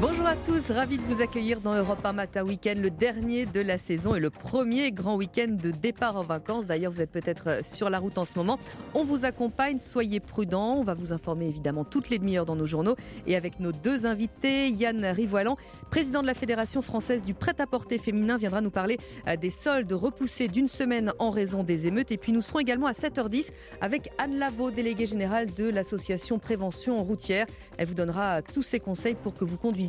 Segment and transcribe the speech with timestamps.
[0.00, 3.60] Bonjour à tous, ravi de vous accueillir dans Europe 1 Matin Week-end, le dernier de
[3.60, 6.66] la saison et le premier grand week-end de départ en vacances.
[6.66, 8.58] D'ailleurs, vous êtes peut-être sur la route en ce moment.
[8.94, 10.76] On vous accompagne, soyez prudents.
[10.78, 14.06] On va vous informer évidemment toutes les demi-heures dans nos journaux et avec nos deux
[14.06, 15.58] invités, Yann Rivoilan,
[15.90, 18.96] président de la Fédération française du prêt-à-porter féminin, viendra nous parler
[19.28, 22.12] euh, des soldes repoussés d'une semaine en raison des émeutes.
[22.12, 23.50] Et puis nous serons également à 7h10
[23.82, 27.44] avec Anne Lavaux, déléguée générale de l'association Prévention routière.
[27.76, 29.81] Elle vous donnera tous ses conseils pour que vous conduisiez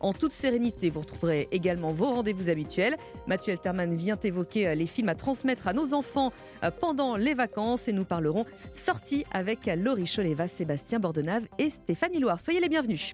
[0.00, 0.90] en toute sérénité.
[0.90, 2.96] Vous retrouverez également vos rendez-vous habituels.
[3.26, 6.32] Mathieu Alterman vient évoquer euh, les films à transmettre à nos enfants
[6.64, 12.20] euh, pendant les vacances et nous parlerons sortie avec Laurie Choleva, Sébastien Bordenave et Stéphanie
[12.20, 12.40] Loire.
[12.40, 13.12] Soyez les bienvenus.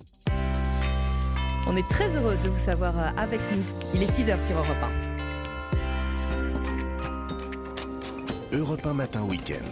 [1.66, 3.62] On est très heureux de vous savoir euh, avec nous.
[3.94, 4.76] Il est 6h sur Europe
[8.52, 8.56] 1.
[8.56, 9.64] Europe 1 Matin Week-end.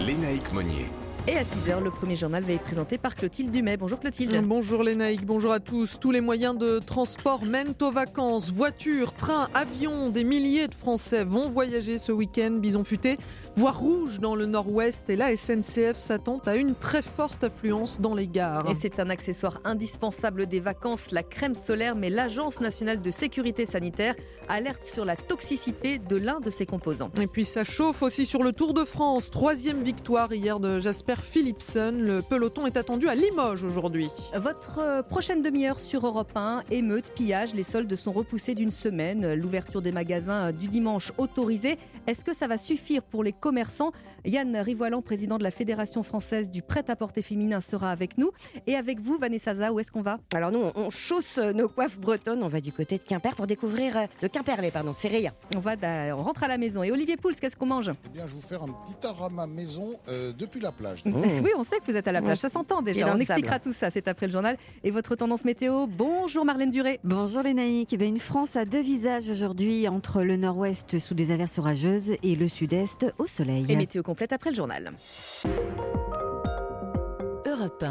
[0.00, 0.86] Lénaïque Monnier.
[1.26, 3.78] Et à 6h, le premier journal va être présenté par Clotilde Dumais.
[3.78, 4.42] Bonjour Clotilde.
[4.44, 5.98] Bonjour Lénaïque, bonjour à tous.
[5.98, 8.52] Tous les moyens de transport mènent aux vacances.
[8.52, 12.58] Voitures, trains, avions, des milliers de Français vont voyager ce week-end.
[12.60, 13.16] Bison futé,
[13.56, 15.08] voire rouge dans le nord-ouest.
[15.10, 18.68] Et la SNCF s'attend à une très forte affluence dans les gares.
[18.70, 21.94] Et c'est un accessoire indispensable des vacances, la crème solaire.
[21.96, 24.14] Mais l'Agence nationale de sécurité sanitaire
[24.48, 27.10] alerte sur la toxicité de l'un de ses composants.
[27.20, 29.30] Et puis ça chauffe aussi sur le Tour de France.
[29.30, 31.94] Troisième victoire hier de Jasper Philipson.
[31.96, 34.08] Le peloton est attendu à Limoges aujourd'hui.
[34.34, 39.34] Votre euh, prochaine demi-heure sur Europe 1, émeute, pillage, les soldes sont repoussés d'une semaine.
[39.34, 41.78] L'ouverture des magasins du dimanche autorisée.
[42.06, 43.92] Est-ce que ça va suffire pour les commerçants
[44.24, 48.30] Yann Rivoilan, président de la Fédération française du prêt-à-porter féminin, sera avec nous.
[48.66, 50.18] Et avec vous, Vanessa Za, où est-ce qu'on va?
[50.34, 52.42] Alors nous, on chausse nos coiffes bretonnes.
[52.42, 55.32] On va du côté de Quimper pour découvrir euh, de Quimperlé, pardon, c'est rien.
[55.54, 55.74] On va,
[56.16, 56.82] on rentre à la maison.
[56.82, 57.90] Et Olivier Pouls, qu'est-ce qu'on mange?
[58.06, 61.02] Eh bien, je vais vous faire un petit arama maison euh, depuis la plage.
[61.44, 63.14] Oui, on sait que vous êtes à la plage, ça s'entend déjà.
[63.14, 64.56] On expliquera tout ça, c'est après le journal.
[64.82, 67.00] Et votre tendance météo, bonjour Marlène Duré.
[67.04, 67.92] Bonjour Lénaïque.
[67.92, 72.36] Eh une France à deux visages aujourd'hui, entre le nord-ouest sous des averses orageuses et
[72.36, 73.64] le sud-est au soleil.
[73.68, 74.92] Et météo complète après le journal.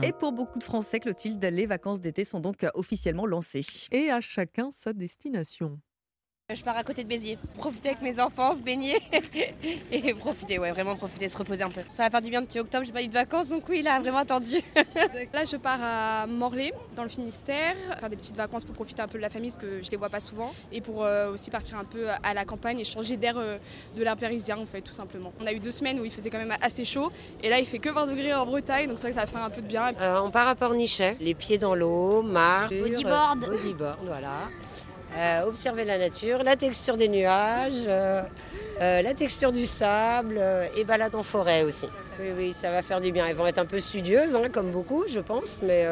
[0.04, 3.66] Et pour beaucoup de Français, Clotilde, les vacances d'été sont donc officiellement lancées.
[3.92, 5.82] Et à chacun sa destination.
[6.56, 7.38] Je pars à côté de Béziers.
[7.58, 9.02] Profiter avec mes enfants, se baigner
[9.92, 11.82] et profiter, ouais, vraiment profiter, se reposer un peu.
[11.92, 14.00] Ça va faire du bien depuis octobre, j'ai pas eu de vacances, donc oui, là,
[14.00, 14.58] vraiment attendu.
[15.34, 19.08] là, je pars à Morlaix, dans le Finistère, faire des petites vacances pour profiter un
[19.08, 21.50] peu de la famille, parce que je les vois pas souvent, et pour euh, aussi
[21.50, 23.58] partir un peu à la campagne et changer d'air euh,
[23.96, 25.34] de l'air parisien, en fait, tout simplement.
[25.42, 27.66] On a eu deux semaines où il faisait quand même assez chaud, et là, il
[27.66, 29.62] fait que 20 degrés en Bretagne, donc c'est vrai que ça va faire un peu
[29.62, 29.92] de bien.
[30.00, 34.50] Euh, on part à Pornichet, les pieds dans l'eau, mar, bodyboard, bodyboard, voilà.
[35.16, 38.24] Euh, observer la nature, la texture des nuages, euh,
[38.82, 40.42] euh, la texture du sable
[40.76, 41.88] et balade en forêt aussi.
[42.20, 43.28] Oui, oui, ça va faire du bien.
[43.28, 45.86] Elles vont être un peu studieuses, hein, comme beaucoup, je pense, mais,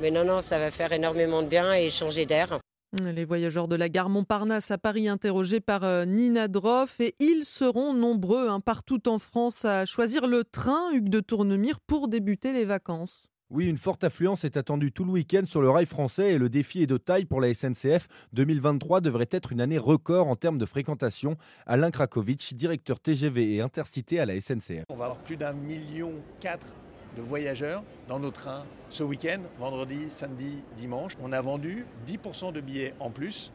[0.00, 2.58] mais non, non, ça va faire énormément de bien et changer d'air.
[3.06, 7.94] Les voyageurs de la gare Montparnasse à Paris interrogés par Nina Droff et ils seront
[7.94, 12.66] nombreux hein, partout en France à choisir le train Hugues de Tournemire pour débuter les
[12.66, 13.31] vacances.
[13.54, 16.48] Oui, une forte affluence est attendue tout le week-end sur le rail français et le
[16.48, 18.08] défi est de taille pour la SNCF.
[18.32, 21.36] 2023 devrait être une année record en termes de fréquentation.
[21.66, 24.86] Alain Krakowicz, directeur TGV et Intercité à la SNCF.
[24.88, 26.66] On va avoir plus d'un million quatre
[27.14, 31.12] de voyageurs dans nos trains ce week-end, vendredi, samedi, dimanche.
[31.22, 33.52] On a vendu 10% de billets en plus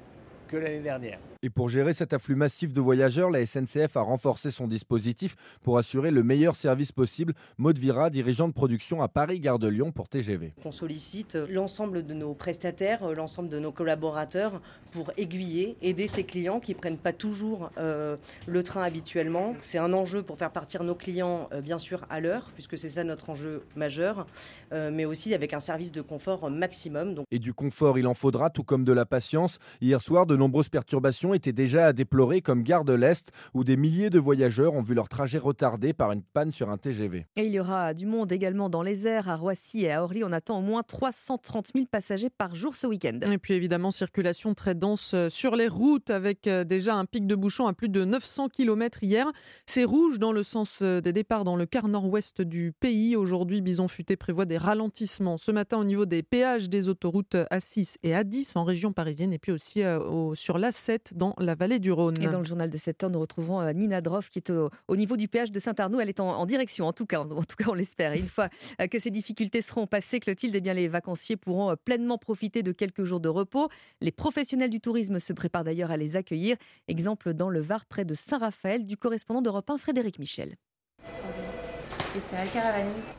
[0.47, 1.19] que l'année dernière.
[1.43, 5.77] Et pour gérer cet afflux massif de voyageurs, la SNCF a renforcé son dispositif pour
[5.77, 7.33] assurer le meilleur service possible.
[7.57, 10.53] Maud Vira, dirigeant de production à Paris Gare de Lyon pour TGV.
[10.65, 16.59] On sollicite l'ensemble de nos prestataires, l'ensemble de nos collaborateurs pour aiguiller, aider ces clients
[16.59, 18.15] qui prennent pas toujours euh,
[18.47, 19.55] le train habituellement.
[19.61, 22.89] C'est un enjeu pour faire partir nos clients, euh, bien sûr, à l'heure, puisque c'est
[22.89, 24.25] ça notre enjeu majeur,
[24.71, 27.13] euh, mais aussi avec un service de confort maximum.
[27.13, 27.25] Donc...
[27.31, 29.59] Et du confort, il en faudra, tout comme de la patience.
[29.81, 33.77] Hier soir, de nombreuses perturbations étaient déjà à déplorer, comme Gare de l'Est, où des
[33.77, 37.25] milliers de voyageurs ont vu leur trajet retardé par une panne sur un TGV.
[37.35, 40.23] Et il y aura du monde également dans les airs, à Roissy et à Orly.
[40.23, 43.19] On attend au moins 330 000 passagers par jour ce week-end.
[43.31, 47.27] Et puis évidemment, circulation très dense euh, sur les routes, avec euh, déjà un pic
[47.27, 49.27] de bouchons à plus de 900 km hier.
[49.65, 53.15] C'est rouge dans le sens euh, des départs dans le quart nord-ouest du pays.
[53.15, 57.97] Aujourd'hui, Bison Futé prévoit des ralentissements ce matin au niveau des péages des autoroutes A6
[58.03, 59.81] et A10 en région parisienne et puis aussi
[60.35, 62.21] sur l'A7 dans la vallée du Rhône.
[62.21, 64.95] Et dans le journal de 7 heures, nous retrouvons euh, Nina Droff qui est au,
[64.95, 65.99] niveau du péage de Saint-Arnaud.
[65.99, 68.13] Elle est en, direction, en tout cas, en, tout cas, on l'espère.
[68.13, 68.49] Une fois
[68.81, 72.63] euh, que ces difficultés seront passées, Clotilde, eh bien, les vacanciers pourront euh, pleinement profiter
[72.63, 73.69] de quelques jours de repos.
[74.01, 76.57] Les professionnels du tourisme se préparent d'ailleurs à les accueillir.
[76.87, 80.55] Exemple dans le Var, près de Saint-Raphaël, du correspondant d'Europe 1, Frédéric Michel.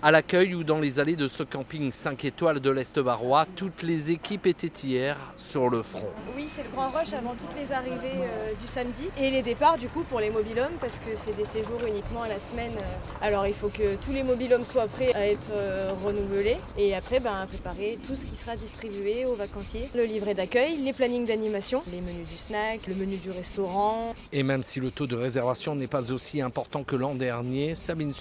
[0.02, 3.82] À l'accueil ou dans les allées de ce camping 5 étoiles de l'Est barois, toutes
[3.82, 6.02] les équipes étaient hier sur le front.
[6.36, 9.76] Oui, c'est le grand rush avant toutes les arrivées euh, du samedi et les départs
[9.78, 12.70] du coup pour les mobilhomes parce que c'est des séjours uniquement à la semaine.
[12.76, 13.26] euh.
[13.26, 17.20] Alors il faut que tous les mobilhomes soient prêts à être euh, renouvelés et après
[17.20, 19.88] ben, préparer tout ce qui sera distribué aux vacanciers.
[19.94, 24.14] Le livret d'accueil, les plannings d'animation, les menus du snack, le menu du restaurant.
[24.32, 28.12] Et même si le taux de réservation n'est pas aussi important que l'an dernier, Sabine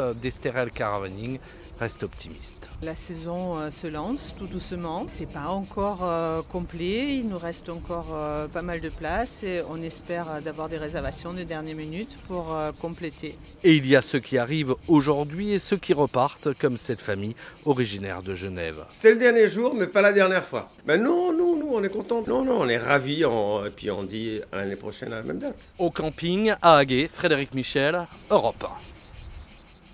[0.00, 1.38] Supince d'Esterel Caravaning
[1.78, 2.68] reste optimiste.
[2.82, 5.06] La saison euh, se lance tout doucement.
[5.08, 7.14] C'est pas encore euh, complet.
[7.16, 10.76] Il nous reste encore euh, pas mal de place et on espère euh, d'avoir des
[10.78, 13.34] réservations de dernière minute pour euh, compléter.
[13.64, 17.34] Et il y a ceux qui arrivent aujourd'hui et ceux qui repartent, comme cette famille
[17.66, 18.84] originaire de Genève.
[18.90, 20.68] C'est le dernier jour, mais pas la dernière fois.
[20.86, 22.22] Ben non, non, nous, on est contents.
[22.26, 23.24] Non, non, on est ravis.
[23.24, 25.56] on- Et puis on dit l'année prochaine à la même date.
[25.78, 28.99] Au camping, à Haguet, Frédéric Michel, Europe 1.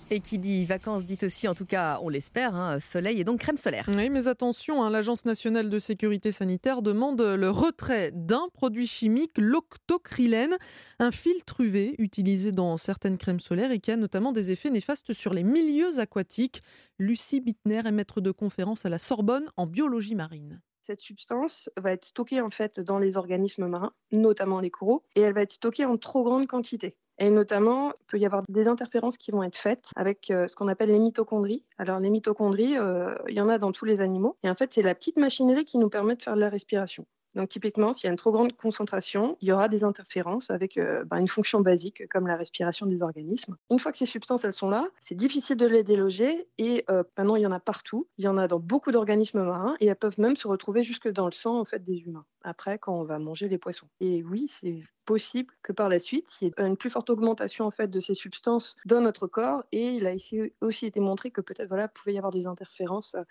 [0.08, 3.40] Et qui dit vacances dit aussi, en tout cas, on l'espère, hein, soleil et donc
[3.40, 3.90] crème solaire.
[3.96, 9.32] Oui, mais attention, hein, l'Agence nationale de sécurité sanitaire demande le retrait d'un produit chimique,
[9.36, 10.56] l'octocrylène,
[11.00, 15.12] un filtre UV utilisé dans certaines crèmes solaires et qui a notamment des effets néfastes
[15.12, 16.62] sur les milieux aquatiques.
[17.00, 20.62] Lucie Bittner est maître de conférence à la Sorbonne en biologie marine.
[20.82, 25.20] Cette substance va être stockée en fait dans les organismes marins, notamment les coraux, et
[25.22, 26.96] elle va être stockée en trop grande quantité.
[27.18, 30.56] Et notamment, il peut y avoir des interférences qui vont être faites avec euh, ce
[30.56, 31.64] qu'on appelle les mitochondries.
[31.78, 34.72] Alors les mitochondries, euh, il y en a dans tous les animaux, et en fait
[34.72, 37.06] c'est la petite machinerie qui nous permet de faire de la respiration.
[37.36, 40.78] Donc typiquement, s'il y a une trop grande concentration, il y aura des interférences avec
[40.78, 43.56] euh, ben, une fonction basique comme la respiration des organismes.
[43.70, 47.36] Une fois que ces substances sont là, c'est difficile de les déloger et euh, maintenant
[47.36, 48.08] il y en a partout.
[48.16, 51.08] Il y en a dans beaucoup d'organismes marins et elles peuvent même se retrouver jusque
[51.08, 52.24] dans le sang en fait des humains.
[52.42, 53.88] Après, quand on va manger les poissons.
[54.00, 57.66] Et oui, c'est possible que par la suite, il y ait une plus forte augmentation
[57.66, 60.14] en fait de ces substances dans notre corps et il a
[60.62, 63.22] aussi été montré que peut-être voilà pouvait y avoir des interférences euh,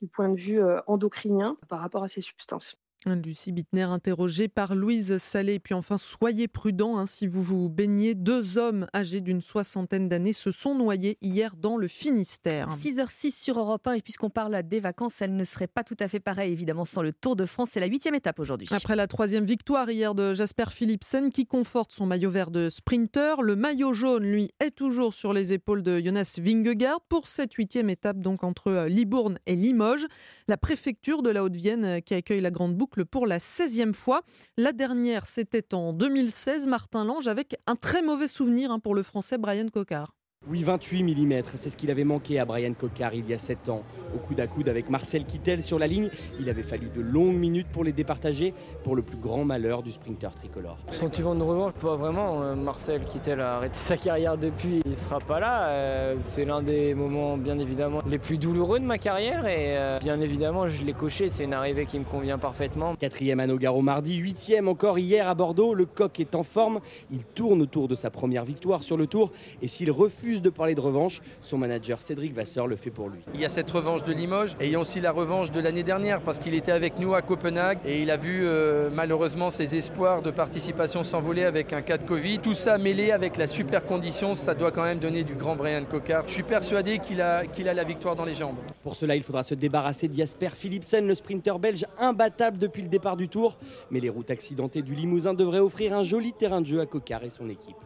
[0.00, 2.76] du point de vue endocrinien par rapport à ces substances.
[3.06, 5.54] Lucie Bittner interrogée par Louise Salé.
[5.54, 8.14] Et puis enfin, soyez prudents hein, si vous vous baignez.
[8.14, 12.68] Deux hommes âgés d'une soixantaine d'années se sont noyés hier dans le Finistère.
[12.68, 16.08] 6h06 sur Europe 1 et puisqu'on parle des vacances, elle ne serait pas tout à
[16.08, 17.70] fait pareille évidemment sans le Tour de France.
[17.72, 18.68] C'est la huitième étape aujourd'hui.
[18.70, 23.42] Après la troisième victoire hier de Jasper Philipsen qui conforte son maillot vert de sprinter,
[23.42, 27.88] le maillot jaune, lui, est toujours sur les épaules de Jonas Vingegaard pour cette huitième
[27.88, 30.06] étape donc entre euh, Libourne et Limoges.
[30.48, 34.22] La préfecture de la Haute-Vienne euh, qui accueille la grande boucle pour la 16e fois.
[34.56, 39.02] La dernière, c'était en 2016, Martin Lange avec un très mauvais souvenir hein, pour le
[39.02, 40.14] français Brian Cocard.
[40.48, 43.68] Oui, 28 mm, c'est ce qu'il avait manqué à Brian Cocard il y a 7
[43.68, 43.82] ans.
[44.14, 46.08] Au coude à coude avec Marcel Kittel sur la ligne,
[46.40, 49.92] il avait fallu de longues minutes pour les départager, pour le plus grand malheur du
[49.92, 50.78] sprinter tricolore.
[50.92, 52.42] Sentiment de revanche, pas vraiment.
[52.42, 55.68] Euh, Marcel Kittel a arrêté sa carrière depuis, il sera pas là.
[55.68, 59.98] Euh, C'est l'un des moments, bien évidemment, les plus douloureux de ma carrière et euh,
[59.98, 61.28] bien évidemment, je l'ai coché.
[61.28, 62.96] C'est une arrivée qui me convient parfaitement.
[62.96, 65.74] Quatrième à Nogaro mardi, huitième encore hier à Bordeaux.
[65.74, 66.80] Le coq est en forme,
[67.12, 70.76] il tourne autour de sa première victoire sur le tour et s'il refuse de parler
[70.76, 73.18] de revanche, son manager Cédric Vasseur le fait pour lui.
[73.34, 75.60] Il y a cette revanche de Limoges et il y a aussi la revanche de
[75.60, 79.50] l'année dernière parce qu'il était avec nous à Copenhague et il a vu euh, malheureusement
[79.50, 82.38] ses espoirs de participation s'envoler avec un cas de Covid.
[82.38, 85.84] Tout ça mêlé avec la super condition, ça doit quand même donner du grand Brian
[85.84, 86.24] Cocard.
[86.28, 88.56] Je suis persuadé qu'il a, qu'il a la victoire dans les jambes.
[88.82, 93.16] Pour cela, il faudra se débarrasser d'Jasper Philipsen, le sprinter belge imbattable depuis le départ
[93.16, 93.58] du tour.
[93.90, 97.24] Mais les routes accidentées du Limousin devraient offrir un joli terrain de jeu à Cocard
[97.24, 97.76] et son équipe.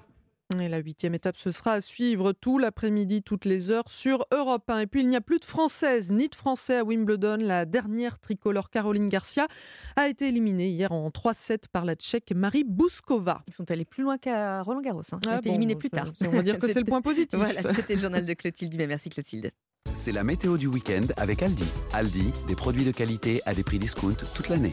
[0.61, 4.69] Et la huitième étape, ce sera à suivre tout l'après-midi, toutes les heures sur Europe
[4.69, 4.81] 1.
[4.81, 7.39] Et puis, il n'y a plus de Françaises ni de Français à Wimbledon.
[7.41, 9.49] La dernière tricolore Caroline Garcia
[9.97, 13.43] a été éliminée hier en 3-7 par la Tchèque Marie Bouskova.
[13.49, 15.03] Ils sont allés plus loin qu'à Roland Garros.
[15.13, 15.19] Hein.
[15.25, 16.13] Ils Ah ont été bon, éliminés plus tard.
[16.21, 17.39] on va dire que c'est le point positif.
[17.39, 18.75] Voilà, c'était le journal de Clotilde.
[18.77, 19.51] Mais merci Clotilde.
[19.93, 21.67] C'est la météo du week-end avec Aldi.
[21.93, 24.73] Aldi, des produits de qualité à des prix discount toute l'année.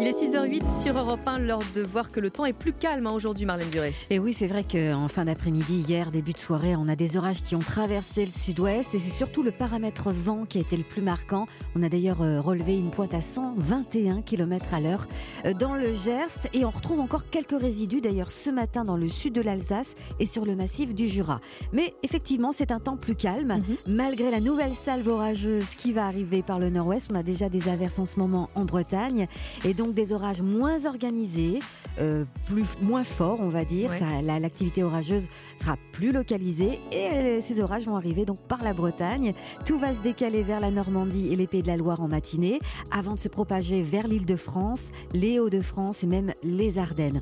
[0.00, 3.06] Il est 6h08 sur Europe 1, l'heure de voir que le temps est plus calme
[3.06, 3.92] hein, aujourd'hui, Marlène Duré.
[4.08, 7.42] Et oui, c'est vrai qu'en fin d'après-midi, hier, début de soirée, on a des orages
[7.42, 10.82] qui ont traversé le sud-ouest et c'est surtout le paramètre vent qui a été le
[10.82, 11.46] plus marquant.
[11.76, 15.06] On a d'ailleurs euh, relevé une pointe à 121 km à l'heure
[15.44, 19.10] euh, dans le Gers et on retrouve encore quelques résidus d'ailleurs ce matin dans le
[19.10, 21.38] sud de l'Alsace et sur le massif du Jura.
[21.74, 26.42] Mais effectivement, c'est un temps plus calme malgré la nouvelle salve orageuse qui va arriver
[26.42, 27.10] par le nord-ouest.
[27.12, 29.28] On a déjà des averses en ce moment en Bretagne
[29.66, 31.58] et donc des orages moins organisés,
[32.00, 33.90] euh, plus, moins forts, on va dire.
[33.90, 34.22] Ouais.
[34.22, 35.28] La- L'activité orageuse
[35.60, 39.34] sera plus localisée et euh, ces orages vont arriver donc par la Bretagne.
[39.66, 42.60] Tout va se décaler vers la Normandie et les Pays de la Loire en matinée,
[42.90, 47.20] avant de se propager vers l'Île-de-France, les Hauts-de-France et même les Ardennes.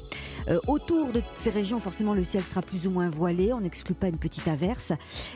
[0.49, 3.52] Euh, autour de ces régions, forcément, le ciel sera plus ou moins voilé.
[3.52, 4.93] On n'exclut pas une petite averse.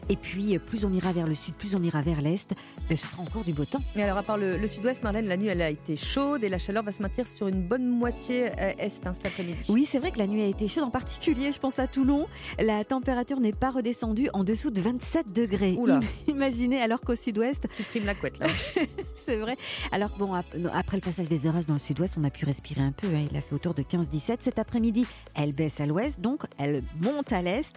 [0.09, 2.54] Et puis, plus on ira vers le sud, plus on ira vers l'est,
[2.88, 3.83] ben, ce sera encore du beau temps.
[3.95, 6.49] Mais alors, à part le, le sud-ouest, Marlène, la nuit, elle a été chaude et
[6.49, 9.59] la chaleur va se maintenir sur une bonne moitié euh, est hein, cet après-midi.
[9.68, 12.26] Oui, c'est vrai que la nuit a été chaude, en particulier, je pense à Toulon.
[12.59, 15.75] La température n'est pas redescendue en dessous de 27 degrés.
[15.78, 16.00] Oula.
[16.28, 17.66] Imaginez, alors qu'au sud-ouest.
[17.73, 18.47] Supprime la couette, là.
[19.14, 19.56] c'est vrai.
[19.92, 22.80] Alors, bon, ap- après le passage des orages dans le sud-ouest, on a pu respirer
[22.83, 23.06] un peu.
[23.09, 23.26] hein.
[23.30, 24.38] Il a fait autour de 15-17.
[24.40, 27.75] Cet après-midi, elle baisse à l'ouest, donc elle monte à l'est.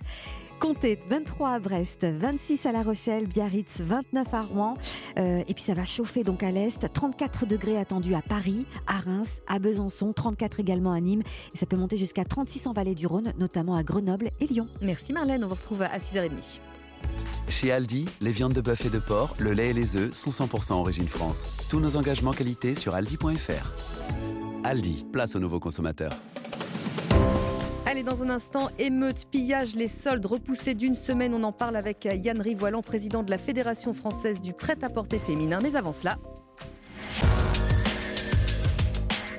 [0.60, 4.78] Comptez 23 à Brest, 26 à La Rochelle, Biarritz, 29 à Rouen.
[5.20, 6.92] Euh, et puis ça va chauffer donc à l'est.
[6.92, 11.22] 34 degrés attendus à Paris, à Reims, à Besançon, 34 également à Nîmes.
[11.54, 14.68] Et ça peut monter jusqu'à 36 en vallée du Rhône, notamment à Grenoble et Lyon.
[14.82, 16.60] Merci Marlène, on vous retrouve à 6h30.
[17.48, 20.32] Chez Aldi, les viandes de bœuf et de porc, le lait et les œufs sont
[20.32, 21.48] 100% origine France.
[21.70, 23.74] Tous nos engagements qualité sur aldi.fr.
[24.64, 26.14] Aldi, place aux nouveaux consommateurs.
[27.89, 31.34] Allez, dans un instant, émeute, pillage, les soldes repoussés d'une semaine.
[31.34, 35.60] On en parle avec Yann Rivoilan, président de la Fédération française du prêt-à-porter féminin.
[35.63, 36.17] Mais avant cela,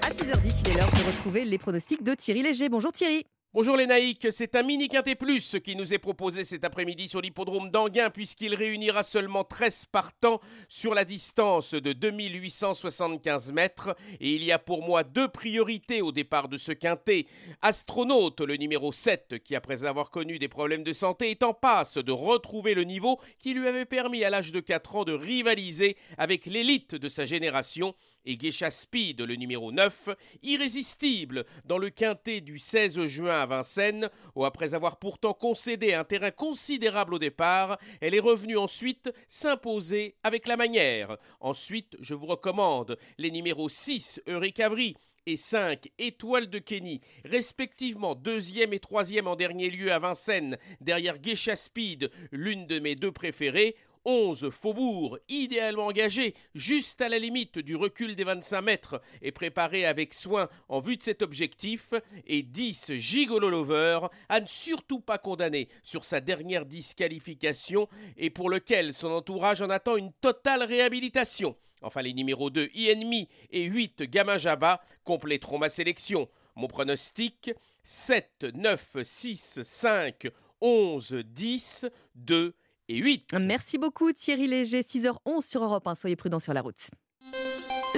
[0.00, 2.70] à 6h10, il est l'heure de retrouver les pronostics de Thierry Léger.
[2.70, 3.26] Bonjour Thierry.
[3.54, 7.22] Bonjour les naïcs, c'est un mini quintet plus qui nous est proposé cet après-midi sur
[7.22, 10.38] l'hippodrome d'Anguin puisqu'il réunira seulement 13 partants
[10.68, 16.12] sur la distance de 2875 mètres et il y a pour moi deux priorités au
[16.12, 17.24] départ de ce quintet.
[17.62, 21.96] Astronaute, le numéro 7 qui après avoir connu des problèmes de santé est en passe
[21.96, 25.96] de retrouver le niveau qui lui avait permis à l'âge de 4 ans de rivaliser
[26.18, 27.94] avec l'élite de sa génération
[28.24, 30.10] et Geisha Speed, le numéro 9,
[30.42, 36.04] irrésistible dans le quintet du 16 juin à Vincennes, où après avoir pourtant concédé un
[36.04, 41.16] terrain considérable au départ, elle est revenue ensuite s'imposer avec la manière.
[41.40, 44.96] Ensuite, je vous recommande les numéros 6, Eureka-Brie,
[45.28, 51.18] et 5 Étoiles de Kenny, respectivement deuxième et troisième en dernier lieu à Vincennes, derrière
[51.18, 53.76] Geisha Speed, l'une de mes deux préférées,
[54.08, 59.84] 11 Faubourg, idéalement engagé, juste à la limite du recul des 25 mètres, et préparé
[59.84, 61.92] avec soin en vue de cet objectif,
[62.26, 64.00] et 10 Gigolo Lover,
[64.30, 67.86] à ne surtout pas condamner sur sa dernière disqualification,
[68.16, 71.54] et pour lequel son entourage en attend une totale réhabilitation.
[71.82, 76.30] Enfin, les numéros 2 Enemy et 8 Gamin Jabba compléteront ma sélection.
[76.56, 77.50] Mon pronostic
[77.82, 80.28] 7, 9, 6, 5,
[80.62, 82.54] 11, 10, 2
[82.88, 83.34] et 8.
[83.40, 85.94] Merci beaucoup Thierry Léger, 6h11 sur Europe 1.
[85.94, 86.90] Soyez prudents sur la route.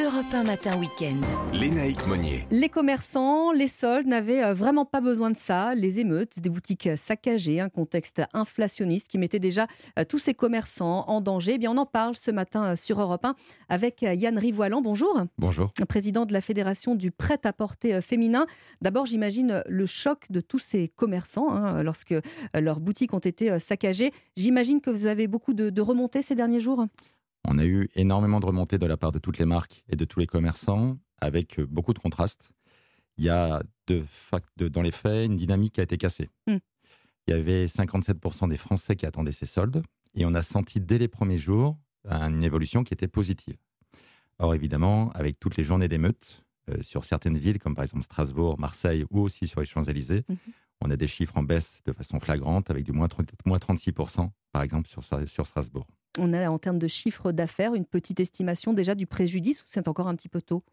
[0.03, 1.21] Europe 1 matin week-end.
[1.53, 2.47] Lénaïque Monnier.
[2.51, 5.75] Les commerçants, les soldes n'avaient euh, vraiment pas besoin de ça.
[5.75, 9.67] Les émeutes, des boutiques saccagées, un contexte inflationniste qui mettait déjà
[9.99, 11.55] euh, tous ces commerçants en danger.
[11.55, 13.35] Eh bien, on en parle ce matin euh, sur Europe 1
[13.69, 14.81] avec Yann Rivoilan.
[14.81, 15.23] Bonjour.
[15.37, 15.71] Bonjour.
[15.87, 18.47] Président de la Fédération du prêt-à-porter féminin.
[18.81, 22.15] D'abord, j'imagine le choc de tous ces commerçants hein, lorsque
[22.55, 24.13] leurs boutiques ont été saccagées.
[24.37, 26.87] J'imagine que vous avez beaucoup de, de remontées ces derniers jours.
[27.45, 30.05] On a eu énormément de remontées de la part de toutes les marques et de
[30.05, 32.51] tous les commerçants, avec euh, beaucoup de contrastes.
[33.17, 34.05] Il y a de
[34.69, 36.31] dans les faits une dynamique qui a été cassée.
[36.47, 36.57] Mm.
[37.27, 39.83] Il y avait 57% des Français qui attendaient ces soldes,
[40.15, 41.77] et on a senti dès les premiers jours
[42.09, 43.57] une évolution qui était positive.
[44.39, 48.59] Or, évidemment, avec toutes les journées d'émeutes euh, sur certaines villes, comme par exemple Strasbourg,
[48.59, 50.25] Marseille ou aussi sur les Champs-Élysées,
[50.81, 54.31] on a des chiffres en baisse de façon flagrante, avec du moins 30 moins 36%,
[54.53, 55.87] par exemple, sur, sur Strasbourg.
[56.19, 59.89] On a en termes de chiffre d'affaires une petite estimation déjà du préjudice ou c'est
[59.89, 60.65] encore un petit peu tôt?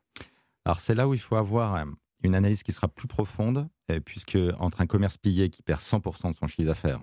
[0.65, 1.85] Alors c'est là où il faut avoir euh,
[2.23, 6.31] une analyse qui sera plus profonde, euh, puisque entre un commerce pillé qui perd 100%
[6.31, 6.99] de son chiffre d'affaires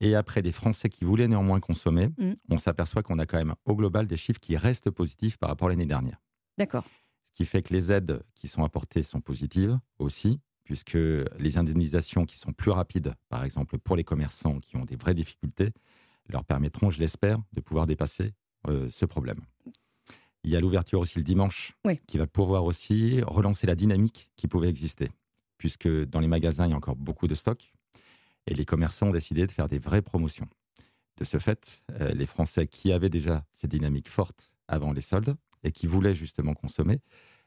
[0.00, 2.32] et après des Français qui voulaient néanmoins consommer, Mm.
[2.50, 5.68] on s'aperçoit qu'on a quand même au global des chiffres qui restent positifs par rapport
[5.68, 6.20] à l'année dernière.
[6.58, 6.84] D'accord.
[7.30, 10.98] Ce qui fait que les aides qui sont apportées sont positives aussi, puisque
[11.38, 15.14] les indemnisations qui sont plus rapides, par exemple pour les commerçants qui ont des vraies
[15.14, 15.70] difficultés,
[16.28, 18.32] leur permettront, je l'espère, de pouvoir dépasser
[18.68, 19.40] euh, ce problème.
[20.44, 21.74] Il y a l'ouverture aussi le dimanche,
[22.06, 25.10] qui va pouvoir aussi relancer la dynamique qui pouvait exister,
[25.56, 27.72] puisque dans les magasins, il y a encore beaucoup de stocks,
[28.46, 30.48] et les commerçants ont décidé de faire des vraies promotions.
[31.18, 35.36] De ce fait, euh, les Français qui avaient déjà ces dynamiques fortes avant les soldes
[35.62, 37.00] et qui voulaient justement consommer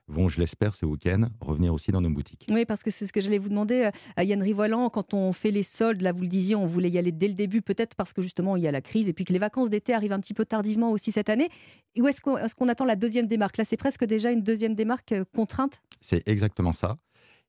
[0.08, 2.46] vont, je l'espère, ce week-end, revenir aussi dans nos boutiques.
[2.50, 5.52] Oui, parce que c'est ce que j'allais vous demander, à Yann Rivoilan, quand on fait
[5.52, 8.14] les soldes, là vous le disiez, on voulait y aller dès le début, peut-être parce
[8.14, 10.20] que justement il y a la crise et puis que les vacances d'été arrivent un
[10.20, 11.50] petit peu tardivement aussi cette année.
[11.98, 13.58] Où est-ce qu'on est attend la deuxième démarque?
[13.58, 15.82] Là, c'est presque déjà une deuxième démarque euh, contrainte?
[16.02, 16.98] C'est exactement ça.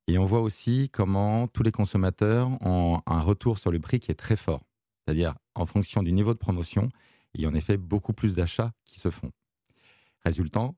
[0.08, 4.12] Et on voit aussi comment tous les consommateurs ont un retour sur le prix qui
[4.12, 4.62] est très fort.
[5.04, 6.90] C'est-à-dire, en fonction du niveau de promotion,
[7.34, 9.32] il y a en effet beaucoup plus d'achats qui se font.
[10.24, 10.70] Résultat, euh,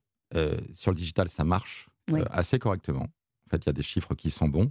[0.73, 3.05] sur le digital, ça marche euh, assez correctement.
[3.05, 4.71] En fait, il y a des chiffres qui sont bons.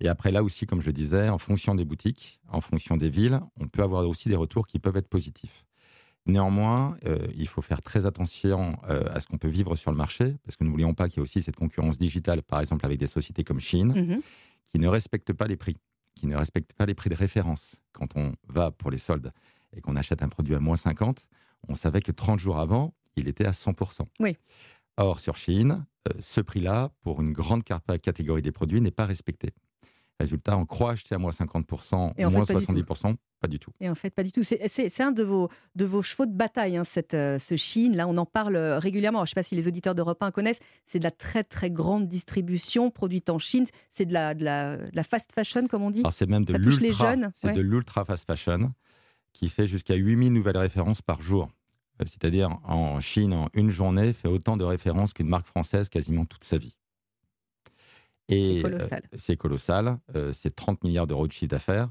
[0.00, 3.08] Et après, là aussi, comme je le disais, en fonction des boutiques, en fonction des
[3.08, 5.64] villes, on peut avoir aussi des retours qui peuvent être positifs.
[6.26, 10.36] Néanmoins, euh, il faut faire très attention à ce qu'on peut vivre sur le marché,
[10.44, 13.06] parce que n'oublions pas qu'il y a aussi cette concurrence digitale, par exemple avec des
[13.06, 14.20] sociétés comme Chine, mmh
[14.74, 15.76] qui ne respectent pas les prix,
[16.16, 17.76] qui ne respectent pas les prix de référence.
[17.92, 19.32] Quand on va pour les soldes
[19.72, 21.28] et qu'on achète un produit à moins 50,
[21.68, 24.00] on savait que 30 jours avant, il était à 100%.
[24.20, 24.36] Oui.
[24.96, 29.50] Or, sur Chine, euh, ce prix-là, pour une grande catégorie des produits, n'est pas respecté.
[30.20, 33.72] Résultat, on croit acheter à moins 50%, et moins 70%, pas du tout.
[33.80, 34.44] Et en fait, pas du tout.
[34.44, 37.96] C'est un de vos, de vos chevaux de bataille, hein, cette, euh, ce Chine.
[37.96, 39.18] Là, on en parle euh, régulièrement.
[39.20, 40.60] je ne sais pas si les auditeurs d'Europe 1 connaissent.
[40.86, 43.66] C'est de la très, très grande distribution produite en Chine.
[43.90, 46.04] C'est de la, de, la, fast fashion, comme on dit.
[46.10, 47.16] C'est même de l'ultra.
[47.34, 48.72] C'est de l'ultra fast fashion
[49.32, 51.48] qui fait jusqu'à 8000 nouvelles références par jour.
[52.00, 56.24] Euh, c'est-à-dire en Chine, en une journée, fait autant de références qu'une marque française quasiment
[56.24, 56.76] toute sa vie.
[58.28, 59.02] Et c'est colossal.
[59.04, 59.98] Euh, c'est colossal.
[60.16, 61.90] Euh, c'est 30 milliards d'euros de chiffre d'affaires.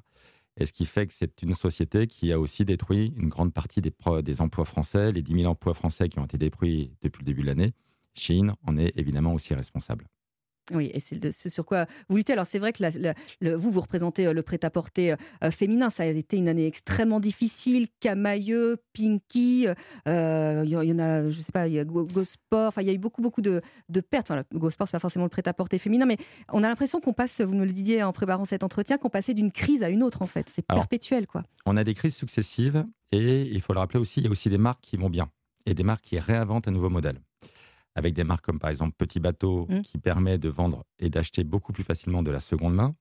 [0.57, 3.81] Et ce qui fait que c'est une société qui a aussi détruit une grande partie
[3.81, 3.91] des,
[4.23, 7.41] des emplois français, les 10 000 emplois français qui ont été détruits depuis le début
[7.41, 7.73] de l'année.
[8.13, 10.05] Chine en est évidemment aussi responsable.
[10.71, 12.33] Oui, et c'est ce sur quoi vous luttez.
[12.33, 15.89] Alors c'est vrai que vous, vous représentez euh, le prêt-à-porter euh, euh, féminin.
[15.89, 17.87] Ça a été une année extrêmement difficile.
[17.99, 19.67] Camailleux, Pinky,
[20.05, 22.69] il y, en a, je sais pas, il y a Go, Sport.
[22.69, 23.61] Enfin, il y a eu beaucoup, beaucoup de,
[24.09, 24.31] pertes.
[24.31, 26.17] Enfin, Go Sport, c'est pas forcément le prêt-à-porter féminin, mais
[26.51, 29.33] on a l'impression qu'on passe, vous nous le disiez en préparant cet entretien, qu'on passait
[29.33, 30.47] d'une crise à une autre en fait.
[30.49, 31.43] C'est perpétuel, quoi.
[31.65, 34.49] On a des crises successives et il faut le rappeler aussi, il y a aussi
[34.49, 35.29] des marques qui vont bien
[35.65, 37.19] et des marques qui réinventent un nouveau modèle
[37.95, 39.81] avec des marques comme par exemple Petit Bateau, mmh.
[39.81, 42.95] qui permet de vendre et d'acheter beaucoup plus facilement de la seconde main.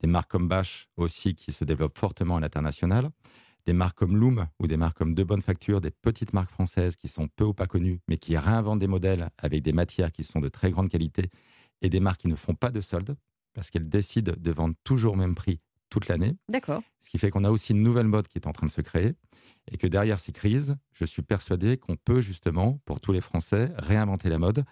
[0.00, 3.10] Des marques comme Bash aussi, qui se développent fortement à l'international.
[3.64, 6.96] Des marques comme Loom ou des marques comme De Bonne Facture, des petites marques françaises
[6.96, 10.22] qui sont peu ou pas connues, mais qui réinventent des modèles avec des matières qui
[10.22, 11.30] sont de très grande qualité
[11.82, 13.16] et des marques qui ne font pas de soldes
[13.54, 16.36] parce qu'elles décident de vendre toujours au même prix toute l'année.
[16.48, 16.82] D'accord.
[17.00, 18.82] Ce qui fait qu'on a aussi une nouvelle mode qui est en train de se
[18.82, 19.14] créer
[19.70, 23.70] et que derrière ces crises, je suis persuadé qu'on peut justement, pour tous les Français,
[23.76, 24.64] réinventer la mode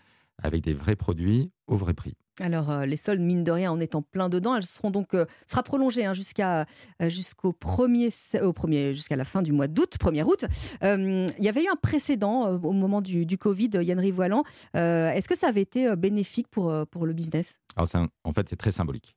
[0.42, 2.14] avec des vrais produits au vrai prix.
[2.40, 5.24] Alors euh, les soldes, mine de rien, en étant plein dedans, elles seront donc euh,
[5.46, 6.66] sera prolongée hein, jusqu'à
[7.00, 8.08] euh, jusqu'au premier
[8.42, 10.44] au premier jusqu'à la fin du mois d'août, 1er août.
[10.82, 14.42] il y avait eu un précédent au moment du, du Covid, Yann Rivoilan.
[14.74, 17.60] Est-ce que ça avait été bénéfique pour pour le business?
[17.76, 17.88] Alors
[18.24, 19.14] en fait, c'est très symbolique.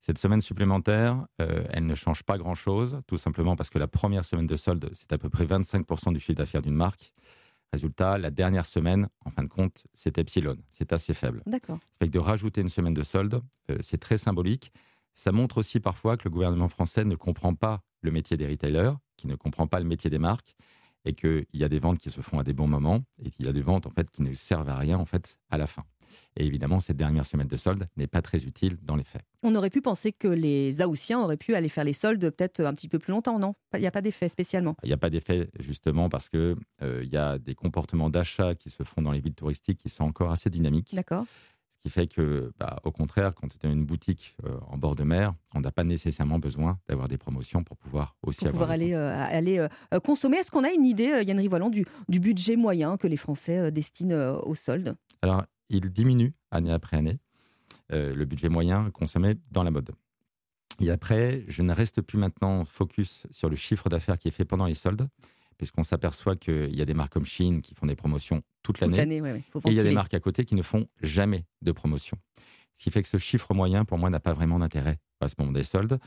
[0.00, 4.24] Cette semaine supplémentaire, euh, elle ne change pas grand-chose, tout simplement parce que la première
[4.24, 7.12] semaine de solde, c'est à peu près 25% du chiffre d'affaires d'une marque.
[7.72, 11.42] Résultat, la dernière semaine, en fin de compte, c'est epsilon, c'est assez faible.
[11.46, 11.78] D'accord.
[11.98, 14.72] Fait que de rajouter une semaine de solde, euh, c'est très symbolique.
[15.14, 18.92] Ça montre aussi parfois que le gouvernement français ne comprend pas le métier des retailers,
[19.16, 20.54] qui ne comprend pas le métier des marques,
[21.04, 23.46] et qu'il y a des ventes qui se font à des bons moments, et qu'il
[23.46, 25.66] y a des ventes en fait qui ne servent à rien en fait à la
[25.66, 25.84] fin.
[26.36, 29.22] Et évidemment, cette dernière semaine de solde n'est pas très utile dans les faits.
[29.42, 32.74] On aurait pu penser que les Aoussiens auraient pu aller faire les soldes peut-être un
[32.74, 33.54] petit peu plus longtemps, non?
[33.74, 37.02] Il n'y a pas d'effet spécialement Il n'y a pas d'effet justement parce qu'il euh,
[37.02, 40.04] il y a des comportements d'achat qui se font dans les villes touristiques qui sont
[40.04, 40.94] encore assez dynamiques.
[40.94, 41.24] D'accord.
[41.70, 44.96] Ce qui fait que, bah, au contraire, quand tu es une boutique euh, en bord
[44.96, 48.72] de mer, on n'a pas nécessairement besoin d'avoir des promotions pour pouvoir aussi pour pouvoir
[48.72, 49.64] aller, euh, aller
[50.02, 50.38] consommer.
[50.38, 54.40] Est-ce qu'on a une idée, Yann Rivoilan, du, du budget moyen que les Français destinent
[54.40, 54.96] aux soldes?
[55.22, 57.18] Alors, il diminue année après année,
[57.92, 59.90] euh, le budget moyen consommé dans la mode.
[60.80, 64.44] Et après, je ne reste plus maintenant focus sur le chiffre d'affaires qui est fait
[64.44, 65.08] pendant les soldes,
[65.56, 68.96] puisqu'on s'aperçoit qu'il y a des marques comme Shein qui font des promotions toute l'année.
[69.00, 72.18] et il y a des marques à côté qui ne font jamais de promotion.
[72.74, 75.34] Ce qui fait que ce chiffre moyen, pour moi, n'a pas vraiment d'intérêt à ce
[75.38, 75.98] moment des soldes.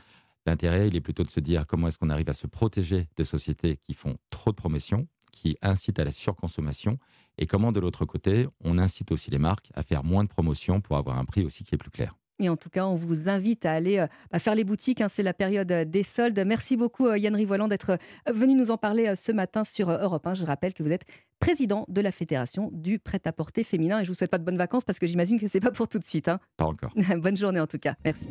[0.46, 3.24] L'intérêt, il est plutôt de se dire comment est-ce qu'on arrive à se protéger de
[3.24, 6.98] sociétés qui font trop de promotions, qui incitent à la surconsommation
[7.40, 10.80] et comment de l'autre côté, on incite aussi les marques à faire moins de promotions
[10.80, 12.14] pour avoir un prix aussi qui est plus clair?
[12.38, 15.00] Et en tout cas, on vous invite à aller euh, faire les boutiques.
[15.00, 16.42] Hein, c'est la période euh, des soldes.
[16.46, 17.98] Merci beaucoup, euh, Yann Rivoilan, d'être
[18.32, 20.34] venu nous en parler ce matin sur Europe 1.
[20.34, 21.04] Je rappelle que vous êtes
[21.40, 24.00] président de la Fédération du prêt-à-porter féminin.
[24.00, 25.88] Et je vous souhaite pas de bonnes vacances parce que j'imagine que c'est pas pour
[25.88, 26.28] tout de suite.
[26.28, 26.38] hein.
[26.56, 26.92] Pas encore.
[27.18, 27.94] Bonne journée en tout cas.
[28.04, 28.28] Merci.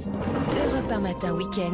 [0.72, 1.74] Europe 1 matin week-end.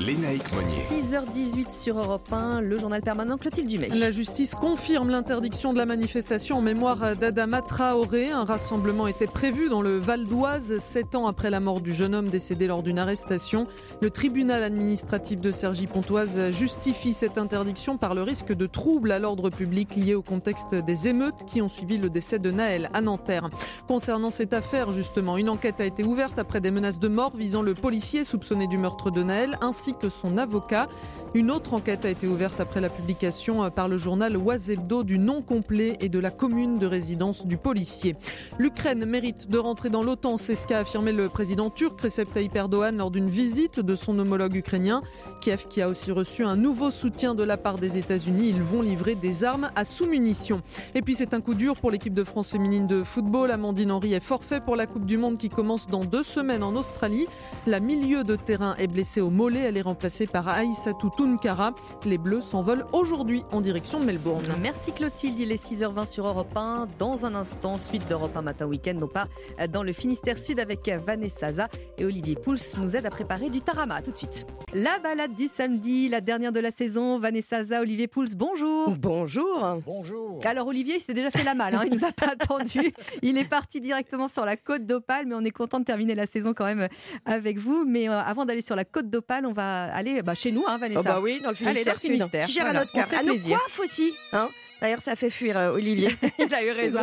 [0.00, 0.66] Lénaïque Monnier.
[0.66, 3.88] 6h18 sur Europe 1, le journal permanent Clotilde Dumais.
[3.90, 8.30] La justice confirme l'interdiction de la manifestation en mémoire d'Adama Traoré.
[8.32, 12.14] Un rassemblement était prévu dans le Val d'Oise, sept ans après la mort du jeune
[12.16, 13.64] homme décédé lors d'une arrestation.
[14.02, 19.48] Le tribunal administratif de Cergy-Pontoise justifie cette interdiction par le risque de troubles à l'ordre
[19.48, 23.50] public lié au contexte des émeutes qui ont suivi le décès de Naël à Nanterre.
[23.88, 27.62] Concernant cette affaire, justement, une enquête a été ouverte après des menaces de mort visant
[27.62, 30.86] le policier soupçonné du meurtre de Naël ainsi que son avocat.
[31.34, 35.18] Une autre enquête a été ouverte après la publication par le journal Oise Hebdo du
[35.18, 38.14] nom complet et de la commune de résidence du policier.
[38.56, 42.54] L'Ukraine mérite de rentrer dans l'OTAN, c'est ce qu'a affirmé le président turc Recep Tayyip
[42.54, 45.02] Erdogan lors d'une visite de son homologue ukrainien.
[45.40, 48.50] Kiev qui a aussi reçu un nouveau soutien de la part des États-Unis.
[48.50, 50.62] Ils vont livrer des armes à sous-munitions.
[50.94, 53.50] Et puis c'est un coup dur pour l'équipe de France féminine de football.
[53.50, 56.74] Amandine Henry est forfait pour la Coupe du Monde qui commence dans deux semaines en
[56.74, 57.26] Australie.
[57.66, 59.60] La milieu de terrain est blessée au mollet.
[59.60, 61.74] Elle est remplacée par Aïssatou Tounkara.
[62.04, 64.44] Les Bleus s'envolent aujourd'hui en direction de Melbourne.
[64.60, 66.88] Merci Clotilde, il est 6h20 sur Europe 1.
[66.98, 69.28] Dans un instant, suite d'Europe 1 Matin Week-end, on part
[69.70, 73.60] dans le Finistère Sud avec Vanessa Zaza et Olivier Pouls nous aide à préparer du
[73.60, 74.02] tarama.
[74.02, 74.46] Tout de suite.
[74.72, 77.18] La balade du samedi, la dernière de la saison.
[77.18, 78.90] Vanessa Zaza, Olivier Pouls, bonjour.
[78.96, 79.78] Bonjour.
[79.84, 80.38] Bonjour.
[80.54, 82.94] Alors Olivier, il s'est déjà fait la malle, hein, il nous a pas attendu.
[83.22, 86.28] Il est parti directement sur la côte d'Opale, mais on est content de terminer la
[86.28, 86.86] saison quand même
[87.24, 87.84] avec vous.
[87.84, 90.78] Mais euh, avant d'aller sur la côte d'Opale, on va aller bah, chez nous, hein,
[90.78, 91.00] Vanessa.
[91.00, 91.76] Oh bah oui, dans le Finistère.
[91.76, 91.98] Allez, dans le.
[91.98, 92.46] Finistère.
[92.46, 93.58] Gère Voilà, à notre on se fait À nos plaisir.
[93.82, 94.14] aussi.
[94.32, 94.48] Hein
[94.80, 96.14] D'ailleurs, ça fait fuir euh, Olivier.
[96.38, 97.00] Il a eu raison.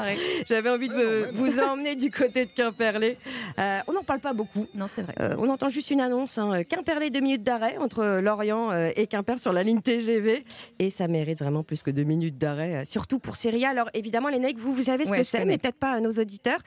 [0.48, 3.18] J'avais envie de vous, vous emmener du côté de Quimperlé.
[3.60, 4.68] Euh, on n'en parle pas beaucoup.
[4.76, 5.14] Non, c'est vrai.
[5.20, 6.38] Euh, on entend juste une annonce.
[6.38, 6.64] Hein.
[6.64, 10.46] Quimperlé, deux minutes d'arrêt entre Lorient et Quimper sur la ligne TGV.
[10.80, 13.70] Et ça mérite vraiment plus que deux minutes d'arrêt, surtout pour Syria.
[13.70, 16.00] Alors évidemment, les nègres, vous, vous savez ce Ouais, que c'est, mais peut-être pas à
[16.00, 16.60] nos auditeurs.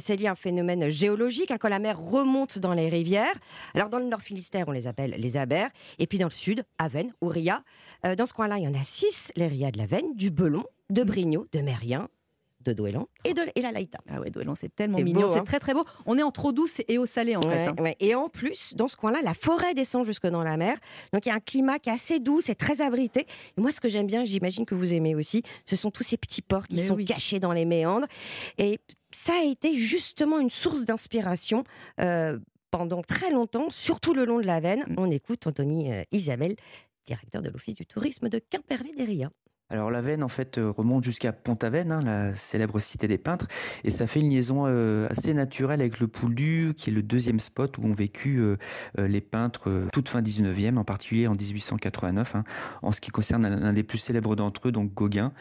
[0.00, 3.34] C'est lié à un phénomène géologique, hein, quand la mer remonte dans les rivières.
[3.74, 5.70] Alors dans le Nord Finistère, on les appelle les abers.
[5.98, 7.62] Et puis dans le Sud, Aven ou Ria.
[8.04, 10.30] Euh, dans ce coin-là, il y en a six, les Ria de la Veine, du
[10.30, 12.08] Belon, de Brignot, de Mérien,
[12.64, 13.98] de Douélan et de et la Laïta.
[14.10, 15.44] Ah ouais, Douélan, c'est tellement mignon, c'est hein.
[15.44, 15.84] très très beau.
[16.04, 17.66] On est en trop douce et eau salée en fait.
[17.68, 17.76] Hein.
[17.78, 17.94] ouais.
[18.00, 20.76] Et en plus, dans ce coin-là, la forêt descend jusque dans la mer.
[21.12, 23.26] Donc il y a un climat qui est assez doux, c'est très abrité.
[23.56, 26.16] Et moi, ce que j'aime bien, j'imagine que vous aimez aussi, ce sont tous ces
[26.16, 27.04] petits ports qui Mais sont oui.
[27.04, 28.08] cachés dans les méandres.
[28.58, 28.80] Et
[29.12, 31.62] ça a été justement une source d'inspiration.
[32.00, 32.38] euh,
[32.72, 34.94] pendant très longtemps, surtout le long de la Veine, Mm.
[34.98, 36.56] on écoute Anthony euh, Isabelle,
[37.06, 39.30] directeur de l'Office du tourisme de Quimperlé-des-Ria.
[39.68, 43.48] Alors la Veine en fait euh, remonte jusqu'à Pont-Aven, hein, la célèbre cité des peintres,
[43.82, 47.40] et ça fait une liaison euh, assez naturelle avec le Pouldu, qui est le deuxième
[47.40, 48.56] spot où ont vécu euh,
[48.96, 52.44] les peintres toute fin 19e, en particulier en 1889, hein,
[52.82, 55.32] en ce qui concerne l'un des plus célèbres d'entre eux, donc Gauguin.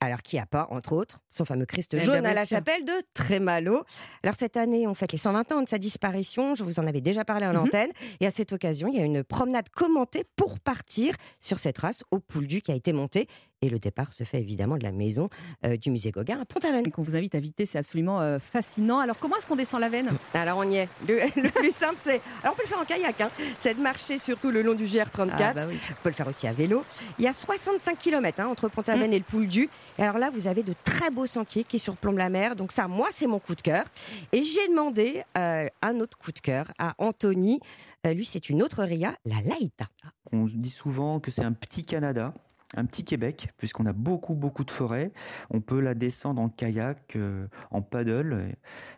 [0.00, 2.56] Alors, qui a pas, entre autres, son fameux Christ Eh jaune ben, à la sûr.
[2.58, 3.82] chapelle de Trémalo.
[4.22, 6.54] Alors, cette année, on fête les 120 ans de sa disparition.
[6.54, 7.58] Je vous en avais déjà parlé en Mhm.
[7.58, 7.90] antenne.
[8.20, 12.04] Et à cette occasion, il y a une promenade commentée pour partir sur cette race
[12.12, 13.26] au Pouldu qui a été montée.
[13.60, 15.28] Et le départ se fait évidemment de la maison
[15.66, 16.84] euh, du musée Gauguin à Pont-Aven.
[16.86, 19.00] Et qu'on vous invite à visiter, c'est absolument euh, fascinant.
[19.00, 20.10] Alors comment est-ce qu'on descend la veine?
[20.34, 20.88] Alors, on y est.
[21.08, 22.20] Le, le plus simple, c'est.
[22.42, 23.20] Alors, on peut le faire en kayak.
[23.20, 23.30] Hein.
[23.58, 25.30] C'est de marcher surtout le long du GR34.
[25.40, 25.76] Ah, bah oui.
[25.90, 26.84] On peut le faire aussi à vélo.
[27.18, 29.68] Il y a 65 km entre Pont-Aven et le Pouldu.
[29.98, 32.54] Et alors là, vous avez de très beaux sentiers qui surplombent la mer.
[32.54, 33.84] Donc ça, moi, c'est mon coup de cœur.
[34.30, 37.58] Et j'ai demandé euh, un autre coup de cœur à Anthony.
[38.06, 39.86] Euh, lui, c'est une autre RIA, la Laïta.
[40.30, 42.32] On dit souvent que c'est un petit Canada.
[42.76, 45.10] Un petit Québec, puisqu'on a beaucoup, beaucoup de forêts.
[45.48, 48.54] On peut la descendre en kayak, euh, en paddle.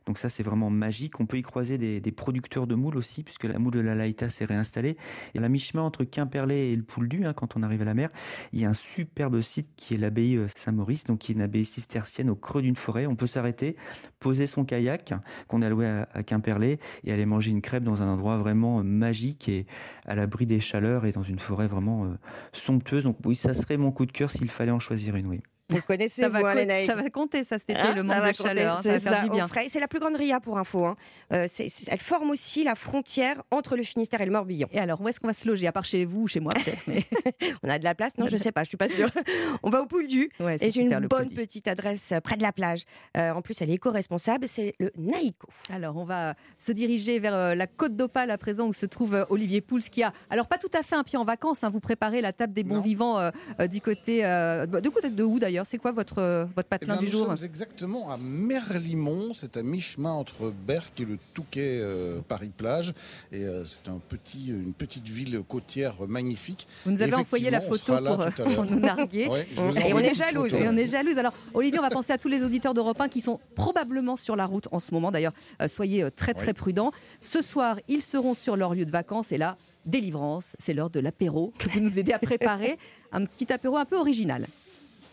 [0.06, 1.20] Donc ça, c'est vraiment magique.
[1.20, 4.28] On peut y croiser des, producteurs de moules aussi, puisque la moule de la Laïta
[4.28, 4.96] s'est réinstallée.
[5.34, 7.94] Et à la mi-chemin entre Quimperlé et le Pouldu, hein, quand on arrive à la
[7.94, 8.08] mer,
[8.52, 11.42] il y a un superbe site qui est l'abbaye euh, Saint-Maurice, donc qui est une
[11.42, 13.06] abbaye cistercienne au creux d'une forêt.
[13.06, 13.76] On peut s'arrêter,
[14.18, 15.14] poser son kayak
[15.46, 18.82] qu'on a loué à, Quimperlé et aller manger une crêpe dans un endroit vraiment euh,
[18.82, 19.64] magique et
[20.06, 22.12] à l'abri des chaleurs et dans une forêt vraiment
[22.52, 23.04] somptueuse.
[23.04, 25.42] Donc oui, ça serait mon coup de cœur s'il fallait en choisir une, oui.
[25.70, 28.02] Vous connaissez, ça, vous, va hein, les ça va compter ça cet été, Hein, le
[28.02, 29.48] manque de compter, chaleur, hein, ça va faire du bien.
[29.68, 30.84] C'est la plus grande RIA pour info.
[30.84, 30.96] hein.
[31.32, 31.48] Euh,
[31.88, 34.68] elle forme aussi la frontière entre le Finistère et le Morbihan.
[34.72, 36.52] Et alors, où est-ce qu'on va se loger À part chez vous ou chez moi
[36.54, 37.04] peut-être mais...
[37.62, 38.16] On a de la place?
[38.18, 39.08] Non, je sais pas, je suis pas sûre.
[39.62, 42.52] On va au Pouldu Ouais, et j'ai une bonne petite adresse euh, près de la
[42.52, 42.84] plage.
[43.16, 45.48] Euh, en plus, elle est éco-responsable, c'est le Naïco.
[45.72, 49.26] Alors, on va se diriger vers euh, la côte d'Opale à présent où se trouve
[49.30, 51.80] Olivier Pouls qui a, alors pas tout à fait un pied en vacances, hein, vous
[51.80, 53.30] préparez la table des bons vivants euh,
[53.66, 55.59] du côté, de côté de où d'ailleurs?
[55.60, 55.66] D'ailleurs.
[55.66, 59.56] C'est quoi votre, votre Eh patelin bien, du nous jour sommes exactement à Merlimont, c'est
[59.56, 62.92] à mi-chemin entre Berck et le Touquet euh, Paris-Plage.
[63.32, 66.66] Et euh, c'est un petit, une petite ville côtière magnifique.
[66.84, 67.94] Vous nous avez envoyé la photo
[68.54, 69.26] pour, nous narguer.
[69.26, 69.46] Ouais,
[69.86, 70.54] et on est jalouse.
[70.54, 71.18] Et on est jalouse.
[71.18, 74.36] Alors, Olivier, on va penser à tous les auditeurs d'Europe 1 qui sont probablement sur
[74.36, 75.10] la route en ce moment.
[75.10, 76.54] D'ailleurs, euh, soyez euh, très très Oui.
[76.54, 76.92] prudents.
[77.20, 81.00] Ce soir, ils seront sur leur lieu de vacances et là, délivrance, c'est l'heure de
[81.00, 82.78] l'apéro que vous nous aidez à préparer.
[83.12, 84.46] un petit apéro un peu original.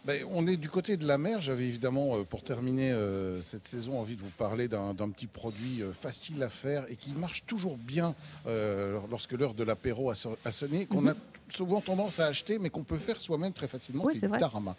[0.07, 1.41] Ben, on est du côté de la mer.
[1.41, 5.81] J'avais évidemment, euh, pour terminer euh, cette saison, envie de vous parler d'un petit produit
[5.83, 8.15] euh, facile à faire et qui marche toujours bien
[8.47, 12.27] euh, lorsque l'heure de l'apéro a, so- a sonné, qu'on a t- souvent tendance à
[12.27, 14.05] acheter, mais qu'on peut faire soi-même très facilement.
[14.05, 14.77] Oui, c'est tarama.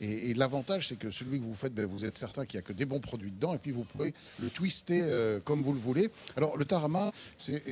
[0.00, 2.64] Et, et l'avantage, c'est que celui que vous faites, ben, vous êtes certain qu'il n'y
[2.64, 5.72] a que des bons produits dedans, et puis vous pouvez le twister euh, comme vous
[5.72, 6.08] le voulez.
[6.36, 7.64] Alors, le tarama, c'est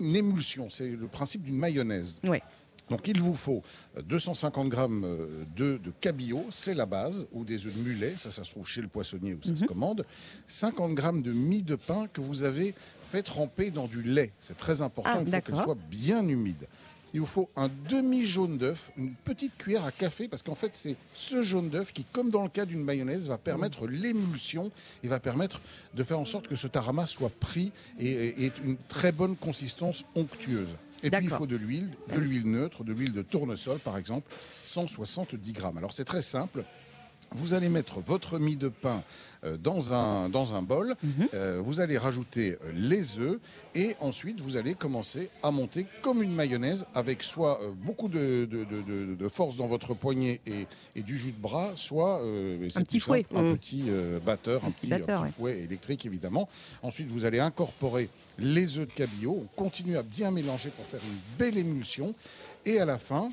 [0.00, 0.68] une émulsion.
[0.68, 2.18] C'est le principe d'une mayonnaise.
[2.24, 2.42] Ouais.
[2.90, 3.62] Donc il vous faut
[3.96, 8.14] euh, 250 grammes euh, d'œufs de cabillaud, c'est la base, ou des œufs de mulet,
[8.18, 10.04] ça ça se trouve chez le poissonnier où ça se commande.
[10.48, 14.56] 50 grammes de mie de pain que vous avez fait tremper dans du lait, c'est
[14.56, 16.66] très important, Ah, il faut qu'elle soit bien humide.
[17.14, 20.96] Il vous faut un demi-jaune d'œuf, une petite cuillère à café, parce qu'en fait, c'est
[21.14, 24.72] ce jaune d'œuf qui, comme dans le cas d'une mayonnaise, va permettre l'émulsion
[25.04, 25.60] et va permettre
[25.94, 27.70] de faire en sorte que ce tarama soit pris
[28.00, 30.74] et ait une très bonne consistance onctueuse.
[31.04, 34.32] Et puis, il faut de l'huile, de l'huile neutre, de l'huile de tournesol, par exemple,
[34.64, 35.76] 170 grammes.
[35.76, 36.64] Alors, c'est très simple.
[37.34, 39.02] Vous allez mettre votre mie de pain
[39.44, 40.94] euh, dans un, dans un bol.
[41.34, 43.38] Euh, vous allez rajouter euh, les œufs.
[43.74, 48.64] Et ensuite, vous allez commencer à monter comme une mayonnaise avec soit beaucoup de, de-
[49.16, 50.66] de- force dans votre poignet et,
[50.96, 53.56] et du jus de bras, soit euh, c'est petit simple, un Mmh.
[53.58, 55.32] petit euh, batteur, un petit, un batteur, petit ouais.
[55.32, 56.48] fouet électrique, évidemment.
[56.82, 59.44] Ensuite, vous allez incorporer les œufs de cabillaud.
[59.44, 62.14] On continue à bien mélanger pour faire une belle émulsion.
[62.64, 63.30] Et à la fin,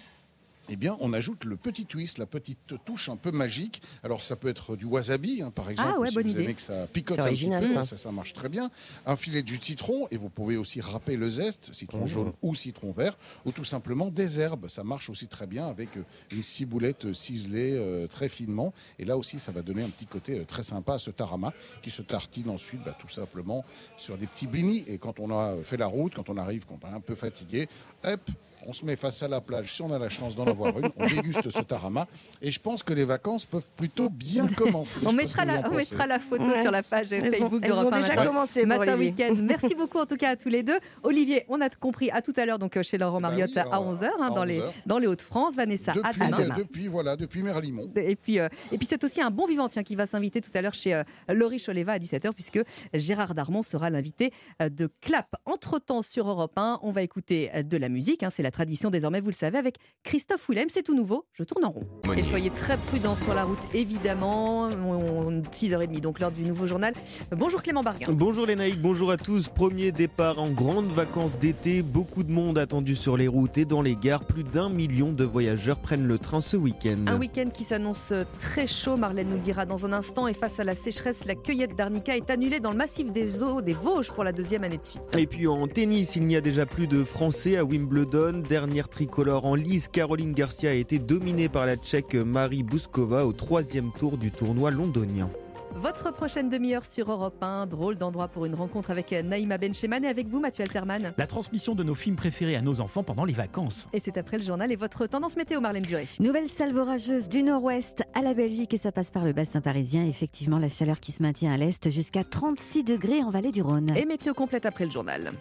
[0.71, 3.81] eh bien, on ajoute le petit twist, la petite touche un peu magique.
[4.03, 6.43] Alors, ça peut être du wasabi, hein, par exemple, Ah ouais, si bonne vous idée.
[6.43, 7.85] aimez que ça picote un petit peu, ça.
[7.85, 7.97] ça.
[7.97, 8.71] ça, marche très bien.
[9.05, 12.07] Un filet de jus de citron, et vous pouvez aussi râper le zeste, citron Mmh.
[12.07, 14.69] jaune ou citron vert, ou tout simplement des herbes.
[14.69, 18.73] Ça marche aussi très bien avec euh, une ciboulette ciselée euh, très finement.
[18.97, 21.53] Et là aussi, ça va donner un petit côté euh, très sympa à ce tarama,
[21.81, 23.65] qui se tartine ensuite bah, tout simplement
[23.97, 24.83] sur des petits blinis.
[24.87, 27.15] Et quand on a fait la route, quand on arrive, quand on est un peu
[27.15, 27.67] fatigué,
[28.05, 28.21] hop,
[28.67, 30.89] on se met face à la plage, si on a la chance d'en avoir une,
[30.97, 32.07] on déguste ce tarama.
[32.41, 35.05] Et je pense que les vacances peuvent plutôt bien commencer.
[35.05, 35.75] On mettra, la, en on pensez.
[35.77, 36.61] mettra la photo Ouais.
[36.61, 38.27] sur la page Elles Facebook elles ont d'Europe 1 déjà Matin.
[38.27, 39.25] commencé Matin Olivier.
[39.29, 39.41] Week-end.
[39.43, 40.79] Merci beaucoup en tout cas à tous les deux.
[41.03, 43.63] Olivier, on a compris à tout à l'heure donc chez Laurent Bah Mariotte oui, à
[43.75, 44.63] à- 11h à dans, les, 11h.
[44.85, 45.55] dans les Hauts-de-France.
[45.55, 46.55] Vanessa, à Depuis, demain.
[46.57, 47.89] depuis, voilà, depuis Merlimont.
[47.95, 50.51] Et puis, euh, et puis c'est aussi un bon vivant tiens, qui va s'inviter tout
[50.53, 52.59] à l'heure chez euh, Laurie Choleva à 17h puisque
[52.93, 55.35] Gérard Darmon sera l'invité euh, de Clap.
[55.45, 58.23] Entre-temps sur Europe 1, on va écouter de la musique.
[58.23, 60.67] hein, c'est la tradition désormais, vous le savez, avec Christophe Willem.
[60.69, 61.87] C'est tout nouveau, je tourne en rond.
[62.17, 64.67] Et soyez très prudents sur la route, évidemment.
[64.67, 66.93] On- 6h30, donc l'heure du nouveau journal.
[67.31, 68.07] Bonjour Clément Barguin.
[68.11, 69.47] Bonjour les naïcs, bonjour à tous.
[69.49, 71.81] Premier départ en grandes vacances d'été.
[71.81, 74.25] Beaucoup de monde attendu sur les routes et dans les gares.
[74.25, 76.97] Plus d'un million de voyageurs prennent le train ce week-end.
[77.07, 80.27] Un week-end qui s'annonce très chaud, Marlène nous le dira dans un instant.
[80.27, 83.61] Et face à la sécheresse, la cueillette d'arnica est annulée dans le massif des eaux
[83.61, 85.01] des Vosges pour la deuxième année de suite.
[85.17, 88.40] Et puis en tennis, il n'y a déjà plus de Français à Wimbledon.
[88.47, 93.33] Dernière tricolore en lice, Caroline Garcia a été dominée par la Tchèque Marie Bouskova au
[93.33, 95.29] troisième tour du tournoi londonien.
[95.75, 100.07] Votre prochaine demi-heure sur Europe 1, drôle d'endroit pour une rencontre avec Naïma Bencheman et
[100.07, 101.13] avec vous Mathieu Alterman.
[101.17, 103.87] La transmission de nos films préférés à nos enfants pendant les vacances.
[103.93, 106.07] Et c'est après le journal et votre tendance météo Marlène Duré.
[106.19, 110.05] Nouvelle salve orageuse du nord-ouest à la Belgique et ça passe par le bassin parisien.
[110.05, 113.91] Effectivement, la chaleur qui se maintient à l'est jusqu'à 36 degrés en vallée du Rhône.
[113.95, 115.31] Et météo complète après le journal.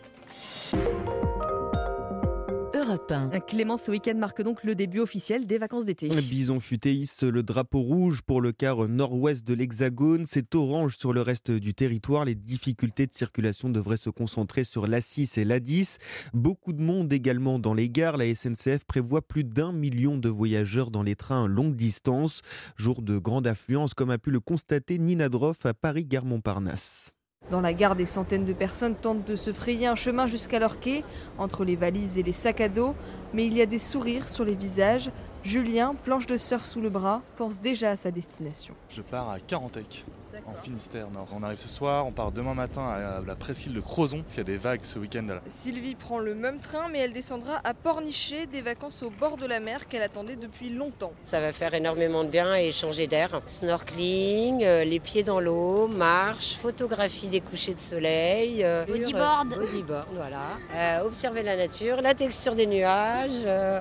[2.90, 3.40] Europe 1.
[3.46, 6.08] Clément, ce week-end marque donc le début officiel des vacances d'été.
[6.08, 10.24] Bison futé hisse le drapeau rouge pour le quart nord-ouest de l'Hexagone.
[10.26, 12.24] C'est orange sur le reste du territoire.
[12.24, 15.98] Les difficultés de circulation devraient se concentrer sur l'A6 et l'A10.
[16.34, 18.16] Beaucoup de monde également dans les gares.
[18.16, 22.42] La SNCF prévoit plus d'un million de voyageurs dans les trains longue distance.
[22.76, 27.14] Jour de grande affluence, comme a pu le constater Nina Droff à Paris-Gare Montparnasse.
[27.50, 30.78] Dans la gare, des centaines de personnes tentent de se frayer un chemin jusqu'à leur
[30.78, 31.02] quai,
[31.36, 32.94] entre les valises et les sacs à dos,
[33.34, 35.10] mais il y a des sourires sur les visages.
[35.42, 38.74] Julien, planche de surf sous le bras, pense déjà à sa destination.
[38.88, 40.04] Je pars à Carantec,
[40.46, 41.28] en Finistère Nord.
[41.34, 44.40] On arrive ce soir, on part demain matin à la presqu'île de Crozon, s'il y
[44.40, 45.40] a des vagues ce week-end là.
[45.46, 49.46] Sylvie prend le même train, mais elle descendra à Pornichet, des vacances au bord de
[49.46, 51.12] la mer qu'elle attendait depuis longtemps.
[51.22, 53.40] Ça va faire énormément de bien et changer d'air.
[53.46, 58.62] Snorkeling, euh, les pieds dans l'eau, marche, photographie des couchers de soleil.
[58.64, 59.52] euh, Bodyboard.
[59.52, 60.42] euh, bodyboard, voilà.
[60.74, 63.30] Euh, observer la nature, la texture des nuages.
[63.44, 63.80] euh,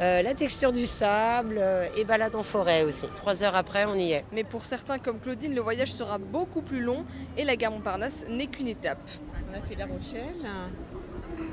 [0.00, 3.06] euh, la texture du sable euh, et balade en forêt aussi.
[3.14, 4.24] Trois heures après, on y est.
[4.32, 7.04] Mais pour certains comme Claudine, le voyage sera beaucoup plus long
[7.36, 9.08] et la gare Montparnasse n'est qu'une étape.
[9.50, 10.46] On a fait La Rochelle,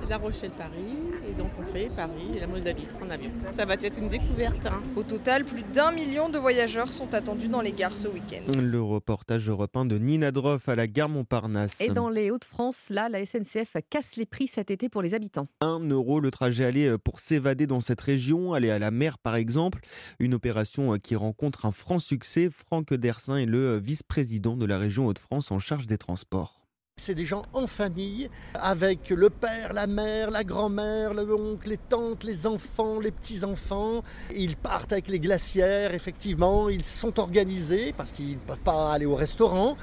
[0.09, 0.97] La Rochelle-Paris,
[1.29, 3.31] et donc on fait Paris et la Moldavie en avion.
[3.51, 4.65] Ça va être une découverte.
[4.65, 4.81] hein.
[4.95, 8.59] Au total, plus d'un million de voyageurs sont attendus dans les gares ce week-end.
[8.59, 11.79] Le reportage européen de Nina Droff à la gare Montparnasse.
[11.81, 15.47] Et dans les Hauts-de-France, là, la SNCF casse les prix cet été pour les habitants.
[15.61, 19.17] 1 euro le trajet aller euh, pour s'évader dans cette région, aller à la mer
[19.19, 19.81] par exemple.
[20.19, 22.49] Une opération euh, qui rencontre un franc succès.
[22.49, 26.58] Franck Dersin est le euh, vice-président de la région Hauts-de-France en charge des transports.
[26.99, 32.25] C'est des gens en famille, avec le père, la mère, la grand-mère, l'oncle, les tantes,
[32.25, 34.03] les enfants, les petits-enfants.
[34.35, 36.67] Ils partent avec les glacières, effectivement.
[36.67, 39.77] Ils sont organisés parce qu'ils ne peuvent pas aller au restaurant.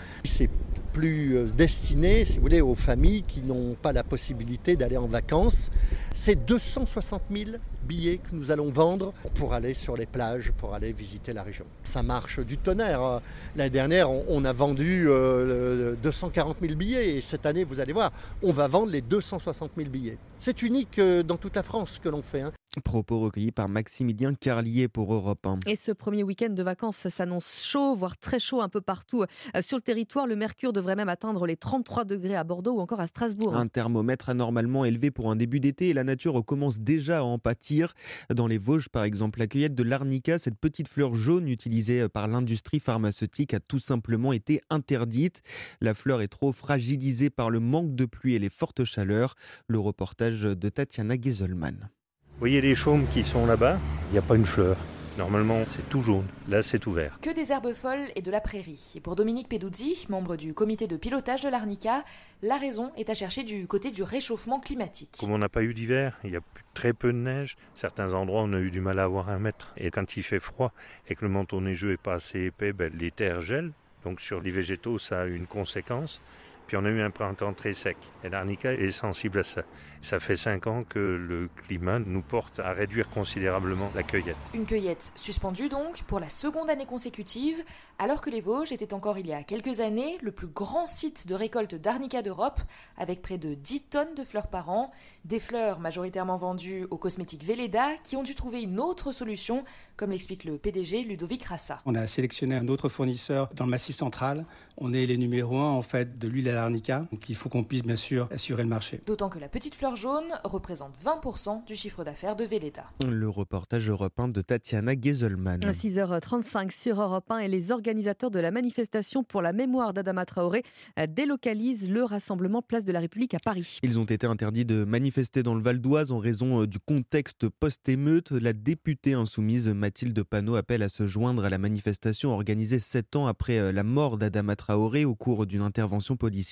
[0.97, 5.07] Plus euh, destiné, si vous voulez, aux familles qui n'ont pas la possibilité d'aller en
[5.07, 5.71] vacances.
[6.15, 7.51] C'est 260 000
[7.87, 11.67] billets que nous allons vendre pour aller sur les plages, pour aller visiter la région.
[11.83, 13.21] Ça marche du tonnerre.
[13.57, 18.11] L'année dernière, on- a vendu euh, 240 000 billets et cette année, vous allez voir,
[18.43, 20.17] on va vendre les 260 000 billets.
[20.39, 22.41] C'est unique euh, dans toute la France ce que l'on fait.
[22.41, 22.53] hein.
[22.85, 25.61] Propos recueillis par Maximilien Carlier pour Europe 1.
[25.67, 29.63] Et ce premier week-end de vacances s'annonce chaud, voire très chaud un peu partout euh,
[29.63, 30.27] sur le territoire.
[30.27, 33.57] Le mercure devrait même atteindre les 33 degrés à Bordeaux ou encore à Strasbourg.
[33.57, 37.39] Un thermomètre anormalement élevé pour un début d'été et la nature commence déjà à en
[37.39, 37.95] pâtir.
[38.35, 42.29] Dans les Vosges, par exemple, la cueillette de l'arnica, cette petite fleur jaune utilisée par
[42.29, 45.43] l'industrie pharmaceutique, a tout simplement été interdite.
[45.81, 49.35] La fleur est trop fragilisée par le manque de pluie et les fortes chaleurs.
[49.67, 51.91] Le reportage de Tatiana Geselman.
[52.37, 53.79] Vous voyez les chaumes qui sont là-bas?
[54.11, 54.77] Il n'y a pas une fleur.
[55.17, 56.27] Normalement, c'est tout jaune.
[56.51, 57.19] Là, c'est ouvert.
[57.23, 58.93] Que des herbes folles et de la prairie.
[58.95, 62.05] Et pour Dominique Peduzzi, membre du comité de pilotage de l'Arnica,
[62.43, 65.17] la raison est à chercher du côté du réchauffement climatique.
[65.19, 66.41] Comme on n'a pas eu d'hiver, il y a
[66.75, 67.57] très peu de neige.
[67.75, 69.73] Certains endroits, on a eu du mal à avoir un mètre.
[69.79, 70.73] Et quand il fait froid
[71.09, 73.73] et que le manteau neigeux est pas assez épais, ben, les terres gèlent.
[74.05, 76.21] Donc sur les végétaux, ça a une conséquence.
[76.67, 77.97] Puis on a eu un printemps très sec.
[78.25, 79.63] Et l'Arnica est sensible à ça.
[80.01, 84.37] Ça fait cinq ans que le climat nous porte à réduire considérablement la cueillette.
[84.55, 87.63] Une cueillette suspendue donc pour la seconde année consécutive,
[87.99, 91.27] alors que les Vosges étaient encore il y a quelques années le plus grand site
[91.27, 92.61] de récolte d'arnica d'Europe,
[92.97, 94.93] avec près de 10 tonnes de fleurs par an,
[95.25, 99.65] des fleurs majoritairement vendues aux cosmétiques Velleda qui ont dû trouver une autre solution,
[99.97, 101.81] comme l'explique le PDG Ludovic Rassa.
[101.87, 104.45] On a sélectionné un autre fournisseur dans le Massif central.
[104.77, 107.65] On est les numéros un en fait de l'huile à l'arnica, donc il faut qu'on
[107.65, 109.01] puisse bien sûr assurer le marché.
[109.07, 112.85] D'autant que la petite fleur jaune représente 20% du chiffre d'affaires de Velleda.
[113.07, 115.61] Le reportage européen de Tatiana Geselman.
[115.61, 120.63] 6h35 sur Europe 1 et les organisateurs de la manifestation pour la mémoire d'Adama Traoré
[120.99, 123.79] euh, délocalisent le rassemblement Place de la République à Paris.
[123.83, 127.49] Ils ont été interdits de manifester dans le Val d'Oise en raison euh, du contexte
[127.49, 128.31] post-émeute.
[128.31, 133.27] La députée insoumise Mathilde Panot appelle à se joindre à la manifestation organisée sept ans
[133.27, 136.46] après euh, la mort d'Adama Traoré au cours d'une intervention policière.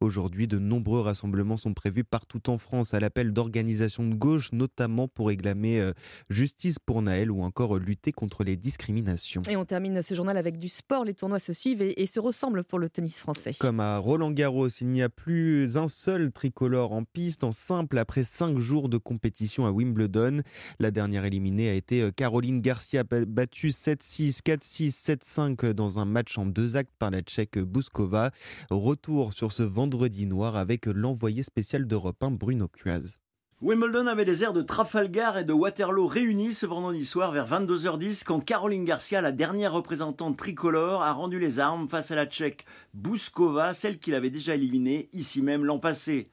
[0.00, 5.08] Aujourd'hui, de nombreux rassemblements sont prévus partout en France à l'appel d'organisations de gauche, notamment
[5.08, 5.92] pour réclamer euh,
[6.30, 9.42] justice pour Naël ou encore lutter contre les discriminations.
[9.48, 11.04] Et on termine ce journal avec du sport.
[11.04, 13.52] Les tournois se suivent et, et se ressemblent pour le tennis français.
[13.58, 17.98] Comme à Roland Garros, il n'y a plus un seul tricolore en piste, en simple,
[17.98, 20.40] après cinq jours de compétition à Wimbledon.
[20.78, 26.04] La dernière éliminée a été euh, Caroline Garcia, ba- battue 7-6, 4-6, 7-5 dans un
[26.04, 28.30] match en deux actes par la Tchèque Bouskova.
[28.70, 33.18] Retour sur ce vendredi noir avec l'envoyé spécial d'Europe 1, Bruno Cuaz.
[33.60, 38.24] Wimbledon avait les airs de Trafalgar et de Waterloo réunis ce vendredi soir vers 22h10
[38.24, 42.64] quand Caroline Garcia, la dernière représentante tricolore, a rendu les armes face à la Tchèque
[42.94, 46.26] Bouskova, celle qu'il avait déjà éliminée ici même l'an passé.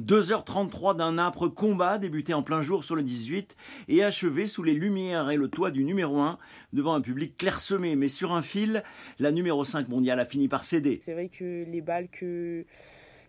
[0.00, 3.56] 2h33 d'un âpre combat débuté en plein jour sur le 18
[3.88, 6.38] et achevé sous les lumières et le toit du numéro 1
[6.72, 8.82] devant un public clairsemé mais sur un fil,
[9.18, 10.98] la numéro 5 mondiale a fini par céder.
[11.00, 12.64] C'est vrai que les balles que,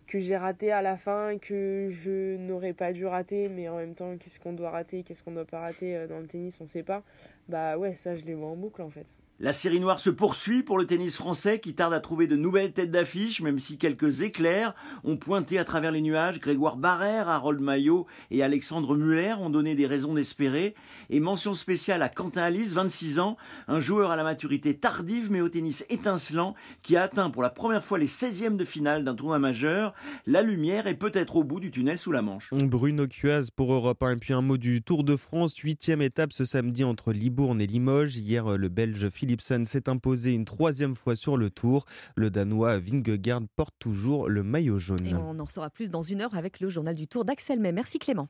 [0.06, 3.94] que j'ai ratées à la fin, que je n'aurais pas dû rater, mais en même
[3.94, 6.66] temps, qu'est-ce qu'on doit rater, qu'est-ce qu'on doit pas rater euh, dans le tennis, on
[6.66, 7.02] sait pas.
[7.48, 9.06] Bah ouais, ça, je les vois en boucle en fait.
[9.40, 12.72] La série noire se poursuit pour le tennis français qui tarde à trouver de nouvelles
[12.72, 16.38] têtes d'affiche, même si quelques éclairs ont pointé à travers les nuages.
[16.38, 20.76] Grégoire Barrère, Harold Maillot et Alexandre Muller ont donné des raisons d'espérer.
[21.10, 25.40] Et mention spéciale à Quentin Alice, 26 ans, un joueur à la maturité tardive mais
[25.40, 29.16] au tennis étincelant, qui a atteint pour la première fois les 16e de finale d'un
[29.16, 29.94] tournoi majeur.
[30.26, 32.50] La lumière est peut-être au bout du tunnel sous la Manche.
[32.52, 34.12] Bruno Cuaz pour Europe 1.
[34.12, 37.66] Et puis un mot du Tour de France, huitième étape ce samedi entre Libourne et
[37.66, 38.16] Limoges.
[38.16, 41.86] Hier, le Belge Philipsen s'est imposé une troisième fois sur le Tour.
[42.14, 45.06] Le Danois Vingegaard porte toujours le maillot jaune.
[45.06, 47.72] Et on en saura plus dans une heure avec le journal du Tour d'Axel May.
[47.72, 48.28] Merci Clément.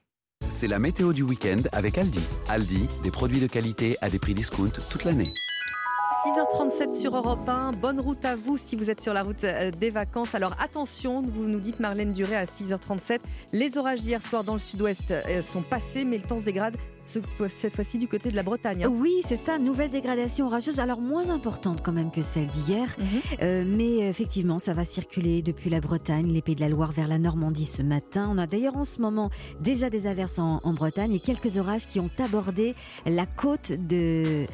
[0.49, 2.23] C'est la météo du week-end avec Aldi.
[2.49, 5.33] Aldi, des produits de qualité à des prix discount toute l'année.
[6.25, 7.73] 6h37 sur Europe 1.
[7.73, 10.37] Bonne route à vous si vous êtes sur la route euh, des vacances.
[10.37, 13.19] Alors attention, vous nous dites Marlène Duré à 6h37.
[13.53, 16.77] Les orages d'hier soir dans le sud-ouest euh, sont passés, mais le temps se dégrade
[17.05, 18.85] cette fois-ci du côté de la Bretagne.
[18.85, 18.93] Hein.
[18.93, 23.07] Oui, c'est ça, nouvelle dégradation orageuse, alors moins importante quand même que celle d'hier, mhm.
[23.43, 27.09] euh, mais effectivement, ça va circuler depuis la Bretagne, les Pays de la Loire vers
[27.09, 28.29] la Normandie ce matin.
[28.31, 32.01] On a d'ailleurs en ce moment déjà des averses en, Bretagne et quelques orages qui
[32.01, 32.75] ont abordé
[33.07, 34.47] la côte de,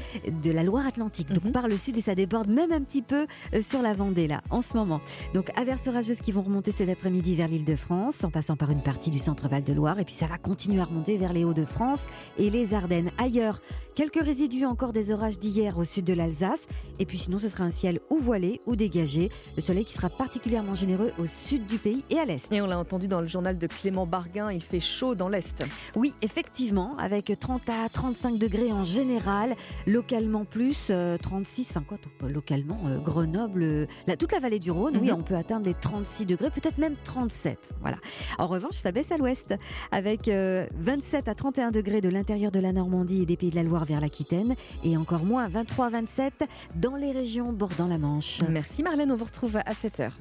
[0.43, 1.53] de la Loire-Atlantique, donc mhm.
[1.53, 4.43] par le sud, et ça déborde même un petit peu euh, sur la Vendée là,
[4.51, 5.01] en ce moment.
[5.35, 8.71] Donc averses orageuses qui vont remonter cet après-midi vers l'île de France, en passant par
[8.71, 11.45] une partie du centre-Val de Loire, et puis ça va continuer à remonter vers les
[11.45, 12.09] Hauts-de-France
[12.41, 13.11] et les Ardennes.
[13.19, 13.61] Ailleurs,
[13.95, 16.67] quelques résidus encore des orages d'hier au sud de l'Alsace.
[16.99, 19.31] Et puis sinon, ce sera un ciel ou voilé ou dégagé.
[19.57, 22.51] Le soleil qui sera particulièrement généreux au sud du pays et à l'est.
[22.51, 25.67] Et on l'a entendu dans le journal de Clément Barguin, il fait chaud dans l'est.
[25.97, 29.55] Oui, effectivement, avec 30 à 35 degrés en général,
[29.87, 34.71] localement plus, 36, euh, enfin quoi, localement, euh, Grenoble, euh, la, toute la vallée du
[34.71, 35.19] Rhône, oui, mhm.
[35.19, 37.73] on peut atteindre les 36 degrés, peut-être même 37.
[37.83, 37.99] Voilà.
[38.39, 39.55] En revanche, ça baisse à l'ouest,
[39.93, 43.65] avec 27 à 31 degrés de l'intérieur de la Normandie et des Pays de la
[43.65, 44.55] Loire vers l'Aquitaine
[44.85, 46.31] et encore moins 23-27
[46.77, 48.41] dans les régions bordant la Manche.
[48.49, 50.13] Merci Marlène, on vous retrouve à 7h.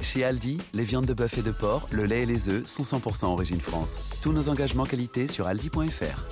[0.00, 2.82] Chez Aldi, les viandes de bœuf et de porc, le lait et les œufs sont
[2.82, 4.00] 100% origine France.
[4.22, 6.26] Tous nos engagements qualité sur aldi.fr.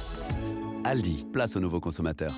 [0.85, 2.35] Aldi, place aux nouveaux consommateurs.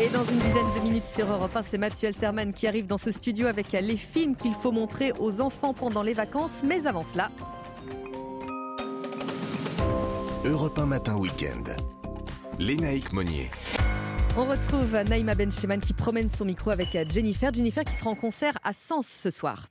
[0.00, 2.98] Et dans une dizaine de minutes sur Europe 1, c'est Mathieu Alterman qui arrive dans
[2.98, 6.62] ce studio avec les films qu'il faut montrer aux enfants pendant les vacances.
[6.64, 7.30] Mais avant cela,
[10.46, 11.64] Europe 1 Matin Week-end.
[12.58, 13.50] Lénaïque Monnier.
[14.36, 17.50] On retrouve Naïma Bencheman qui promène son micro avec Jennifer.
[17.54, 19.68] Jennifer qui sera en concert à Sens ce soir.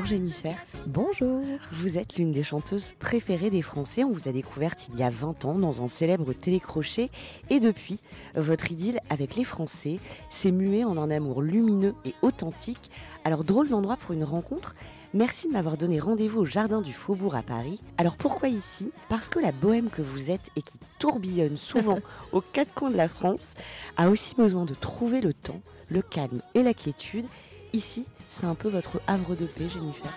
[0.00, 0.56] Bonjour Jennifer.
[0.86, 1.42] Bonjour.
[1.72, 4.02] Vous êtes l'une des chanteuses préférées des Français.
[4.02, 7.10] On vous a découverte il y a 20 ans dans un célèbre télécrochet.
[7.50, 8.00] Et depuis,
[8.34, 9.98] votre idylle avec les Français
[10.30, 12.90] s'est muée en un amour lumineux et authentique.
[13.24, 14.74] Alors drôle d'endroit pour une rencontre.
[15.12, 17.82] Merci de m'avoir donné rendez-vous au Jardin du Faubourg à Paris.
[17.98, 18.94] Alors pourquoi ici?
[19.10, 21.98] Parce que la bohème que vous êtes et qui tourbillonne souvent
[22.32, 23.48] aux quatre coins de la France
[23.98, 27.26] a aussi besoin de trouver le temps, le calme et la quiétude.
[27.72, 30.10] Ici, c'est un peu votre havre de paix, Jennifer.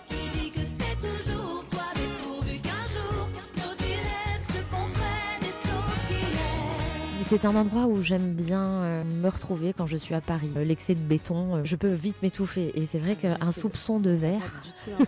[7.22, 10.52] C'est un endroit où j'aime bien euh, me retrouver quand je suis à Paris.
[10.56, 12.72] Euh, l'excès de béton, euh, je peux vite m'étouffer.
[12.76, 14.62] Et c'est vrai qu'un soupçon de verre,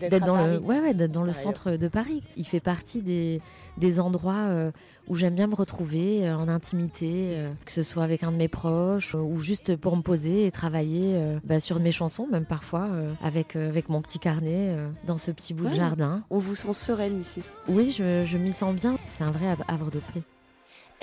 [0.00, 2.24] d'être dans, le, ouais, dans le centre de Paris.
[2.36, 3.40] Il fait partie des,
[3.76, 4.72] des endroits
[5.08, 8.36] où j'aime bien me retrouver euh, en intimité, euh, que ce soit avec un de
[8.36, 12.44] mes proches euh, ou juste pour me poser et travailler bah, sur mes chansons, même
[12.44, 12.88] parfois
[13.22, 16.22] avec, avec mon petit carnet dans ce petit bout de jardin.
[16.30, 17.42] On vous sent sereine ici.
[17.68, 18.98] Oui, je, je m'y sens bien.
[19.12, 20.22] C'est un vrai havre de paix.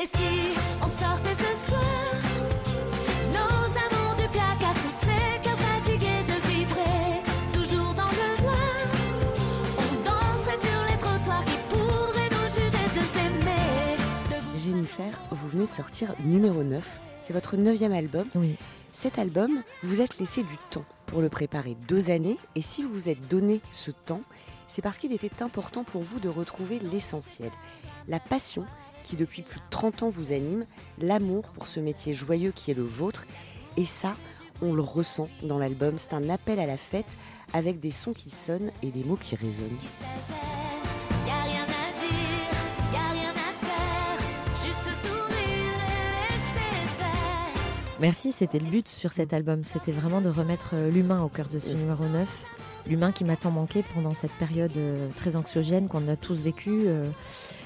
[0.01, 2.12] Et si on sortait ce soir?
[15.65, 16.99] De sortir numéro 9.
[17.21, 18.25] C'est votre neuvième album.
[18.35, 18.55] Oui.
[18.91, 22.37] Cet album, vous êtes laissé du temps pour le préparer, deux années.
[22.55, 24.21] Et si vous vous êtes donné ce temps,
[24.67, 27.51] c'est parce qu'il était important pour vous de retrouver l'essentiel.
[28.07, 28.65] La passion
[29.03, 30.65] qui depuis plus de 30 ans vous anime,
[30.99, 33.25] l'amour pour ce métier joyeux qui est le vôtre.
[33.77, 34.15] Et ça,
[34.61, 35.97] on le ressent dans l'album.
[35.97, 37.17] C'est un appel à la fête
[37.53, 39.77] avec des sons qui sonnent et des mots qui résonnent.
[48.03, 49.63] Merci, c'était le but sur cet album.
[49.63, 52.27] C'était vraiment de remettre euh, l'humain au cœur de ce numéro 9.
[52.85, 56.81] L'humain qui m'a tant manqué pendant cette période euh, très anxiogène qu'on a tous vécu
[56.83, 57.07] euh,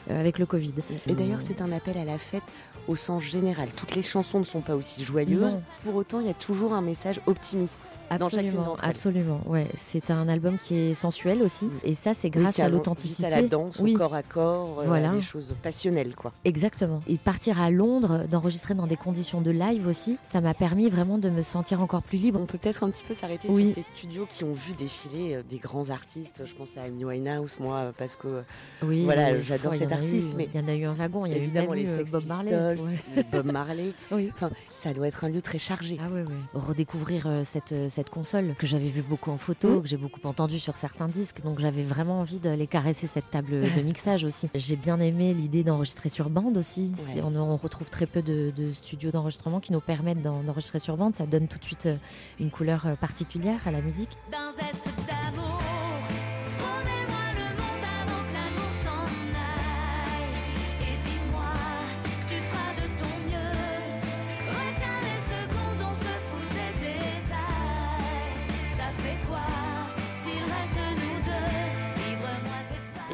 [0.08, 0.76] avec le Covid.
[1.08, 2.54] Et d'ailleurs, c'est un appel à la fête
[2.88, 3.70] au sens général.
[3.76, 5.60] Toutes les chansons ne sont pas aussi joyeuses.
[5.84, 9.68] Pour autant, il y a toujours un message optimiste absolument, dans Absolument, ouais.
[9.76, 13.48] C'est un album qui est sensuel aussi, et ça, c'est grâce à l'authenticité, à la
[13.48, 15.12] danse, au corps à corps, euh, voilà.
[15.12, 16.32] des choses passionnelles, quoi.
[16.46, 17.02] Exactement.
[17.08, 21.18] Et partir à Londres, d'enregistrer dans des conditions de live aussi, ça m'a permis vraiment
[21.18, 22.40] de me sentir encore plus libre.
[22.42, 25.44] On peut peut-être un petit peu s'arrêter sur ces studios qui ont vu défiler euh,
[25.48, 26.44] des grands artistes.
[26.46, 28.44] Je pense à Amy Winehouse, moi, parce que
[28.84, 30.32] oui, voilà, j'adore cet artiste.
[30.36, 31.26] mais il y en a eu un wagon.
[31.26, 32.77] Il y a évidemment eu les Bob Marley.
[33.32, 33.94] Bob Marley.
[34.12, 34.32] oui.
[34.70, 35.98] ça doit être un lieu très chargé.
[36.00, 36.36] Ah oui, oui.
[36.54, 40.20] Redécouvrir euh, cette, euh, cette console que j'avais vu beaucoup en photo, que j'ai beaucoup
[40.26, 44.50] entendu sur certains disques, donc j'avais vraiment envie d'aller caresser cette table de mixage aussi.
[44.56, 46.94] J'ai bien aimé l'idée d'enregistrer sur bande aussi.
[47.24, 51.16] On, on, retrouve très peu de, de studios d'enregistrement qui nous permettent d'enregistrer sur bande.
[51.16, 51.98] Ça donne tout de suite euh,
[52.40, 54.18] une couleur particulière à la musique.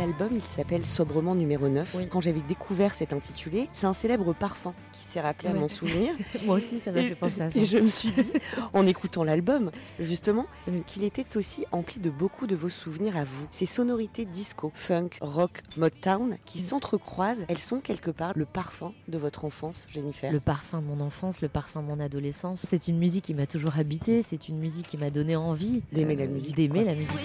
[0.04, 1.95] L'album, il s'appelle Sobrement numéro 9.
[2.10, 6.14] Quand j'avais découvert cet intitulé, c'est un célèbre parfum qui s'est rappelé à mon souvenir.
[6.45, 7.58] Moi aussi, ça m'a fait penser à ça.
[7.58, 8.34] Et je me suis dit,
[8.74, 10.45] en écoutant l'album, justement,
[10.88, 13.47] qu'il était aussi empli de beaucoup de vos souvenirs à vous.
[13.51, 19.18] Ces sonorités disco, funk, rock, Motown qui s'entrecroisent, elles sont quelque part le parfum de
[19.18, 20.34] votre enfance, Jennifer.
[20.34, 22.66] Le parfum de mon enfance, le parfum de mon adolescence.
[22.70, 26.18] C'est une musique qui m'a toujours habité, c'est une musique qui m'a donné envie d'aimer
[26.18, 26.58] la musique.
[26.58, 27.22] D'aimer la musique.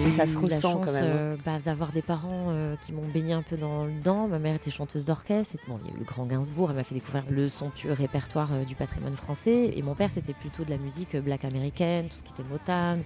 [0.00, 1.04] Et ça se ressent quand même.
[1.04, 1.16] Hein.
[1.16, 4.28] Euh, bah, d'avoir des parents euh, qui m'ont baigné un peu dans le dent.
[4.28, 5.56] Ma mère était chanteuse d'orchestre.
[5.66, 6.70] Bon, il y a eu le Grand Gainsbourg.
[6.70, 9.72] Elle m'a fait découvrir le somptueux répertoire euh, du patrimoine français.
[9.74, 13.02] Et mon père, c'était plutôt de la musique black américaine, tout ce qui était Motown.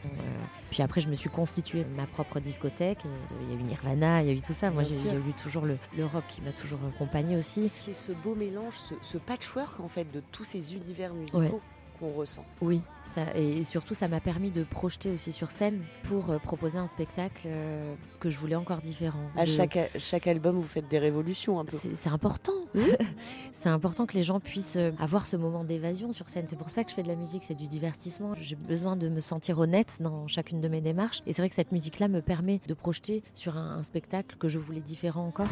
[0.70, 2.98] puis après, je me suis constituée ma propre discothèque.
[3.40, 4.70] Il y a eu Nirvana, il y a eu tout ça.
[4.70, 7.70] Moi, j'ai eu toujours le, rock qui m'a toujours accompagné aussi.
[7.78, 11.60] C'est ce beau mélange, ce, patchwork en fait de tous ces univers musicaux
[12.10, 12.44] ressent.
[12.60, 16.78] Oui, ça, et surtout ça m'a permis de projeter aussi sur scène pour euh, proposer
[16.78, 19.18] un spectacle euh, que je voulais encore différent.
[19.36, 21.76] À chaque, chaque album, vous faites des révolutions un peu.
[21.76, 22.52] C'est important.
[23.52, 26.46] c'est important que les gens puissent euh, avoir ce moment d'évasion sur scène.
[26.48, 28.34] C'est pour ça que je fais de la musique, c'est du divertissement.
[28.40, 31.22] J'ai besoin de me sentir honnête dans chacune de mes démarches.
[31.26, 34.58] Et c'est vrai que cette musique-là me permet de projeter sur un, spectacle que je
[34.58, 35.46] voulais différent encore.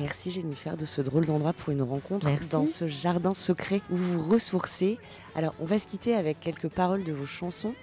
[0.00, 4.22] Merci Jennifer de ce drôle d'endroit pour une rencontre dans ce jardin secret où vous
[4.22, 4.98] vous ressourcez.
[5.34, 7.74] Alors on va se quitter avec quelques paroles de vos chansons.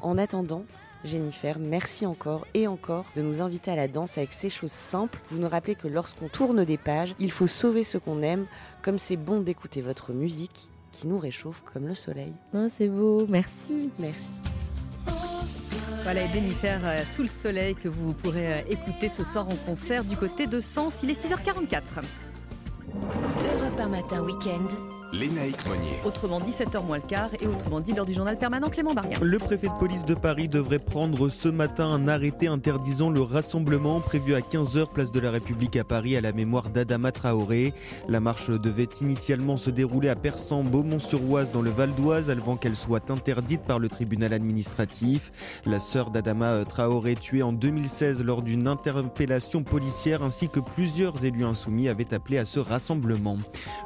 [0.00, 0.64] En attendant,
[1.04, 5.20] Jennifer, merci encore et encore de nous inviter à la danse avec ces choses simples.
[5.30, 8.46] Vous nous rappelez que lorsqu'on tourne des pages, il faut sauver ce qu'on aime,
[8.80, 12.32] comme c'est bon d'écouter votre musique qui nous réchauffe comme le soleil.
[12.54, 13.90] Oh, c'est beau, merci.
[13.98, 14.40] Merci.
[16.02, 20.04] Voilà Jennifer euh, sous le soleil que vous pourrez euh, écouter ce soir en concert
[20.04, 21.02] du côté de Sens.
[21.02, 21.82] Il est 6h44.
[22.94, 24.99] Europe matin week-end.
[25.12, 26.00] Lénaïque Monnier.
[26.04, 29.18] Autrement dit, 7h moins le quart et autrement dit, l'heure du journal permanent Clément Barrière.
[29.22, 34.00] Le préfet de police de Paris devrait prendre ce matin un arrêté interdisant le rassemblement
[34.00, 37.74] prévu à 15h place de la République à Paris à la mémoire d'Adama Traoré.
[38.08, 42.76] La marche devait initialement se dérouler à Persan, Beaumont-sur-Oise dans le Val d'Oise avant qu'elle
[42.76, 45.32] soit interdite par le tribunal administratif.
[45.66, 51.44] La sœur d'Adama Traoré tuée en 2016 lors d'une interpellation policière ainsi que plusieurs élus
[51.44, 53.38] insoumis avaient appelé à ce rassemblement.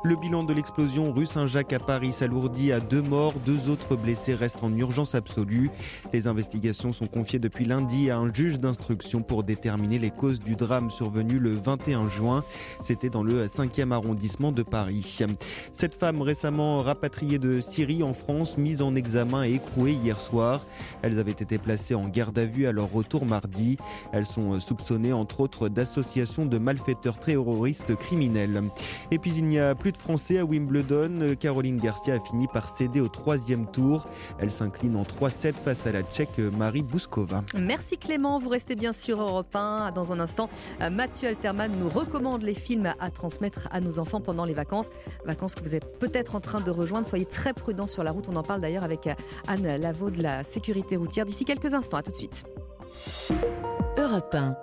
[0.02, 3.34] Le bilan de l'explosion rue Saint-Jacques à Paris s'alourdit à deux morts.
[3.46, 5.70] Deux autres blessés restent en urgence absolue.
[6.12, 10.56] Les investigations sont confiées depuis lundi à un juge d'instruction pour déterminer les causes du
[10.56, 12.44] drame survenu le 21 juin.
[12.82, 15.20] C'était dans le 5e arrondissement de Paris.
[15.72, 20.66] Cette femme récemment rapatriée de Syrie en France, mise en examen et écrouée hier soir.
[21.02, 23.76] Elles avaient été placées en garde à vue à leur retour mardi.
[24.12, 28.62] Elles sont soupçonnées entre autres d'associations de malfaiteurs terroristes criminels.
[29.10, 31.03] Et puis il n'y a plus de Français à Wimbledon.
[31.40, 34.06] Caroline Garcia a fini par céder au troisième tour.
[34.38, 37.42] Elle s'incline en 3-7 face à la Tchèque Marie Bouskova.
[37.58, 39.92] Merci Clément, vous restez bien sur Europe 1.
[39.92, 40.48] Dans un instant,
[40.90, 44.90] Mathieu Alterman nous recommande les films à transmettre à nos enfants pendant les vacances.
[45.24, 47.06] Vacances que vous êtes peut-être en train de rejoindre.
[47.06, 48.28] Soyez très prudents sur la route.
[48.28, 49.08] On en parle d'ailleurs avec
[49.46, 51.98] Anne Lavaux de la sécurité routière d'ici quelques instants.
[51.98, 52.44] À tout de suite.
[53.98, 54.56] Europe 1.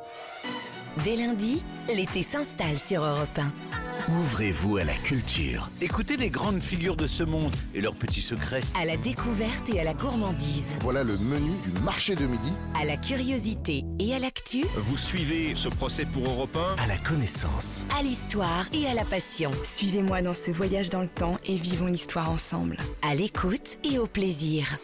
[1.06, 4.12] Dès lundi, l'été s'installe sur Europe 1.
[4.12, 5.70] Ouvrez-vous à la culture.
[5.80, 8.62] Écoutez les grandes figures de ce monde et leurs petits secrets.
[8.76, 10.74] À la découverte et à la gourmandise.
[10.82, 12.52] Voilà le menu du marché de midi.
[12.80, 14.66] À la curiosité et à l'actu.
[14.76, 17.86] Vous suivez ce procès pour Europe 1 À la connaissance.
[17.98, 19.52] À l'histoire et à la passion.
[19.64, 22.78] Suivez-moi dans ce voyage dans le temps et vivons l'histoire ensemble.
[23.02, 24.78] À l'écoute et au plaisir.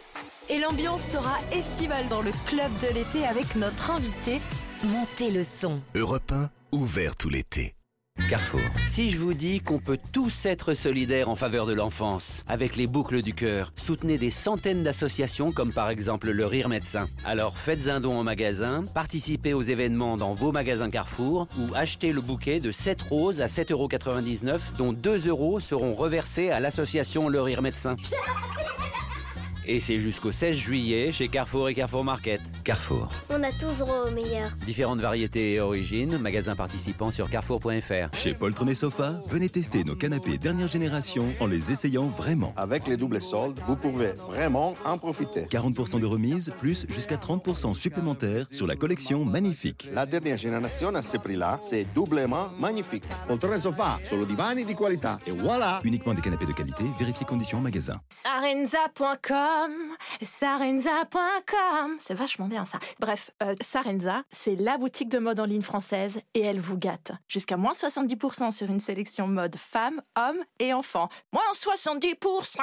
[0.48, 4.40] Et l'ambiance sera estivale dans le club de l'été avec notre invité.
[4.84, 5.80] Montez le son.
[5.96, 7.74] Europe 1, ouvert tout l'été.
[8.30, 8.60] Carrefour.
[8.86, 12.86] Si je vous dis qu'on peut tous être solidaires en faveur de l'enfance, avec les
[12.86, 17.08] boucles du cœur, soutenez des centaines d'associations comme par exemple le Rire Médecin.
[17.24, 22.12] Alors faites un don au magasin, participez aux événements dans vos magasins Carrefour ou achetez
[22.12, 27.40] le bouquet de 7 roses à 7,99€ dont 2 euros seront reversés à l'association Le
[27.40, 27.96] Rire Médecin.
[29.70, 32.40] Et c'est jusqu'au 16 juillet chez Carrefour et Carrefour Market.
[32.64, 33.06] Carrefour.
[33.28, 34.48] On a toujours au meilleur.
[34.64, 38.14] Différentes variétés et origines, magasins participants sur carrefour.fr.
[38.14, 42.54] Chez Poltron et Sofa, venez tester nos canapés dernière génération en les essayant vraiment.
[42.56, 45.42] Avec les doubles soldes, vous pouvez vraiment en profiter.
[45.42, 49.90] 40% de remise, plus jusqu'à 30% supplémentaires sur la collection Magnifique.
[49.92, 53.04] La dernière génération à ce prix-là, c'est doublement magnifique.
[53.28, 55.18] Poltron et Sofa, solo divani di qualità.
[55.26, 58.00] Et voilà Uniquement des canapés de qualité, vérifiez conditions en magasin.
[59.58, 62.78] Sarenza.com Sarenza.com C'est vachement bien ça.
[63.00, 67.12] Bref, euh, Sarenza, c'est la boutique de mode en ligne française et elle vous gâte.
[67.26, 71.08] Jusqu'à moins 70% sur une sélection mode femmes, hommes et enfants.
[71.32, 72.58] Moins 70%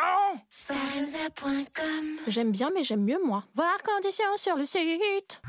[0.50, 3.44] Sarenza.com J'aime bien mais j'aime mieux moi.
[3.56, 5.42] Voir conditions sur le site.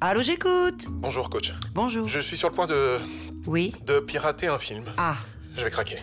[0.00, 0.86] Allô, j'écoute.
[0.90, 1.52] Bonjour coach.
[1.74, 2.08] Bonjour.
[2.08, 2.98] Je suis sur le point de...
[3.46, 4.84] Oui De pirater un film.
[4.96, 5.16] Ah.
[5.56, 5.98] Je vais craquer.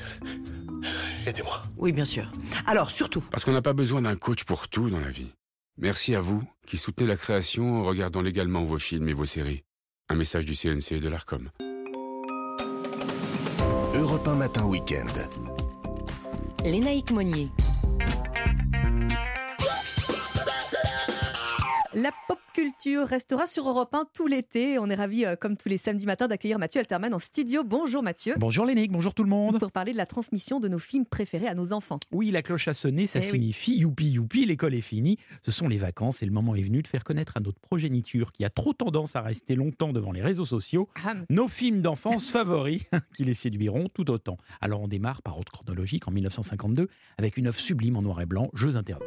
[1.25, 1.61] Aidez-moi.
[1.77, 2.31] Oui, bien sûr.
[2.65, 3.21] Alors, surtout.
[3.31, 5.31] Parce qu'on n'a pas besoin d'un coach pour tout dans la vie.
[5.77, 9.63] Merci à vous qui soutenez la création en regardant légalement vos films et vos séries.
[10.09, 11.49] Un message du CNC et de l'ARCOM.
[13.95, 15.07] Europe 1 Matin Week-end.
[16.63, 17.49] Lénaïque Monnier.
[21.97, 24.77] La pop culture restera sur Europe 1 tout l'été.
[24.79, 27.63] On est ravis, euh, comme tous les samedis matins, d'accueillir Mathieu Alterman en studio.
[27.63, 28.33] Bonjour Mathieu.
[28.37, 29.59] Bonjour Lénique, bonjour tout le monde.
[29.59, 31.99] Pour parler de la transmission de nos films préférés à nos enfants.
[32.11, 33.31] Oui, la cloche a sonné, ça Eh oui.
[33.31, 35.17] signifie youpi youpi, l'école est finie.
[35.41, 38.33] Ce sont les vacances et le moment est venu de faire connaître à notre progéniture
[38.33, 41.13] qui a trop tendance à rester longtemps devant les réseaux sociaux Ah.
[41.29, 42.81] nos films d'enfance favoris
[43.15, 44.35] qui les séduiront tout autant.
[44.59, 48.25] Alors on démarre par ordre chronologique en 1952 avec une œuvre sublime en noir et
[48.25, 49.05] blanc, Jeux interdits.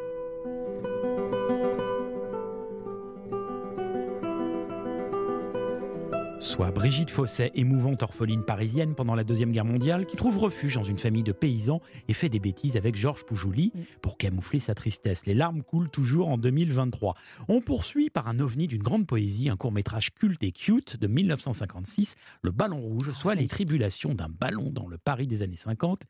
[6.41, 10.85] Soit Brigitte Fosset, émouvante orpheline parisienne pendant la Deuxième Guerre mondiale, qui trouve refuge dans
[10.85, 13.73] une famille de paysans et fait des bêtises avec Georges Poujouli
[14.03, 15.27] pour camoufler sa tristesse.
[15.27, 17.15] Les larmes coulent toujours en 2023.
[17.49, 22.15] On poursuit par un ovni d'une grande poésie, un court-métrage culte et cute de 1956,
[22.43, 26.03] Le Ballon Rouge, soit les tribulations d'un ballon dans le Paris des années 50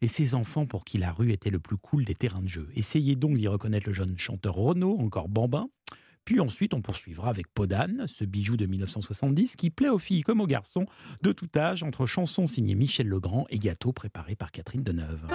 [0.00, 2.70] et ces enfants pour qui la rue était le plus cool des terrains de jeu.
[2.74, 5.68] Essayez donc d'y reconnaître le jeune chanteur Renaud, encore bambin,
[6.24, 10.40] puis ensuite, on poursuivra avec Podane, ce bijou de 1970 qui plaît aux filles comme
[10.40, 10.86] aux garçons
[11.22, 15.26] de tout âge, entre chansons signées Michel Legrand et gâteaux préparés par Catherine Deneuve.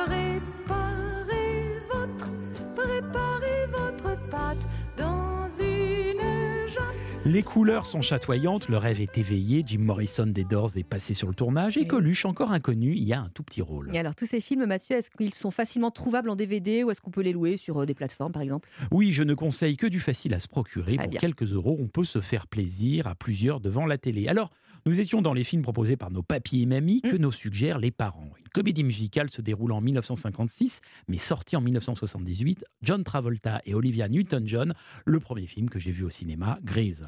[7.29, 11.27] Les couleurs sont chatoyantes, le rêve est éveillé, Jim Morrison des Doors est passé sur
[11.27, 13.91] le tournage et Coluche, encore inconnu, y a un tout petit rôle.
[13.93, 17.01] Et alors, tous ces films, Mathieu, est-ce qu'ils sont facilement trouvables en DVD ou est-ce
[17.01, 18.67] qu'on peut les louer sur euh, des plateformes, par exemple?
[18.89, 20.95] Oui, je ne conseille que du facile à se procurer.
[20.95, 21.19] Pour bien.
[21.19, 24.27] quelques euros, on peut se faire plaisir à plusieurs devant la télé.
[24.27, 24.49] Alors,
[24.85, 27.91] nous étions dans les films proposés par nos papis et mamies que nous suggèrent les
[27.91, 28.31] parents.
[28.39, 32.65] Une comédie musicale se déroulant en 1956, mais sortie en 1978.
[32.81, 34.73] John Travolta et Olivia Newton-John,
[35.05, 37.05] le premier film que j'ai vu au cinéma, Grease.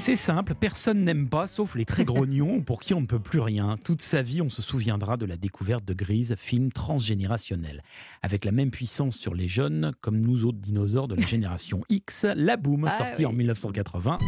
[0.00, 3.38] C'est simple, personne n'aime pas, sauf les très grognons pour qui on ne peut plus
[3.38, 3.76] rien.
[3.84, 7.82] Toute sa vie, on se souviendra de la découverte de Grise, film transgénérationnel.
[8.22, 12.24] Avec la même puissance sur les jeunes, comme nous autres dinosaures de la génération X,
[12.34, 13.26] La Boom, Ah sorti oui.
[13.26, 14.18] en 1980.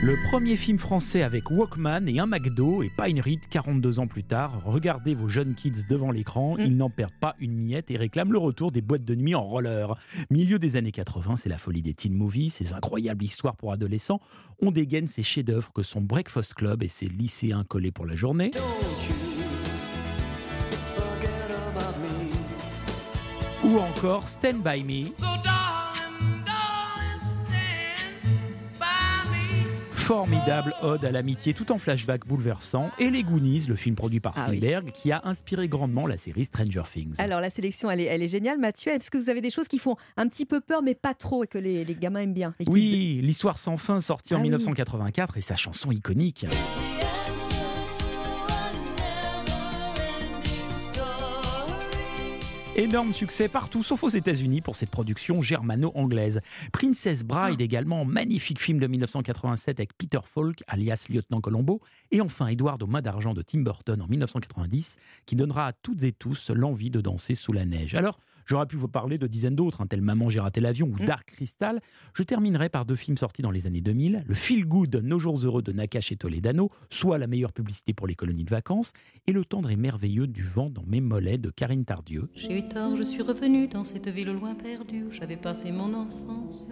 [0.00, 4.06] Le premier film français avec Walkman et un McDo et pas une ride 42 ans
[4.06, 4.62] plus tard.
[4.64, 8.38] Regardez vos jeunes kids devant l'écran, ils n'en perdent pas une miette et réclament le
[8.38, 9.98] retour des boîtes de nuit en roller.
[10.30, 14.20] Milieu des années 80, c'est la folie des teen movies, ces incroyables histoires pour adolescents.
[14.62, 18.52] On dégaine ces chefs-d'œuvre que sont Breakfast Club et ses lycéens collés pour la journée.
[23.64, 25.57] Ou encore Stand By Me.
[30.08, 32.90] Formidable ode à l'amitié tout en flashback bouleversant.
[32.98, 34.56] Et Les Goonies, le film produit par Ah oui.
[34.56, 37.12] Spielberg, qui a inspiré grandement la série Stranger Things.
[37.18, 38.56] Alors, la sélection, elle est, elle est géniale.
[38.58, 41.12] Mathieu, est-ce que vous avez des choses qui font un petit peu peur, mais pas
[41.12, 44.40] trop, et que les, les gamins aiment bien Oui, l'histoire sans fin, sortie en Ah
[44.40, 44.44] oui.
[44.48, 46.46] 1984, et sa chanson iconique.
[52.78, 56.40] Énorme succès partout, sauf aux États-Unis pour cette production germano-anglaise.
[56.72, 61.80] Princess Bride également, magnifique film de 1987 avec Peter Falk, alias Lieutenant Colombo.
[62.12, 64.94] Et enfin, Edward au main d'argent de Tim Burton en 1990,
[65.26, 67.96] qui donnera à toutes et tous l'envie de danser sous la neige.
[67.96, 71.04] Alors, J'aurais pu vous parler de dizaines d'autres, un tel Maman, j'ai raté l'avion ou
[71.04, 71.80] Dark Crystal.
[72.14, 75.38] Je terminerai par deux films sortis dans les années 2000, le Feel Good, Nos jours
[75.44, 78.94] heureux de Nakash et Toledano, soit la meilleure publicité pour les colonies de vacances,
[79.26, 82.30] et le tendre et merveilleux du vent dans mes mollets de Karine Tardieu.
[82.34, 85.70] J'ai eu tort, je suis revenu dans cette ville au loin perdue où j'avais passé
[85.70, 86.68] mon enfance.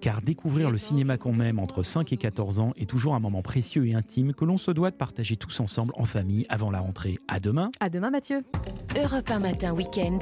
[0.00, 3.42] Car découvrir le cinéma qu'on aime entre 5 et 14 ans est toujours un moment
[3.42, 6.80] précieux et intime que l'on se doit de partager tous ensemble en famille avant la
[6.80, 7.20] rentrée.
[7.28, 7.70] À demain.
[7.78, 8.42] À demain Mathieu.
[8.96, 10.18] Europe 1 matin week-end.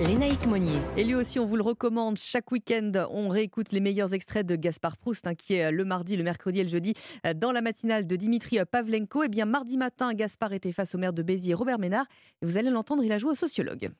[0.00, 0.80] Lénaïque Monnier.
[0.96, 2.18] Et lui aussi, on vous le recommande.
[2.18, 6.16] Chaque week-end, on réécoute les meilleurs extraits de Gaspard Proust, hein, qui est le mardi,
[6.16, 9.22] le mercredi et le jeudi, euh, dans la matinale de Dimitri Pavlenko.
[9.22, 12.06] Et bien, mardi matin, Gaspard était face au maire de Béziers, Robert Ménard.
[12.42, 13.90] Et vous allez l'entendre, il a joué au sociologue.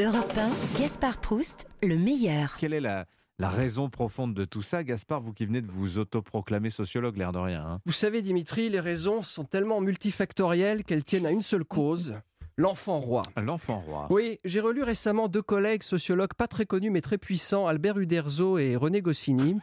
[0.00, 2.56] Europe 1, Gaspard Proust, le meilleur.
[2.58, 3.06] Quelle est la,
[3.38, 7.30] la raison profonde de tout ça, Gaspard, vous qui venez de vous autoproclamer sociologue, l'air
[7.30, 7.80] de rien hein?
[7.86, 12.14] Vous savez, Dimitri, les raisons sont tellement multifactorielles qu'elles tiennent à une seule cause
[12.56, 13.24] L'enfant roi.
[13.36, 14.06] L'enfant roi.
[14.10, 18.58] Oui, j'ai relu récemment deux collègues sociologues pas très connus mais très puissants, Albert Uderzo
[18.58, 19.56] et René Goscinny.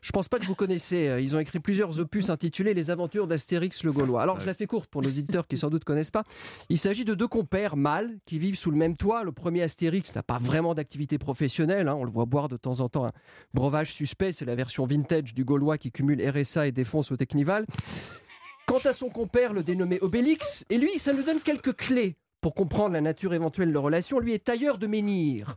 [0.00, 1.08] Je pense pas que vous connaissez.
[1.08, 4.22] euh, Ils ont écrit plusieurs opus intitulés Les aventures d'Astérix le Gaulois.
[4.22, 6.24] Alors je la fais courte pour nos éditeurs qui sans doute connaissent pas.
[6.70, 9.24] Il s'agit de deux compères mâles qui vivent sous le même toit.
[9.24, 11.86] Le premier Astérix n'a pas vraiment d'activité professionnelle.
[11.88, 11.96] hein.
[11.98, 13.12] On le voit boire de temps en temps un
[13.52, 14.32] breuvage suspect.
[14.32, 17.66] C'est la version vintage du Gaulois qui cumule RSA et défonce au Technival.
[18.66, 22.54] Quant à son compère, le dénommé Obélix, et lui, ça nous donne quelques clés pour
[22.54, 24.18] comprendre la nature éventuelle de leur relation.
[24.18, 25.56] Lui est tailleur de menhir.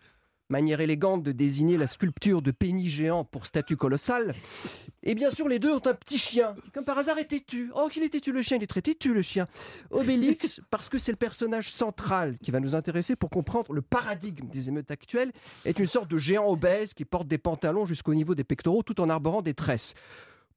[0.50, 4.36] Manière élégante de désigner la sculpture de pénis géant pour statue colossale.
[5.02, 7.72] Et bien sûr, les deux ont un petit chien, comme par hasard est têtu.
[7.74, 9.48] Oh, qu'il est têtu le chien, il est très têtu le chien.
[9.90, 14.48] Obélix, parce que c'est le personnage central qui va nous intéresser pour comprendre le paradigme
[14.48, 15.32] des émeutes actuelles,
[15.66, 19.02] est une sorte de géant obèse qui porte des pantalons jusqu'au niveau des pectoraux tout
[19.02, 19.96] en arborant des tresses.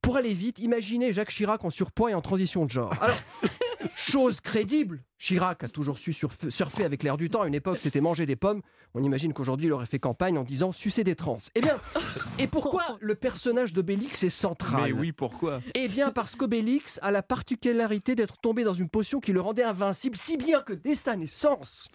[0.03, 2.95] Pour aller vite, imaginez Jacques Chirac en surpoids et en transition de genre.
[3.03, 3.19] Alors,
[3.97, 7.43] chose crédible, Chirac a toujours su surf- surfer avec l'air du temps.
[7.43, 8.63] À une époque, c'était manger des pommes.
[8.95, 11.39] On imagine qu'aujourd'hui, il aurait fait campagne en disant sucer des trans.
[11.55, 11.77] Eh bien,
[12.39, 15.61] et pourquoi le personnage d'Obélix est central Mais oui, pourquoi?
[15.75, 19.65] Eh bien, parce qu'Obélix a la particularité d'être tombé dans une potion qui le rendait
[19.65, 21.89] invincible, si bien que dès sa naissance,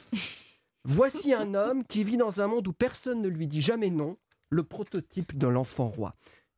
[0.86, 4.18] voici un homme qui vit dans un monde où personne ne lui dit jamais non,
[4.49, 6.16] le prototype de l'enfant roi.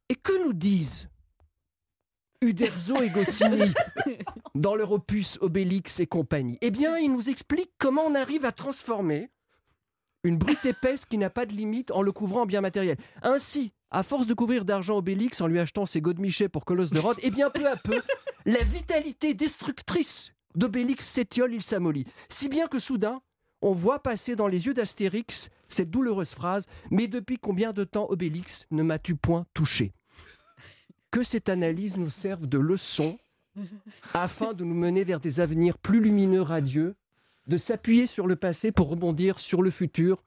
[0.10, 1.08] Et que nous disent
[2.46, 3.74] Uderzo et Goscinny
[4.56, 8.52] dans leur opus Obélix et compagnie Eh bien, ils nous expliquent comment on arrive à
[8.52, 9.30] transformer
[10.24, 12.98] une brute épaisse qui n'a pas de limite en le couvrant en bien matériel.
[13.22, 17.00] Ainsi, à force de couvrir d'argent Obélix en lui achetant ses godemichets pour Colosse de
[17.00, 18.02] Rhodes, et bien peu à peu,
[18.46, 22.06] la vitalité destructrice d'Obélix s'étiole, il s'amollit.
[22.30, 23.22] Si bien que soudain,
[23.62, 28.08] on voit passer dans les yeux d'Astérix cette douloureuse phrase Mais depuis combien de temps,
[28.10, 29.93] Obélix, ne m'as-tu point touché?
[31.16, 33.18] Que cette analyse nous serve de leçon
[34.13, 36.97] afin de nous mener vers des avenirs plus lumineux, radieux,
[37.47, 40.26] de s'appuyer sur le passé pour rebondir sur le futur,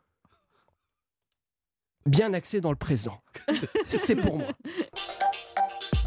[2.06, 3.20] bien axé dans le présent.
[3.84, 4.48] C'est pour moi.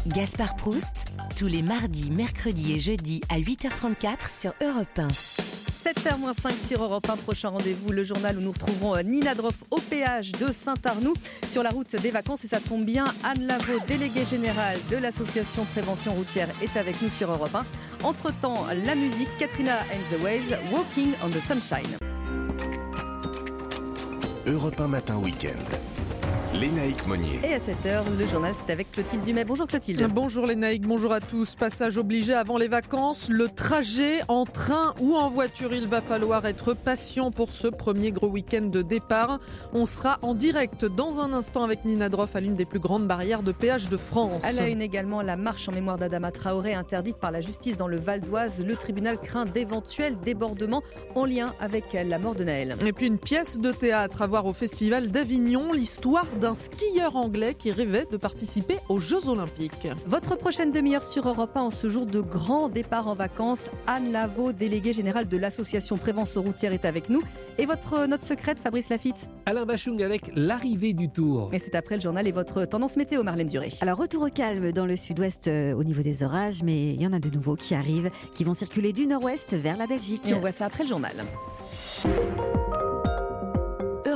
[0.08, 1.04] Gaspard Proust,
[1.36, 5.61] tous les mardis, mercredis et jeudis à 8h34 sur Europe 1.
[5.82, 9.78] 7h-5 sur Europe 1, prochain rendez-vous, le journal où nous retrouverons euh, Nina Droff au
[9.78, 11.14] péage de Saint-Arnoux
[11.48, 12.44] sur la route des vacances.
[12.44, 17.10] Et ça tombe bien, Anne Lavaux, déléguée générale de l'association Prévention Routière, est avec nous
[17.10, 17.64] sur Europe 1.
[18.04, 21.98] Entre-temps, la musique, Katrina and the Waves, Walking on the Sunshine.
[24.46, 26.01] Europe 1 matin week-end.
[26.54, 27.40] Lénaïque Monnier.
[27.42, 29.44] Et à 7h, le journal, c'est avec Clotilde Dumais.
[29.44, 30.06] Bonjour Clotilde.
[30.12, 31.54] Bonjour naïcs, bonjour à tous.
[31.54, 33.30] Passage obligé avant les vacances.
[33.30, 38.12] Le trajet en train ou en voiture, il va falloir être patient pour ce premier
[38.12, 39.40] gros week-end de départ.
[39.72, 43.06] On sera en direct dans un instant avec Nina Droff à l'une des plus grandes
[43.06, 44.44] barrières de péage de France.
[44.44, 47.88] À la une également, la marche en mémoire d'Adama Traoré interdite par la justice dans
[47.88, 48.62] le Val d'Oise.
[48.64, 50.82] Le tribunal craint d'éventuels débordements
[51.14, 52.76] en lien avec la mort de Naël.
[52.84, 57.54] Et puis une pièce de théâtre à voir au Festival d'Avignon, l'histoire d'un skieur anglais
[57.54, 59.86] qui rêvait de participer aux Jeux Olympiques.
[60.06, 63.70] Votre prochaine demi-heure sur Europe 1 en ce jour de grand départ en vacances.
[63.86, 67.22] Anne Lavaux, déléguée générale de l'association Prévention Routière, est avec nous.
[67.58, 69.28] Et votre note secrète, Fabrice Lafitte?
[69.46, 71.48] Alain Bachung avec l'arrivée du Tour.
[71.52, 73.68] Et c'est après le journal et votre tendance météo, Marlène Duré.
[73.80, 77.06] Alors retour au calme dans le sud-ouest euh, au niveau des orages, mais il y
[77.06, 80.22] en a de nouveaux qui arrivent, qui vont circuler du nord-ouest vers la Belgique.
[80.26, 81.14] Et on voit ça après le journal.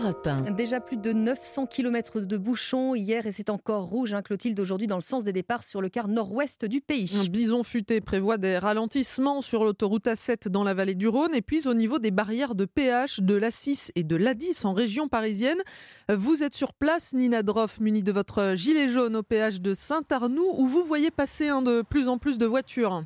[0.07, 0.53] Europe 1.
[0.53, 4.87] Déjà plus de 900 km de bouchons hier et c'est encore rouge, hein, Clotilde, aujourd'hui
[4.87, 7.13] dans le sens des départs sur le quart nord-ouest du pays.
[7.21, 11.43] Un bison futé prévoit des ralentissements sur l'autoroute A7 dans la vallée du Rhône et
[11.43, 15.59] puis au niveau des barrières de péage de l'A6 et de l'A10 en région parisienne.
[16.09, 20.53] Vous êtes sur place, Nina Droff, munie de votre gilet jaune au péage de Saint-Arnoux
[20.57, 23.03] où vous voyez passer hein, de plus en plus de voitures.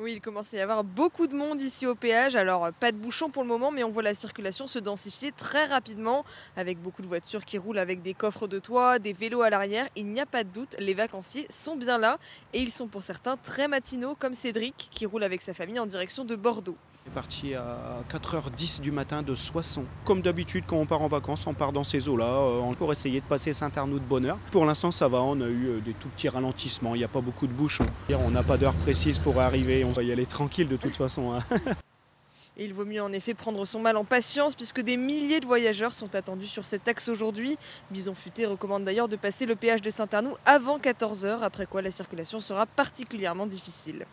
[0.00, 2.36] Oui, il commence à y avoir beaucoup de monde ici au péage.
[2.36, 5.64] Alors, pas de bouchons pour le moment, mais on voit la circulation se densifier très
[5.64, 6.24] rapidement
[6.56, 9.88] avec beaucoup de voitures qui roulent avec des coffres de toit, des vélos à l'arrière.
[9.96, 12.20] Il n'y a pas de doute, les vacanciers sont bien là
[12.52, 15.86] et ils sont pour certains très matinaux, comme Cédric qui roule avec sa famille en
[15.86, 16.76] direction de Bordeaux.
[17.08, 19.84] On est parti à 4h10 du matin de Soissons.
[20.04, 23.20] Comme d'habitude, quand on part en vacances, on part dans ces eaux-là euh, pour essayer
[23.20, 24.36] de passer Saint-Arnaud de bonne heure.
[24.52, 27.08] Pour l'instant, ça va, on a eu euh, des tout petits ralentissements, il n'y a
[27.08, 27.86] pas beaucoup de bouchons.
[28.10, 31.32] On n'a pas d'heure précise pour arriver, on va y aller tranquille de toute façon.
[31.32, 31.38] hein.
[32.58, 35.94] Il vaut mieux en effet prendre son mal en patience puisque des milliers de voyageurs
[35.94, 37.56] sont attendus sur cet axe aujourd'hui.
[37.90, 41.90] Bison Futé recommande d'ailleurs de passer le péage de Saint-Arnoux avant 14h, après quoi la
[41.90, 44.04] circulation sera particulièrement difficile.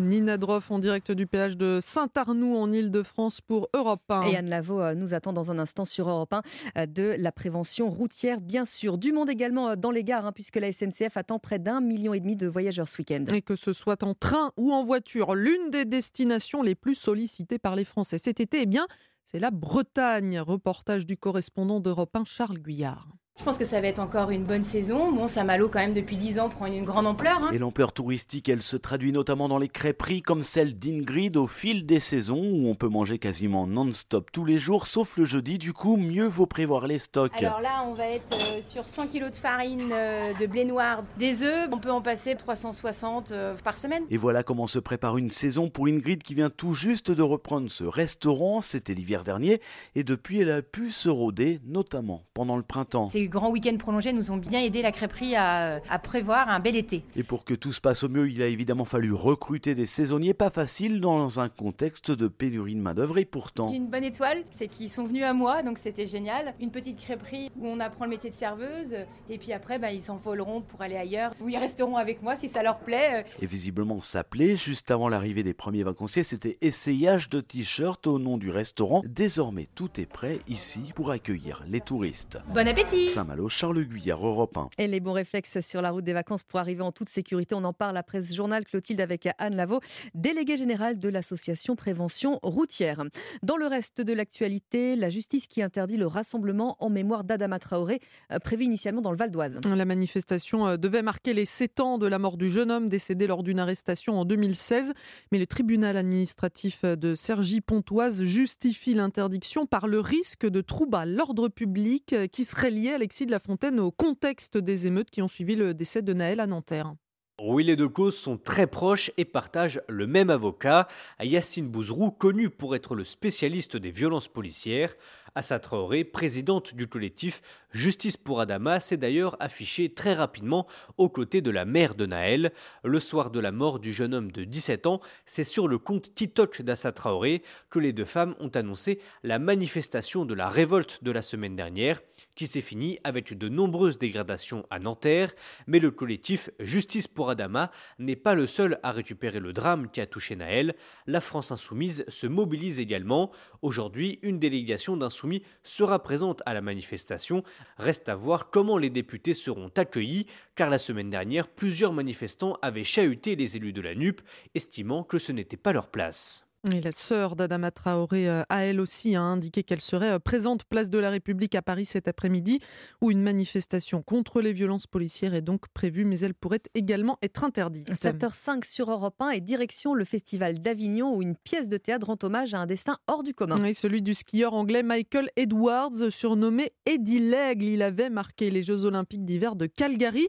[0.00, 4.22] Nina Droff en direct du péage de Saint-Arnoux en Ile-de-France pour Europe 1.
[4.28, 6.42] Et Anne Lavaux euh, nous attend dans un instant sur Europe 1
[6.78, 8.98] euh, de la prévention routière, bien sûr.
[8.98, 12.14] Du monde également euh, dans les gares, hein, puisque la SNCF attend près d'un million
[12.14, 13.24] et demi de voyageurs ce week-end.
[13.32, 17.58] Et que ce soit en train ou en voiture, l'une des destinations les plus sollicitées
[17.58, 18.86] par les Français cet été, eh bien,
[19.24, 20.40] c'est la Bretagne.
[20.40, 23.08] Reportage du correspondant d'Europe 1, Charles Guyard.
[23.38, 25.10] Je pense que ça va être encore une bonne saison.
[25.10, 27.38] Bon, Saint-Malo, quand même, depuis 10 ans, prend une grande ampleur.
[27.42, 27.50] hein.
[27.52, 31.86] Et l'ampleur touristique, elle se traduit notamment dans les crêperies comme celle d'Ingrid au fil
[31.86, 35.58] des saisons où on peut manger quasiment non-stop tous les jours, sauf le jeudi.
[35.58, 37.42] Du coup, mieux vaut prévoir les stocks.
[37.42, 41.02] Alors là, on va être euh, sur 100 kg de farine, euh, de blé noir,
[41.18, 41.68] des œufs.
[41.72, 44.04] On peut en passer 360 euh, par semaine.
[44.10, 47.70] Et voilà comment se prépare une saison pour Ingrid qui vient tout juste de reprendre
[47.70, 48.60] ce restaurant.
[48.60, 49.60] C'était l'hiver dernier
[49.96, 53.08] et depuis elle a pu se rôder, notamment pendant le printemps.
[53.32, 57.02] Grands week-ends prolongés nous ont bien aidé la crêperie à, à prévoir un bel été.
[57.16, 60.34] Et pour que tout se passe au mieux, il a évidemment fallu recruter des saisonniers,
[60.34, 63.72] pas facile dans un contexte de pénurie de main-d'œuvre et pourtant.
[63.72, 66.54] Une bonne étoile, c'est qu'ils sont venus à moi, donc c'était génial.
[66.60, 68.94] Une petite crêperie où on apprend le métier de serveuse,
[69.30, 72.48] et puis après, bah, ils s'envoleront pour aller ailleurs, où ils resteront avec moi si
[72.48, 73.24] ça leur plaît.
[73.40, 78.18] Et visiblement ça plaît, juste avant l'arrivée des premiers vacanciers, c'était essayage de t-shirts au
[78.18, 79.02] nom du restaurant.
[79.06, 82.38] Désormais, tout est prêt ici pour accueillir les touristes.
[82.52, 84.70] Bon appétit Saint-Malo, Charles Guyard, Europe 1.
[84.78, 87.54] Et les bons réflexes sur la route des vacances pour arriver en toute sécurité.
[87.54, 89.80] On en parle après ce journal, Clotilde, avec Anne Lavaux,
[90.14, 93.04] déléguée générale de l'association Prévention Routière.
[93.42, 98.00] Dans le reste de l'actualité, la justice qui interdit le rassemblement en mémoire d'Adama Traoré,
[98.32, 99.60] euh, prévu initialement dans le Val d'Oise.
[99.66, 103.26] La manifestation euh, devait marquer les 7 ans de la mort du jeune homme décédé
[103.26, 104.94] lors d'une arrestation en 2016.
[105.32, 111.48] Mais le tribunal administratif de Cergy-Pontoise justifie l'interdiction par le risque de troubles à l'ordre
[111.48, 115.28] public euh, qui serait lié, Alexis de la Fontaine, au contexte des émeutes qui ont
[115.28, 116.94] suivi le décès de Naël à Nanterre.
[117.40, 120.86] Oui, les deux causes sont très proches et partagent le même avocat,
[121.20, 124.94] Yacine Bouzrou, connu pour être le spécialiste des violences policières.
[125.34, 127.42] Assa Traoré, présidente du collectif
[127.72, 130.66] Justice pour Adama, s'est d'ailleurs affichée très rapidement
[130.98, 132.52] aux côtés de la mère de Naël.
[132.84, 136.14] Le soir de la mort du jeune homme de 17 ans, c'est sur le compte
[136.14, 141.10] TikTok d'Assa Traoré que les deux femmes ont annoncé la manifestation de la révolte de
[141.10, 142.02] la semaine dernière,
[142.36, 145.32] qui s'est finie avec de nombreuses dégradations à Nanterre.
[145.66, 150.00] Mais le collectif Justice pour Adama n'est pas le seul à récupérer le drame qui
[150.00, 150.74] a touché Naël.
[151.06, 153.30] La France insoumise se mobilise également.
[153.62, 157.42] Aujourd'hui, une délégation d'insoumis sera présente à la manifestation.
[157.78, 162.84] Reste à voir comment les députés seront accueillis, car la semaine dernière, plusieurs manifestants avaient
[162.84, 164.20] chahuté les élus de la NUP,
[164.54, 166.46] estimant que ce n'était pas leur place.
[166.70, 170.62] Et la sœur d'Adama Traoré euh, a elle aussi hein, indiqué qu'elle serait euh, présente
[170.62, 172.60] place de la République à Paris cet après-midi,
[173.00, 177.42] où une manifestation contre les violences policières est donc prévue, mais elle pourrait également être
[177.42, 177.90] interdite.
[177.90, 182.18] 7h05 sur Europe 1 et direction le festival d'Avignon où une pièce de théâtre rend
[182.22, 183.56] hommage à un destin hors du commun.
[183.60, 187.64] Oui, celui du skieur anglais Michael Edwards, surnommé Eddie L'Aigle.
[187.64, 190.28] Il avait marqué les Jeux Olympiques d'hiver de Calgary,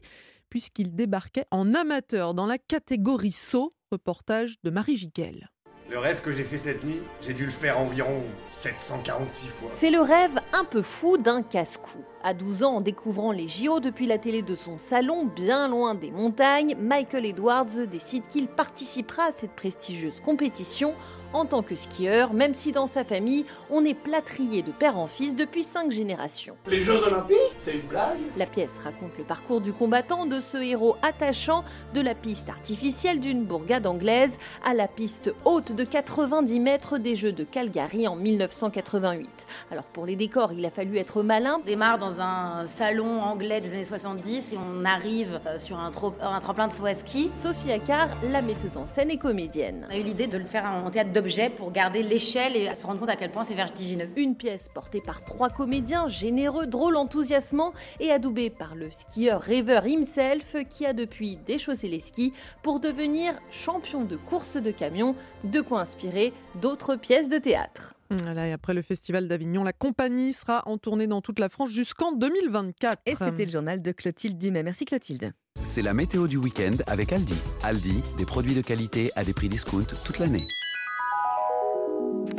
[0.50, 3.72] puisqu'il débarquait en amateur dans la catégorie saut.
[3.92, 5.53] Reportage de Marie Giquel.
[5.90, 8.22] Le rêve que j'ai fait cette nuit, j'ai dû le faire environ
[8.52, 9.68] 746 fois.
[9.70, 11.98] C'est le rêve un peu fou d'un casse-cou.
[12.22, 15.94] À 12 ans, en découvrant les JO depuis la télé de son salon, bien loin
[15.94, 20.94] des montagnes, Michael Edwards décide qu'il participera à cette prestigieuse compétition
[21.34, 25.06] en tant que skieur, même si dans sa famille, on est plâtrier de père en
[25.06, 26.56] fils depuis cinq générations.
[26.68, 30.56] Les Jeux Olympiques C'est une blague La pièce raconte le parcours du combattant, de ce
[30.56, 36.60] héros attachant, de la piste artificielle d'une bourgade anglaise à la piste haute de 90
[36.60, 39.28] mètres des Jeux de Calgary en 1988.
[39.70, 41.58] Alors pour les décors, il a fallu être malin.
[41.60, 45.90] On démarre dans un salon anglais des années 70 et on arrive euh, sur un,
[45.90, 47.30] trop- un tremplin de saut à ski.
[47.32, 49.86] Sophie Accard, la metteuse en scène et comédienne.
[49.90, 52.84] On a eu l'idée de le faire en théâtre d'objets pour garder l'échelle et se
[52.84, 54.08] rendre compte à quel point c'est vertigineux.
[54.16, 59.86] Une pièce portée par trois comédiens généreux, drôles, enthousiasmants et adoubée par le skieur rêveur
[59.86, 65.62] himself qui a depuis déchaussé les skis pour devenir champion de course de camion, de
[65.62, 67.94] quoi inspirer d'autres pièces de théâtre.
[68.10, 71.70] Voilà, et après le Festival d'Avignon, la compagnie sera en tournée dans toute la France
[71.70, 73.00] jusqu'en 2024.
[73.06, 74.62] Et c'était le journal de Clotilde Dumais.
[74.62, 75.32] Merci Clotilde.
[75.62, 77.38] C'est la météo du week-end avec Aldi.
[77.62, 80.46] Aldi, des produits de qualité à des prix discount toute l'année.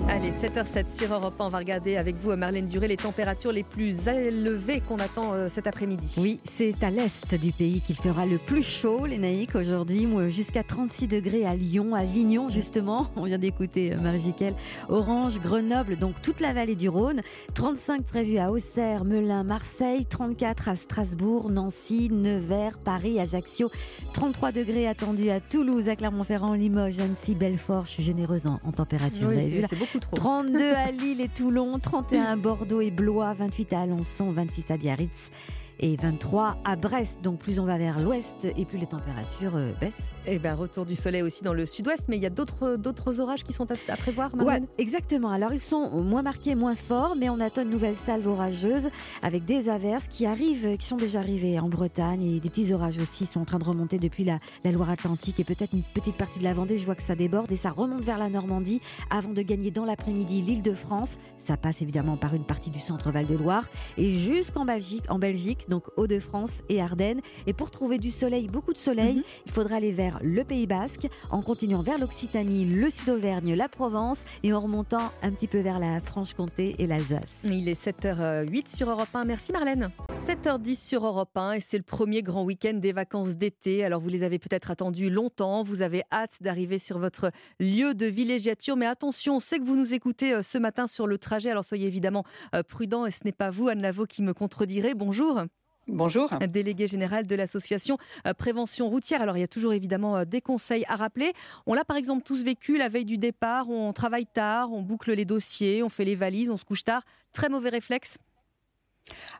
[0.08, 3.64] Allez, 7h07 sur Europe 1, on va regarder avec vous, Marlène Duré, les températures les
[3.64, 6.14] plus élevées qu'on attend euh, cet après-midi.
[6.20, 10.64] Oui, c'est à l'est du pays qu'il fera le plus chaud, les naïcs, aujourd'hui, jusqu'à
[10.64, 13.08] 36 degrés à Lyon, à Avignon, justement.
[13.16, 14.54] On vient d'écouter euh, Marie Jiquel.
[14.90, 17.22] Orange, Grenoble, donc toute la vallée du Rhône.
[17.56, 20.06] 35 prévus à Auxerre, Melun, Marseille.
[20.06, 23.70] 34 à Strasbourg, Nancy, Nevers, Paris, Ajaccio.
[24.14, 27.86] 33 degrés attendus à Toulouse, à Clermont-Ferrand, Limoges, Annecy, Belfort.
[27.88, 29.68] Je suis généreuse en, en température, Oui, vous avez c'est- vu là.
[29.76, 30.16] C'est beaucoup trop.
[30.16, 34.78] 32 à Lille et Toulon, 31 à Bordeaux et Blois, 28 à Alençon, 26 à
[34.78, 35.32] Biarritz
[35.80, 37.18] et 23 à Brest.
[37.24, 40.08] Donc plus on va vers l'ouest et plus les températures euh, baissent.
[40.26, 43.20] Et ben retour du soleil aussi dans le sud-ouest, mais il y a d'autres d'autres
[43.20, 45.30] orages qui sont à, à prévoir, Ouais, exactement.
[45.30, 48.90] Alors ils sont moins marqués, moins forts, mais on attend une nouvelle salve orageuse
[49.22, 52.98] avec des averses qui arrivent, qui sont déjà arrivées en Bretagne et des petits orages
[52.98, 56.40] aussi sont en train de remonter depuis la, la Loire-Atlantique et peut-être une petite partie
[56.40, 56.78] de la Vendée.
[56.78, 59.86] Je vois que ça déborde et ça remonte vers la Normandie avant de gagner dans
[59.86, 61.18] l'après-midi l'Île-de-France.
[61.38, 63.68] Ça passe évidemment par une partie du centre Val-de-Loire
[63.98, 67.22] et jusqu'en Belgique, en Belgique, donc Hauts-de-France et Ardennes.
[67.48, 71.08] Et pour trouver du soleil, beaucoup de soleil, il faudra aller vers le Pays Basque
[71.32, 75.80] en continuant vers l'Occitanie, le Sud-Auvergne, la Provence et en remontant un petit peu vers
[75.80, 77.42] la Franche-Comté et l'Alsace.
[77.44, 79.26] Il est 7h08 sur Europe 1.
[79.26, 79.90] Merci Marlène.
[80.28, 83.84] 7h10 sur Europe 1 et c'est le premier grand week-end des vacances d'été.
[83.84, 85.64] Alors vous les avez peut-être attendus longtemps.
[85.64, 88.76] Vous avez hâte d'arriver sur votre lieu de villégiature.
[88.76, 91.52] Mais attention, on sait que vous nous écoutez euh, ce matin sur le trajet.
[91.52, 94.94] Alors soyez évidemment euh, prudents et ce n'est pas vous, Anne Lavaux, qui me contredirez.
[94.94, 95.46] Bonjour.
[95.88, 96.30] Bonjour.
[96.50, 99.22] Délégué général de l'association euh, Prévention routière.
[99.22, 101.34] Alors, il y a toujours évidemment euh, des conseils à rappeler.
[101.68, 103.70] On l'a par exemple tous vécu la veille du départ.
[103.70, 107.04] On travaille tard, on boucle les dossiers, on fait les valises, on se couche tard.
[107.34, 108.18] Très mauvais réflexe.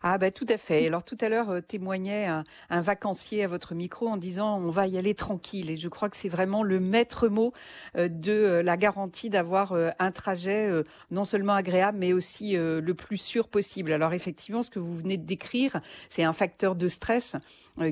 [0.04, 0.86] Ah bah tout à fait.
[0.86, 2.44] Alors tout à l'heure euh, témoignait un,
[2.82, 6.18] vacancier à votre micro en disant on va y aller tranquille et je crois que
[6.18, 7.54] c'est vraiment le maître mot
[7.98, 10.70] euh, de euh, la garantie d'avoir un trajet
[11.12, 13.92] non seulement agréable mais aussi le plus sûr possible.
[13.92, 17.36] Alors effectivement ce que vous venez de décrire c'est un facteur de stress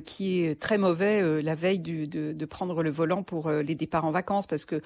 [0.05, 4.47] qui est très mauvais la veille de, prendre le volant pour les départs en vacances
[4.47, 4.81] parce que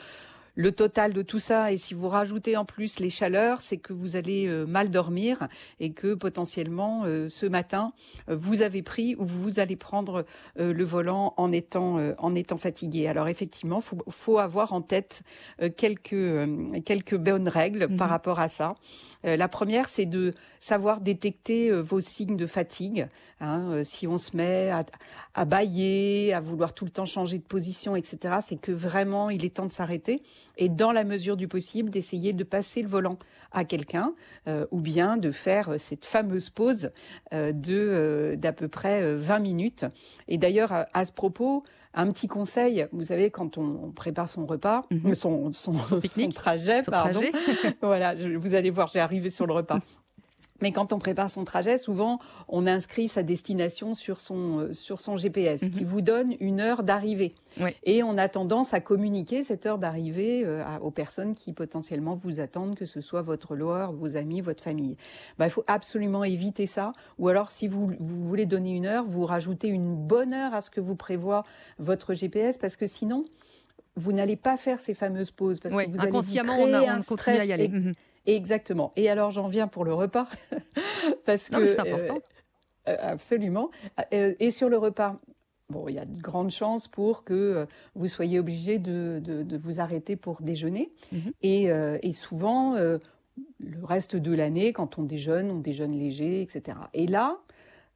[0.57, 3.93] le total de tout ça, et si vous rajoutez en plus les chaleurs, c'est que
[3.93, 5.47] vous allez euh, mal dormir
[5.79, 7.93] et que potentiellement euh, ce matin,
[8.27, 10.25] euh, vous avez pris ou vous allez prendre
[10.59, 13.07] euh, le volant en étant, euh, en étant fatigué.
[13.07, 15.21] Alors effectivement, faut, faut avoir en tête
[15.61, 18.73] euh, quelques, euh, quelques bonnes règles par rapport à ça.
[19.25, 23.07] Euh, la première, c'est de savoir détecter euh, vos signes de fatigue.
[23.41, 23.69] hein.
[23.71, 24.83] Euh, si on se met à,
[25.35, 29.45] à bailler, à vouloir tout le temps changer de position, etc., c'est que vraiment, il
[29.45, 30.23] est temps de s'arrêter
[30.55, 33.17] et dans la mesure du possible, d'essayer de passer le volant
[33.51, 34.13] à quelqu'un
[34.47, 36.91] euh, ou bien de faire euh, cette fameuse pause
[37.33, 39.85] euh, de euh, d'à peu près euh, 20 minutes.
[40.27, 44.29] Et d'ailleurs, à, à ce propos, un petit conseil, vous savez, quand on, on prépare
[44.29, 45.99] son repas, euh, son, son, son
[46.33, 47.19] trajet, Son pardon.
[47.21, 47.31] trajet.
[47.81, 49.79] voilà, je- vous allez voir, j'ai arrivé sur le repas.
[50.61, 55.01] Mais quand on prépare son trajet, souvent, on inscrit sa destination sur son, euh, sur
[55.01, 57.35] son GPS, qui vous donne une heure d'arrivée.
[57.83, 62.39] Et on a tendance à communiquer cette heure d'arrivée euh, aux personnes qui potentiellement vous
[62.39, 64.95] attendent, que ce soit votre loi, vos amis, votre famille.
[65.39, 66.93] Bah, il faut absolument éviter ça.
[67.19, 70.61] Ou alors, si vous, vous voulez donner une heure, vous rajoutez une bonne heure à
[70.61, 71.43] ce que vous prévoit
[71.79, 73.25] votre GPS, parce que sinon,
[73.95, 75.59] vous n'allez pas faire ces fameuses pauses.
[75.59, 77.47] Parce Oui, que vous allez vous inconsciemment, créer on a- on un continue à y
[77.47, 77.63] stress aller.
[77.65, 77.93] et- Mhm.
[78.27, 78.91] Exactement.
[78.95, 80.27] Et alors j'en viens pour le repas
[81.25, 82.15] parce Non, que mais c'est important.
[82.87, 83.71] euh, euh, absolument.
[84.13, 85.19] Euh, et sur le repas.
[85.69, 87.65] Bon, il y a de grandes chances pour que euh,
[87.95, 90.93] vous soyez obligé de, de- de vous arrêter pour déjeuner.
[91.41, 92.99] et, euh, et souvent, euh,
[93.59, 96.77] le reste de l'année, quand on déjeune, on déjeune léger, etc.
[96.93, 97.39] Et là,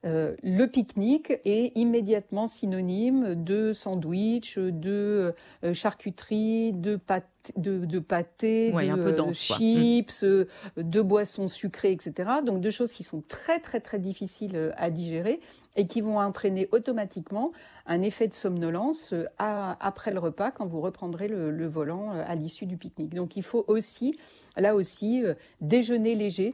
[0.06, 8.00] euh, le pique-nique est immédiatement synonyme de sandwich, de euh, charcuterie, de pâtes de, de
[8.00, 9.58] pâté, Ouais, de un peu dense, quoi.
[9.58, 12.30] chips, euh, de boissons sucrées, etc.
[12.46, 15.40] Donc deux choses qui sont très très très difficiles euh, à digérer
[15.76, 17.52] et qui vont entraîner automatiquement
[17.86, 22.36] un effet de somnolence euh, après le repas quand vous reprendrez le, volant euh, à
[22.36, 23.14] l'issue du pique-nique.
[23.14, 24.18] Donc il faut aussi,
[24.58, 26.54] là aussi, euh, déjeuner léger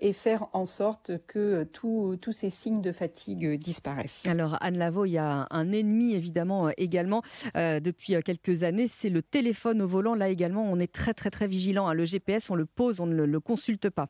[0.00, 4.22] et faire en sorte que tous ces signes de fatigue disparaissent.
[4.26, 7.20] Alors Anne Lavaux, il y a un ennemi évidemment également
[7.54, 10.14] depuis quelques années, c'est le téléphone au volant.
[10.14, 11.88] Là également, on est très très très vigilant.
[11.88, 11.92] hein.
[11.92, 14.08] Le GPS, on le pose, on ne le consulte pas.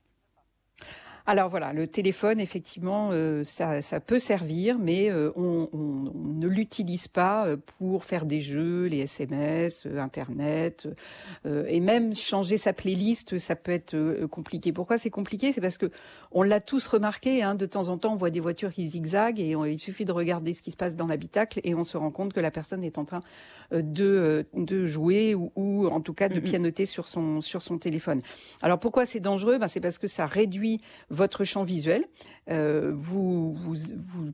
[1.29, 6.33] Alors voilà, le téléphone, effectivement, euh, ça, ça peut servir, mais euh, on, on- on
[6.35, 10.87] ne l'utilise pas euh, pour faire des jeux, les SMS, euh, Internet,
[11.45, 14.73] et même changer sa playlist, ça peut être compliqué.
[14.73, 15.53] Pourquoi c'est compliqué?
[15.53, 15.91] C'est parce que
[16.31, 17.43] on l'a tous remarqué.
[17.43, 20.05] Hein, de temps en temps, on voit des voitures qui zigzaguent, et on- il suffit
[20.05, 22.51] de regarder ce qui se passe dans l'habitacle, et on se rend compte que la
[22.53, 23.21] personne est en train
[23.73, 28.23] de, de jouer ou, ou en tout cas de pianoter sur son, sur son téléphone.
[28.63, 29.59] Alors pourquoi c'est dangereux?
[29.59, 30.81] Ben, C'est parce que ça réduit
[31.17, 32.05] votre champ visuel.
[32.51, 33.57] Euh, vous,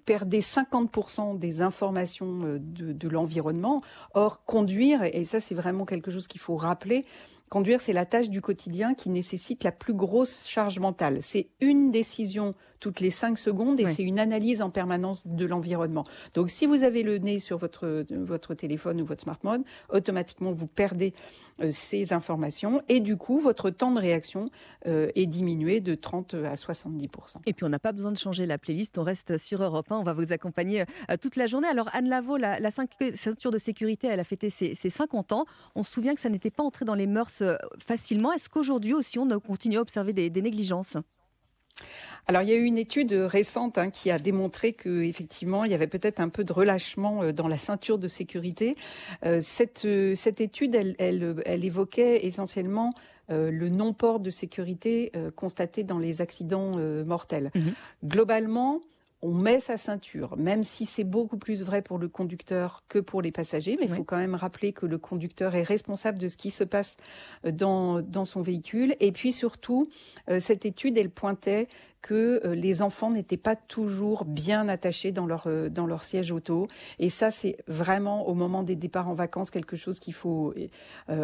[0.05, 3.81] perdez 50% des informations euh, de l'environnement.
[4.13, 7.07] Or, conduire, et ça c'est vraiment quelque chose qu'il faut rappeler,
[7.49, 11.19] conduire c'est la tâche du quotidien qui nécessite la plus grosse charge mentale.
[11.21, 12.53] C'est une décision
[12.83, 16.05] toutes les 5 secondes et c'est une analyse en permanence de l'environnement.
[16.35, 20.67] Donc si vous avez le nez sur votre, votre téléphone ou votre smartphone, automatiquement vous
[20.67, 21.15] perdez
[21.61, 24.51] euh, ces informations et du coup votre temps de réaction
[24.87, 27.09] euh, est diminué de 30 à 70
[27.47, 29.99] Et puis on n'a pas besoin de changer la playlist, on reste sur Europe 1,
[29.99, 31.69] on va vous accompagner euh, toute la journée.
[31.69, 35.45] Alors Anne Lavaux, la, ceinture de sécurité, elle a fêté ses, ses 50 ans.
[35.77, 37.45] On se souvient que ça n'était pas entré dans les mœurs
[37.79, 38.33] facilement.
[38.33, 40.97] Est-ce qu'aujourd'hui aussi on continue à observer des, des négligences?
[42.27, 45.73] Alors, il y a eu une étude récente hein, qui a démontré que effectivement, il
[45.73, 48.77] y avait peut-être un peu de relâchement euh, dans la ceinture de sécurité.
[49.25, 52.95] Euh, cette, euh, cette étude, elle, elle, elle évoquait essentiellement
[53.31, 57.51] euh, le non-port de sécurité euh, constaté dans les accidents mortels.
[58.05, 58.81] Globalement,
[59.23, 63.23] on met sa ceinture, même si c'est beaucoup plus vrai pour le conducteur que pour
[63.23, 66.37] les passagers, mais il faut quand même rappeler que le conducteur est responsable de ce
[66.37, 66.97] qui se passe
[67.47, 68.97] euh, dans, dans son véhicule.
[68.99, 69.89] Et puis surtout,
[70.29, 71.69] euh, cette étude, elle pointait
[72.01, 76.67] que euh, les enfants n'étaient pas toujours bien attachés dans leur, dans leur siège auto.
[76.99, 80.53] Et ça, c'est vraiment au moment des départs en vacances quelque chose qu'il faut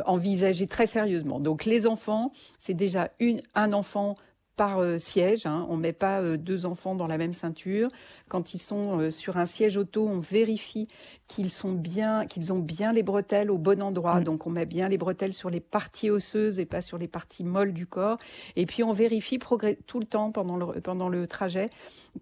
[0.07, 1.41] envisager très sérieusement.
[1.41, 4.17] Donc les enfants, c'est déjà une, un enfant
[4.59, 5.47] par euh, siège.
[5.47, 5.65] Hein.
[5.71, 7.91] On ne met pas euh, deux enfants dans la même ceinture.
[8.29, 10.89] Quand ils sont euh, sur un siège auto, on vérifie
[11.29, 14.21] qu'ils sont bien, qu'ils ont bien les bretelles au bon endroit.
[14.21, 17.45] Donc on met bien les bretelles sur les parties osseuses et pas sur les parties
[17.45, 18.19] molles du corps.
[18.57, 19.39] Et puis on vérifie
[19.87, 21.71] tout le temps pendant le, pendant le trajet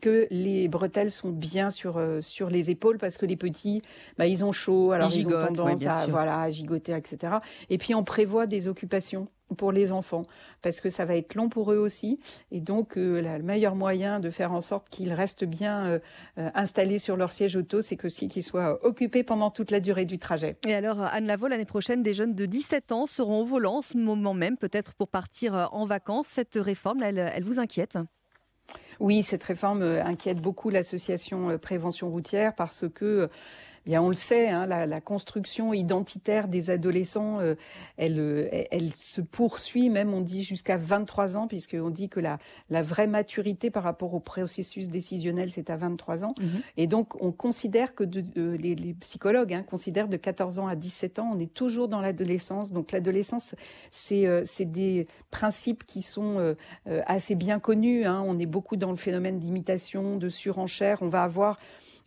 [0.01, 3.83] que les bretelles sont bien sur euh, sur les épaules parce que les petits,
[4.19, 6.11] bah, ils ont chaud, alors Ils ils, ont gigotent, tendance ouais, bien à sûr.
[6.11, 7.35] voilà à gigoter, etc.
[7.71, 10.25] Et puis on prévoit des occupations pour les enfants
[10.63, 12.19] parce que ça va être long pour eux aussi
[12.51, 15.99] et donc euh, le meilleur moyen de faire en sorte qu'ils restent bien euh,
[16.39, 20.07] euh, installés sur leur siège auto c'est que qu'ils soient occupés pendant toute la durée
[20.07, 20.57] du trajet.
[20.67, 23.83] Et alors, Anne Lavaux, l'année prochaine, des jeunes de 17 ans seront au volant en
[23.83, 26.29] ce moment même, peut-être pour partir en vacances.
[26.29, 27.99] Cette réforme, là, elle, elle vous inquiète?
[29.01, 33.29] Oui, cette réforme inquiète beaucoup l'association Prévention routière parce que,
[33.87, 37.55] bien, on le sait, hein, la, la construction identitaire des adolescents, euh,
[37.97, 42.21] elle, euh, elle, elle se poursuit, même on dit jusqu'à 23 ans, puisqu'on dit que
[42.21, 46.35] la, la vraie maturité par rapport au processus décisionnel, c'est à 23 ans.
[46.77, 50.67] Et donc, on considère que de, de- les, les psychologues hein, considèrent de 14 ans
[50.67, 52.73] à 17 ans, on est toujours dans l'adolescence.
[52.73, 53.55] Donc, l'adolescence,
[53.91, 56.55] c'est euh, des principes qui sont euh,
[56.89, 58.05] euh, assez bien connus.
[58.05, 58.23] hein.
[58.27, 61.03] On est beaucoup dans le phénomène d'imitation, de surenchère.
[61.03, 61.59] On va avoir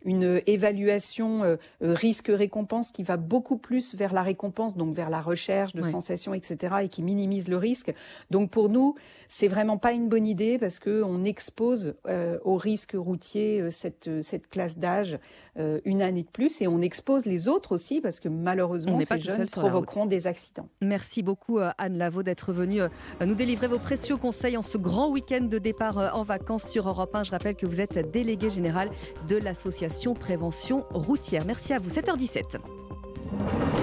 [0.04, 5.20] une évaluation euh, euh, risque-récompense qui va beaucoup plus vers la récompense, donc vers la
[5.20, 5.90] recherche de Oui.
[5.90, 7.94] sensations, etc., et qui minimise le risque.
[8.30, 8.94] Donc pour nous,
[9.30, 13.70] c'est vraiment pas une bonne idée parce que on expose euh, au risque routier euh,
[13.70, 15.18] cette euh, cette classe d'âge
[15.58, 19.00] euh, une année de plus, et on expose les autres aussi parce que malheureusement On
[19.00, 20.68] ces pas jeunes provoqueront des accidents.
[20.80, 22.88] Merci beaucoup euh, Anne Lavaux d'être venue euh,
[23.26, 27.14] nous délivrer vos précieux conseils en ce grand week-end de départ en vacances sur Europe
[27.14, 27.24] 1.
[27.24, 28.90] Je rappelle que vous êtes délégué général
[29.28, 31.44] de l'association Prévention routière.
[31.46, 31.90] Merci à vous.
[31.90, 32.58] 7h17.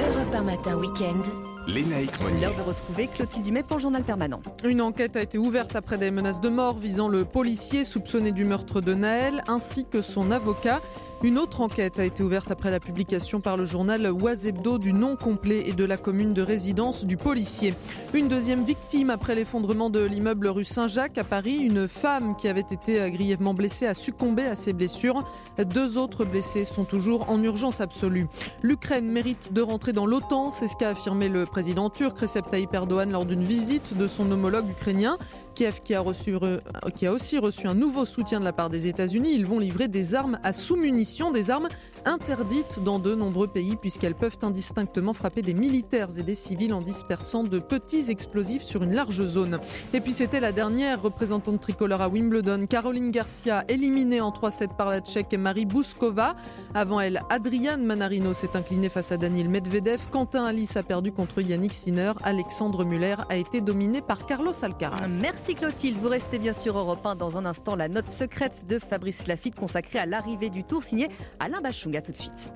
[0.09, 1.56] Europe 1 matin week-end.
[1.67, 2.41] Lénaïque Monnier.
[2.41, 4.41] L'heure de retrouver Clotilde Dumais pour le journal permanent.
[4.63, 8.45] Une enquête a été ouverte après des menaces de mort visant le policier soupçonné du
[8.45, 10.81] meurtre de Naël ainsi que son avocat.
[11.23, 15.15] Une autre enquête a été ouverte après la publication par le journal Oisebdo du nom
[15.15, 17.73] complet et de la commune de résidence du policier.
[18.13, 21.55] Une deuxième victime après l'effondrement de l'immeuble rue Saint-Jacques à Paris.
[21.55, 25.23] Une femme qui avait été grièvement blessée a succombé à ses blessures.
[25.57, 28.27] Deux autres blessés sont toujours en urgence absolue.
[28.61, 31.56] L'Ukraine mérite de rentrer dans l'OTAN, c'est ce qu'a affirmé le président
[31.89, 35.17] turc Recep Tayyip Erdogan lors d'une visite de son homologue ukrainien.
[35.57, 39.33] Kiev qui a, aussi reçu un nouveau soutien de la part des États-Unis.
[39.33, 41.67] Ils vont livrer des armes à sous-munitions, des armes
[42.05, 46.81] interdites dans de nombreux pays puisqu'elles peuvent indistinctement frapper des militaires et des civils en
[46.81, 49.57] dispersant de petits explosifs sur une large zone.
[49.95, 54.89] Et puis c'était la dernière représentante tricolore à Wimbledon, Caroline Garcia, éliminée en 3-7 par
[54.89, 56.35] la Tchèque Marie Bouskova.
[56.75, 60.01] Avant elle, Adrian Manarino s'est incliné face à Daniel Medvedev.
[60.11, 62.11] Quentin Alice a perdu contre Yannick Sinner.
[62.23, 65.07] Alexandre Muller a été dominé par Carlos Alcaraz.
[65.19, 65.46] Merci.
[65.47, 68.79] Merci Clotilde, vous restez bien sûr Europe 1 dans un instant la note secrète de
[68.79, 71.07] Fabrice Lafitte consacrée à l'arrivée du tour signé
[71.39, 71.95] Alain Bachung.
[71.95, 72.51] A tout de suite.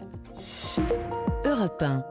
[1.46, 2.04] Europe 1.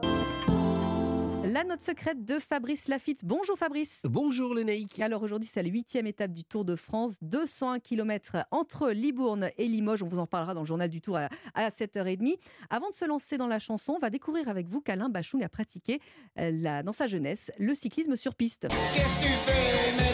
[1.43, 3.23] La note secrète de Fabrice Lafitte.
[3.23, 4.01] Bonjour Fabrice.
[4.05, 4.99] Bonjour Lénaïque.
[5.01, 7.17] Alors aujourd'hui, c'est la huitième étape du Tour de France.
[7.21, 10.01] 201 km entre Libourne et Limoges.
[10.01, 11.19] On vous en parlera dans le journal du Tour
[11.53, 12.37] à 7h30.
[12.71, 15.49] Avant de se lancer dans la chanson, on va découvrir avec vous qu'Alain Bachung a
[15.49, 15.99] pratiqué
[16.39, 18.67] euh, dans sa jeunesse le cyclisme sur piste.
[18.93, 20.10] Qu'est-ce que tu fais,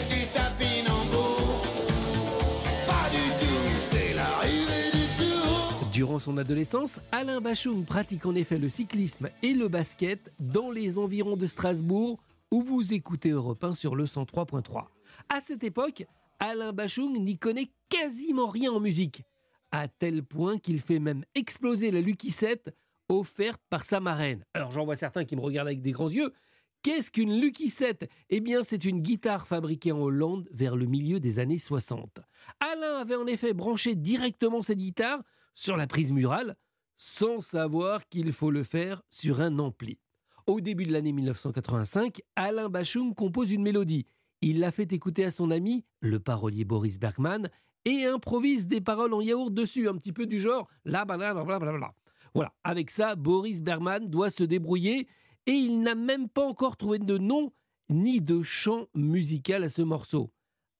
[6.08, 10.96] Durant son adolescence, Alain Bachung pratique en effet le cyclisme et le basket dans les
[10.96, 12.18] environs de Strasbourg,
[12.50, 14.86] où vous écoutez Europe 1 sur le 103.3.
[15.28, 16.06] À cette époque,
[16.40, 19.22] Alain Bachung n'y connaît quasiment rien en musique,
[19.70, 22.74] à tel point qu'il fait même exploser la Lucky 7
[23.10, 24.46] offerte par sa marraine.
[24.54, 26.32] Alors j'en vois certains qui me regardent avec des grands yeux.
[26.80, 31.20] Qu'est-ce qu'une Lucky 7 Eh bien, c'est une guitare fabriquée en Hollande vers le milieu
[31.20, 32.20] des années 60.
[32.60, 35.22] Alain avait en effet branché directement cette guitare
[35.58, 36.54] sur la prise murale,
[36.98, 39.98] sans savoir qu'il faut le faire sur un ampli.
[40.46, 44.06] Au début de l'année 1985, Alain Bachung compose une mélodie.
[44.40, 47.50] Il l'a fait écouter à son ami, le parolier Boris Bergman,
[47.84, 51.92] et improvise des paroles en yaourt dessus, un petit peu du genre la blablabla.
[52.34, 55.08] Voilà, avec ça, Boris Bergman doit se débrouiller
[55.46, 57.52] et il n'a même pas encore trouvé de nom
[57.90, 60.30] ni de chant musical à ce morceau.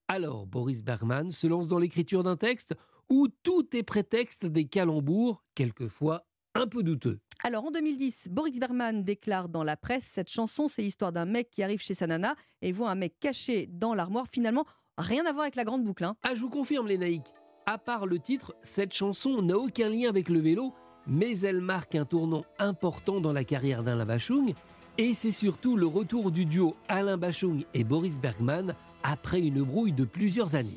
[0.07, 2.77] Alors Boris Bergman se lance dans l'écriture d'un texte
[3.11, 6.25] où tout est prétexte des calembours, quelquefois
[6.55, 7.21] un peu douteux.
[7.45, 11.51] Alors en 2010, Boris Bergman déclare dans la presse cette chanson, c'est l'histoire d'un mec
[11.51, 14.27] qui arrive chez sa nana et voit un mec caché dans l'armoire.
[14.31, 14.67] Finalement,
[14.97, 16.05] rien à voir avec la grande boucle.
[16.05, 16.17] Hein.
[16.25, 17.33] Ah, je vous confirme, les naïcs.
[17.67, 20.75] À part le titre, cette chanson n'a aucun lien avec le vélo,
[21.07, 24.55] mais elle marque un tournant important dans la carrière d'Alain Bachung.
[24.97, 28.75] Et c'est surtout le retour du duo Alain Bachung et Boris Bergman
[29.05, 30.77] après une brouille de plusieurs années.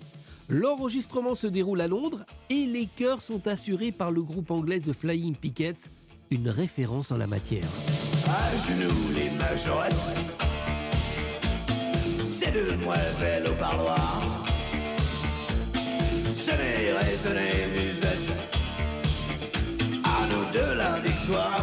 [0.51, 4.91] L'enregistrement se déroule à Londres et les chœurs sont assurés par le groupe anglais The
[4.91, 5.89] Flying Pickets,
[6.29, 7.63] une référence en la matière.
[8.27, 9.95] À genoux les majorettes,
[12.25, 14.21] ces demoiselles au parloir.
[16.33, 18.33] Sonnez, résonnez, musette,
[20.03, 21.60] à nous de la victoire.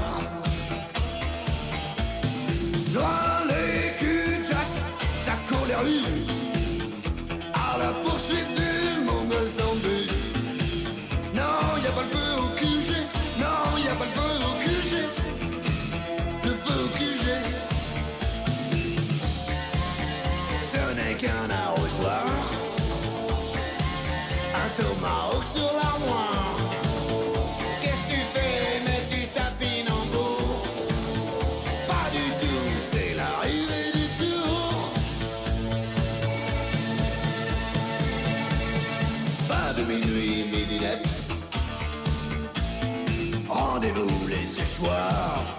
[44.81, 45.59] Les séchoirs.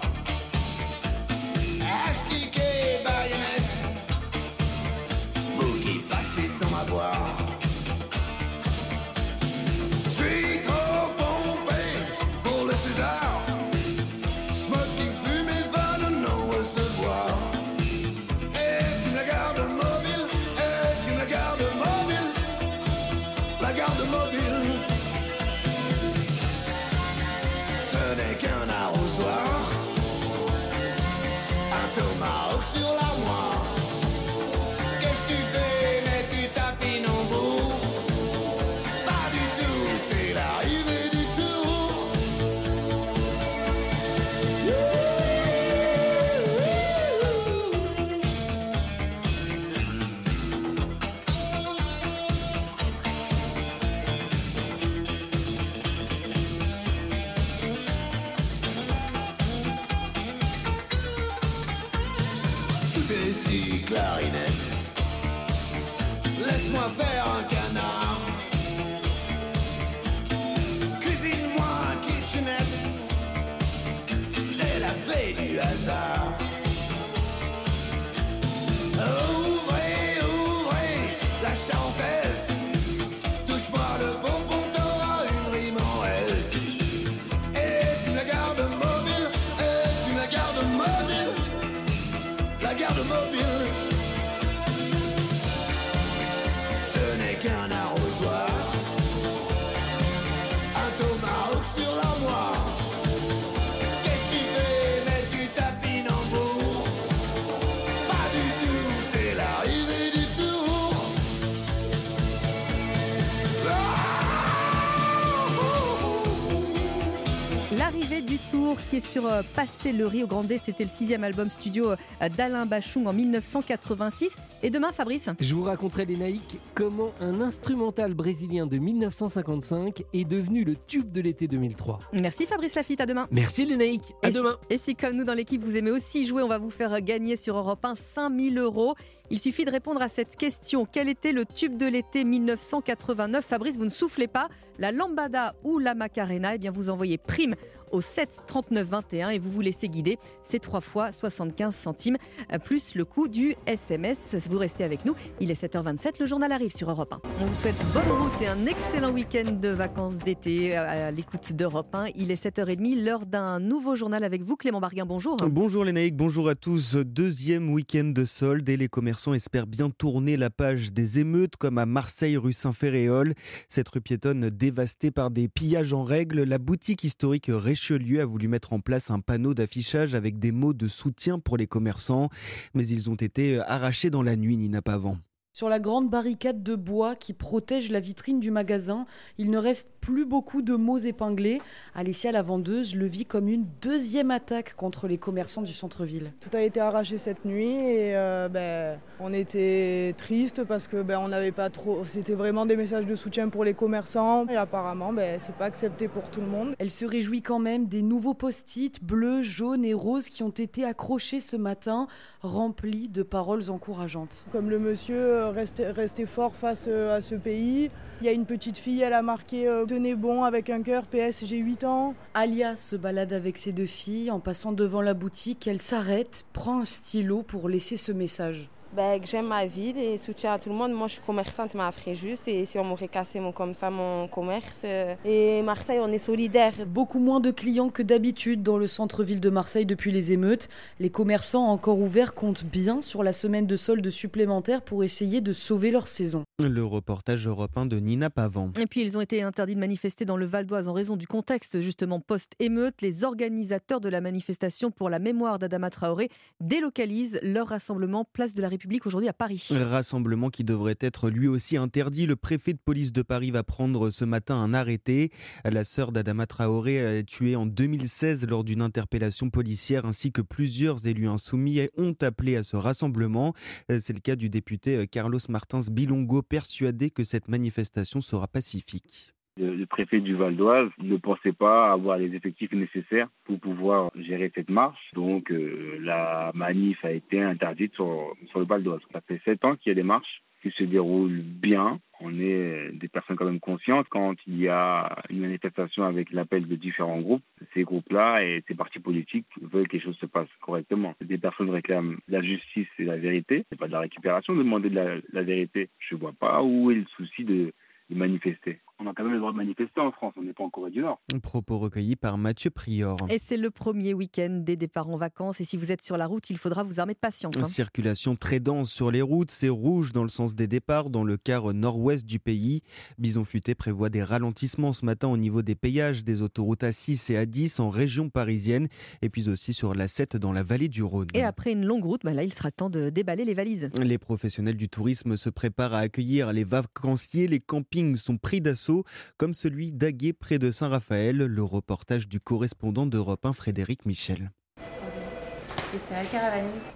[118.74, 120.52] Qui est sur euh, Passer le au Grande.
[120.64, 124.34] C'était le sixième album studio euh, d'Alain Bachung en 1986.
[124.62, 130.24] Et demain, Fabrice Je vous raconterai, les naïcs, comment un instrumental brésilien de 1955 est
[130.24, 132.00] devenu le tube de l'été 2003.
[132.20, 133.26] Merci Fabrice Lafitte, à demain.
[133.30, 134.56] Merci les naïcs, à et demain.
[134.68, 137.00] Si, et si comme nous dans l'équipe vous aimez aussi jouer, on va vous faire
[137.00, 138.94] gagner sur Europe 1 5000 euros.
[139.32, 140.88] Il suffit de répondre à cette question.
[140.90, 144.48] Quel était le tube de l'été 1989 Fabrice, vous ne soufflez pas.
[144.80, 147.54] La lambada ou la macarena Eh bien, vous envoyez prime
[147.92, 150.18] au 7 39 21 et vous vous laissez guider.
[150.42, 152.16] C'est 3 fois 75 centimes
[152.52, 154.34] euh, plus le coût du SMS.
[154.48, 155.14] Vous restez avec nous.
[155.38, 156.14] Il est 7h27.
[156.18, 157.20] Le journal arrive sur Europe 1.
[157.40, 161.52] On vous souhaite bonne route et un excellent week-end de vacances d'été euh, à l'écoute
[161.52, 162.06] d'Europe 1.
[162.16, 163.04] Il est 7h30.
[163.04, 165.04] L'heure d'un nouveau journal avec vous, Clément Barguin.
[165.04, 165.36] Bonjour.
[165.36, 166.96] Bonjour naïcs, bonjour à tous.
[166.96, 171.78] Deuxième week-end de solde et les commerçants espèrent bien tourner la page des émeutes comme
[171.78, 173.34] à Marseille rue Saint-Ferréol.
[173.68, 176.42] Cette rue piétonne dévastée par des pillages en règle.
[176.42, 180.72] La boutique historique Richelieu a voulu mettre en place un panneau d'affichage avec des mots
[180.72, 182.28] de soutien pour les commerçants,
[182.74, 185.18] mais ils ont été arrachés dans la nuit, Nina Pavant.
[185.60, 189.04] Sur la grande barricade de bois qui protège la vitrine du magasin,
[189.36, 191.60] il ne reste plus beaucoup de mots épinglés.
[191.94, 196.32] Alessia, la vendeuse, le vit comme une deuxième attaque contre les commerçants du centre-ville.
[196.40, 201.18] Tout a été arraché cette nuit et euh, ben, on était triste parce que ben,
[201.18, 202.06] on n'avait pas trop.
[202.06, 206.08] C'était vraiment des messages de soutien pour les commerçants et apparemment ben, c'est pas accepté
[206.08, 206.74] pour tout le monde.
[206.78, 210.86] Elle se réjouit quand même des nouveaux post-it bleus, jaunes et roses qui ont été
[210.86, 212.08] accrochés ce matin,
[212.40, 214.46] remplis de paroles encourageantes.
[214.52, 217.90] Comme le monsieur rester, fort face euh, à ce pays.
[218.20, 221.04] Il y a une petite fille, elle a marqué euh, Tenez bon avec un cœur,
[221.04, 222.14] PS, j'ai 8 ans.
[222.34, 224.30] Alia se balade avec ses deux filles.
[224.30, 228.68] En passant devant la boutique, elle s'arrête, prend un stylo pour laisser ce message.
[228.92, 230.92] Ben, que j'aime ma ville et soutien à tout le monde.
[230.92, 232.38] Moi, je suis commerçante, mais à Fréjus.
[232.48, 234.80] Et si on m'aurait cassé mon, comme ça mon commerce.
[234.82, 236.74] euh, Et Marseille, on est solidaires.
[236.86, 240.68] Beaucoup moins de clients que d'habitude dans le centre-ville de Marseille depuis les émeutes.
[240.98, 245.52] Les commerçants encore ouverts comptent bien sur la semaine de soldes supplémentaires pour essayer de
[245.52, 246.42] sauver leur saison.
[246.60, 248.72] Le reportage européen de Nina Pavant.
[248.80, 251.28] Et puis ils ont été interdits de manifester dans le Val d'Oise en raison du
[251.28, 253.02] contexte justement post-émeute.
[253.02, 256.28] Les organisateurs de la manifestation pour la mémoire d'Adama Traoré
[256.60, 259.68] délocalisent leur rassemblement place de la République aujourd'hui à Paris.
[259.70, 262.26] Rassemblement qui devrait être lui aussi interdit.
[262.26, 265.30] Le préfet de police de Paris va prendre ce matin un arrêté.
[265.64, 271.28] La sœur d'Adama Traoré tuée en 2016 lors d'une interpellation policière ainsi que plusieurs élus
[271.28, 273.54] insoumis ont appelé à ce rassemblement.
[273.88, 279.34] C'est le cas du député Carlos Martins Bilongo persuadé que cette manifestation sera pacifique.
[279.56, 284.50] Le, préfet du Val d'Oise ne pensait pas avoir les effectifs nécessaires pour pouvoir gérer
[284.54, 285.10] cette marche.
[285.14, 289.00] Donc euh, la manif a été interdite sur, sur le Val d'Oise.
[289.12, 292.00] Ça fait sept ans qu'il y a des marches qui se déroulent bien.
[292.20, 296.68] On est des personnes quand même conscientes quand il y a une manifestation avec l'appel
[296.68, 297.42] de différents groupes.
[297.72, 301.14] Ces groupes-là et ces partis politiques veulent que les choses se passent correctement.
[301.22, 303.64] Des personnes réclament la justice et la vérité.
[303.70, 305.88] C'est pas de la récupération de demander de la, la vérité.
[305.98, 307.72] Je vois pas où est le souci de
[308.10, 308.80] manifester.
[309.02, 310.90] On a quand même le droit de manifester en France, on n'est pas en Corée
[310.90, 311.18] du Nord.
[311.42, 313.16] Propos recueillis par Mathieu Prior.
[313.30, 315.58] Et c'est le premier week-end des départs en vacances.
[315.62, 317.56] Et si vous êtes sur la route, il faudra vous armer de patience.
[317.56, 317.64] hein.
[317.64, 321.38] Circulation très dense sur les routes, c'est rouge dans le sens des départs dans le
[321.38, 322.82] quart nord-ouest du pays.
[323.16, 327.42] Bison Futé prévoit des ralentissements ce matin au niveau des péages des autoroutes A6 et
[327.46, 328.86] A10 en région parisienne
[329.22, 331.28] et puis aussi sur la 7 dans la vallée du Rhône.
[331.32, 333.88] Et après une longue route, bah là, il sera temps de déballer les valises.
[334.02, 337.46] Les professionnels du tourisme se préparent à accueillir les vacanciers.
[337.48, 338.89] Les campings sont pris d'assaut,
[339.36, 341.36] comme celui d'Aguet près de Saint-Raphaël.
[341.36, 344.50] Le reportage du correspondant d'Europe 1, Frédéric Michel.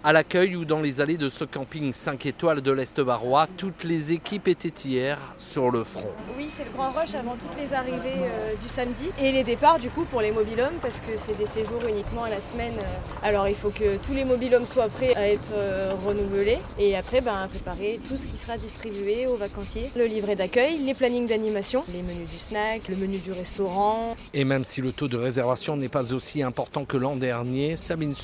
[0.02, 3.84] À l'accueil ou dans les allées de ce camping 5 étoiles de l'Est barois, toutes
[3.84, 6.04] les équipes étaient hier sur le front.
[6.36, 9.78] Oui, c'est le grand rush avant toutes les arrivées euh, du samedi et les départs
[9.78, 12.72] du coup pour les mobilhomes parce que c'est des séjours uniquement à la semaine.
[12.78, 13.26] euh.
[13.26, 17.20] Alors il faut que tous les mobilhomes soient prêts à être euh, renouvelés et après
[17.20, 19.90] ben, préparer tout ce qui sera distribué aux vacanciers.
[19.96, 24.14] Le livret d'accueil, les plannings d'animation, les menus du snack, le menu du restaurant.
[24.32, 28.14] Et même si le taux de réservation n'est pas aussi important que l'an dernier, Sabine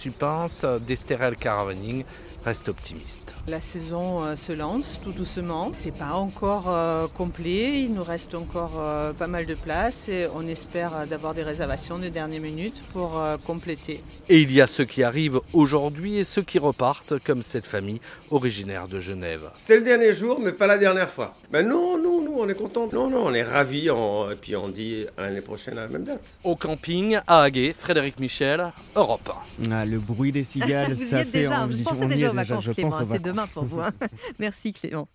[0.61, 2.05] Supince d'Esterel Caravaning
[2.45, 3.33] reste optimiste.
[3.49, 5.71] La saison euh, se lance tout doucement.
[5.75, 7.81] C'est pas encore euh, complet.
[7.81, 11.99] Il nous reste encore euh, pas mal de place et on espère d'avoir des réservations
[11.99, 14.01] de dernière minute pour compléter.
[14.29, 18.01] Et il y a ceux qui arrivent aujourd'hui et ceux qui repartent, comme cette famille
[18.31, 19.51] originaire de Genève.
[19.55, 21.33] C'est le dernier jour, mais pas la dernière fois.
[21.53, 22.89] Mais non, non, nous, on est contents.
[22.93, 23.91] Non, non, on est ravis.
[23.91, 26.23] on- Et puis on dit l'année prochaine à la même date.
[26.45, 28.67] Au camping, à Haguet, Frédéric Michel,
[28.97, 29.31] Europe
[29.69, 29.73] 1.
[29.73, 31.83] Ah, le bruit des cigales, vous y ça êtes fait déjà, envie.
[31.83, 32.91] vous pensez On y déjà aux vacances, je Clément.
[33.11, 33.81] C'est demain pour vous.
[33.81, 33.93] hein.
[34.39, 35.09] Merci Clément.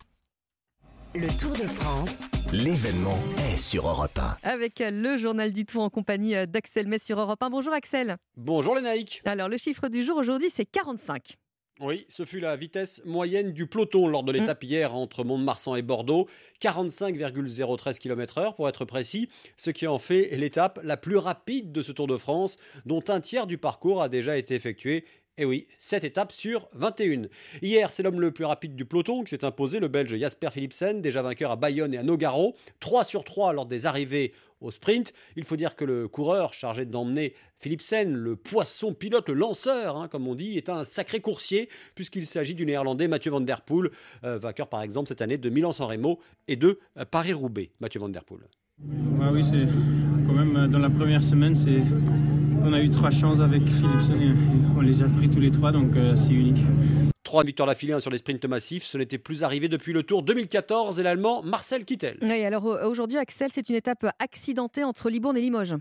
[1.14, 3.18] Le Tour de France L'événement
[3.50, 4.38] est sur Europe 1.
[4.44, 7.50] Avec le journal du Tour en compagnie euh, d'Axel Metz sur Europe 1.
[7.50, 8.18] Bonjour Axel.
[8.36, 9.22] Bonjour les Naïcs.
[9.26, 11.36] Alors le chiffre du jour aujourd'hui c'est 45.
[11.82, 15.82] Oui, ce fut la vitesse moyenne du peloton lors de l'étape hier entre Mont-de-Marsan et
[15.82, 16.30] Bordeaux.
[16.62, 21.92] 45,013 km/h pour être précis, ce qui en fait l'étape la plus rapide de ce
[21.92, 22.56] Tour de France,
[22.86, 25.04] dont un tiers du parcours a déjà été effectué.
[25.38, 27.24] Et oui, 7 étapes sur 21.
[27.62, 31.02] Hier, c'est l'homme le plus rapide du peloton qui s'est imposé, le Belge Jasper Philipsen,
[31.02, 32.56] déjà vainqueur à Bayonne et à Nogaro.
[32.80, 34.32] 3 sur 3 lors des arrivées
[34.62, 35.12] au sprint.
[35.36, 40.08] Il faut dire que le coureur chargé d'emmener Philipsen, le poisson pilote, le lanceur, hein,
[40.08, 43.92] comme on dit, est un sacré coursier, puisqu'il s'agit du néerlandais Mathieu Van Der Poel,
[44.24, 47.72] euh, vainqueur par exemple cette année de Milan-San Remo et de euh, Paris-Roubaix.
[47.82, 48.42] Mathieu Van Der Poel.
[49.32, 49.66] Oui, c'est
[50.28, 51.82] quand même euh, dans la première semaine, c'est
[52.66, 54.32] on a eu trois chances avec Philipson et
[54.76, 56.58] on les a pris tous les trois, donc euh, c'est unique.
[57.24, 60.24] Trois victoires d'affilée hein, sur les sprints massifs, ce n'était plus arrivé depuis le Tour
[60.24, 62.18] 2014 et l'Allemand Marcel Kittel.
[62.22, 65.76] Oui, alors aujourd'hui Axel c'est une étape accidentée entre Libourne et Limoges.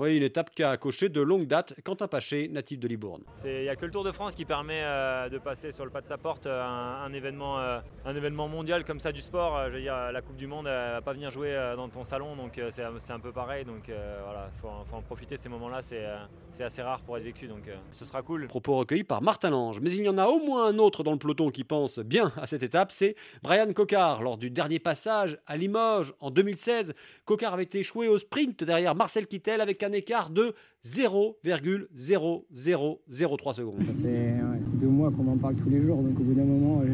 [0.00, 3.22] Oui, une étape qui a coché de longue date Quentin Paché, natif de Libourne.
[3.44, 5.90] Il n'y a que le Tour de France qui permet euh, de passer sur le
[5.90, 9.20] pas de sa porte euh, un, un événement, euh, un événement mondial comme ça du
[9.20, 9.58] sport.
[9.58, 11.90] Euh, je veux dire, la Coupe du Monde ne va pas venir jouer euh, dans
[11.90, 13.66] ton salon, donc c'est un peu pareil.
[13.66, 13.90] Donc
[14.24, 15.36] voilà, il faut, faut en profiter.
[15.36, 18.46] Ces moments-là, c'est assez rare pour être vécu, donc ce sera cool.
[18.46, 19.82] Propos recueillis par Martin Lange.
[19.82, 22.32] Mais il y en a au moins un autre dans le peloton qui pense bien
[22.40, 24.22] à cette étape, c'est Brian Cocard.
[24.22, 26.94] Lors du dernier passage à Limoges en 2016,
[27.26, 30.54] Cocard avait échoué au sprint derrière Marcel Kittel avec un écart de
[30.86, 33.82] 0,0003 secondes.
[33.82, 36.44] Ça fait ouais, deux mois qu'on m'en parle tous les jours, donc au bout d'un
[36.44, 36.86] moment, euh,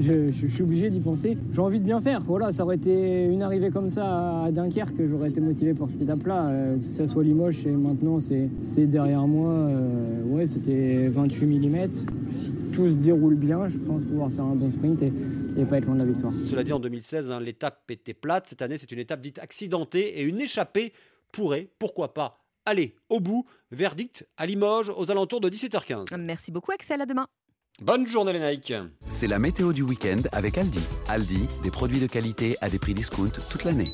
[0.00, 1.36] je, je- je suis obligé d'y penser.
[1.50, 2.20] J'ai envie de bien faire.
[2.20, 6.00] Voilà, ça aurait été une arrivée comme ça à Dunkerque, j'aurais été motivé pour cette
[6.02, 6.48] étape-là.
[6.48, 8.48] Euh, que ça soit Limoges et maintenant c'est
[8.86, 9.50] derrière moi.
[9.52, 11.88] euh, ouais, c'était 28 mm.
[12.72, 15.10] Tout se déroule bien, je pense pouvoir faire un bon sprint et,
[15.58, 16.32] et pas être loin de la victoire.
[16.44, 18.46] Cela dit, en 2016, hein, l'étape était plate.
[18.48, 20.92] Cette année, c'est une étape dite accidentée et une échappée
[21.32, 23.46] pourrait, pourquoi pas, aller au bout.
[23.70, 26.16] Verdict à Limoges aux alentours de 17h15.
[26.16, 27.26] Merci beaucoup Axel, à demain.
[27.80, 28.72] Bonne journée les Nike.
[29.06, 30.82] C'est la météo du week-end avec Aldi.
[31.08, 33.92] Aldi, des produits de qualité à des prix discount toute l'année.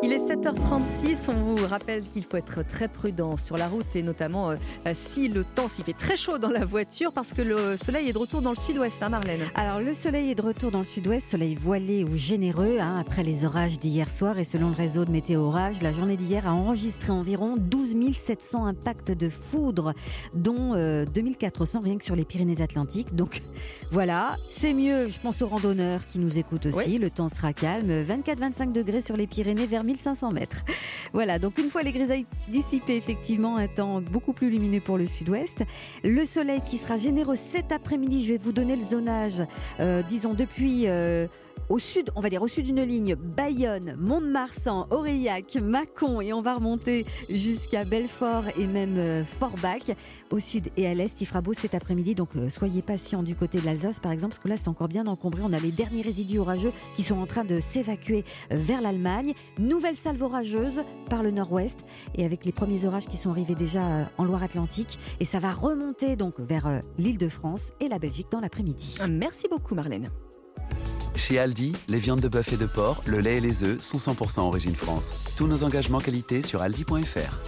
[0.00, 4.02] Il est 7h36, on vous rappelle qu'il faut être très prudent sur la route et
[4.02, 4.56] notamment euh,
[4.94, 8.12] si le temps s'il fait très chaud dans la voiture parce que le soleil est
[8.12, 10.84] de retour dans le sud-ouest, hein Marlène Alors le soleil est de retour dans le
[10.84, 15.04] sud-ouest, soleil voilé ou généreux hein, après les orages d'hier soir et selon le réseau
[15.04, 19.94] de météo orage, la journée d'hier a enregistré environ 12 700 impacts de foudre,
[20.32, 23.16] dont euh, 2400 rien que sur les Pyrénées-Atlantiques.
[23.16, 23.42] Donc
[23.90, 26.98] voilà, c'est mieux, je pense aux randonneurs qui nous écoutent aussi, Oui.
[26.98, 30.64] le temps sera calme, 24-25 degrés sur les Pyrénées vers 1500 mètres.
[31.12, 35.06] Voilà, donc une fois les grisailles dissipées, effectivement, un temps beaucoup plus lumineux pour le
[35.06, 35.64] sud-ouest.
[36.04, 39.42] Le soleil qui sera généreux cet après-midi, je vais vous donner le zonage,
[39.80, 40.86] euh, disons depuis...
[40.86, 41.26] euh,
[41.68, 46.40] au sud, on va dire au sud d'une ligne, Bayonne, Mont-de-Marsan, Aurillac, Mâcon et on
[46.40, 49.90] va remonter jusqu'à Belfort et même euh, Forbach.
[50.30, 53.34] Au sud et à l'est, il fera beau cet après-midi, donc euh, soyez patients du
[53.34, 55.42] côté de l'Alsace par exemple, parce que là c'est encore bien encombré.
[55.44, 59.34] On a les derniers résidus orageux qui sont en train de s'évacuer euh, vers l'Allemagne.
[59.58, 61.80] Nouvelle salve orageuse par le nord-ouest
[62.14, 66.16] et avec les premiers orages qui sont arrivés déjà en Loire-Atlantique et ça va remonter
[66.16, 68.96] donc vers l'île de France et la Belgique dans l'après-midi.
[69.08, 70.10] Merci beaucoup Marlène.
[71.14, 73.98] Chez Aldi, les viandes de bœuf et de porc, le lait et les œufs sont
[73.98, 75.14] 100% origine France.
[75.36, 77.40] Tous nos engagements qualité sur aldi.fr.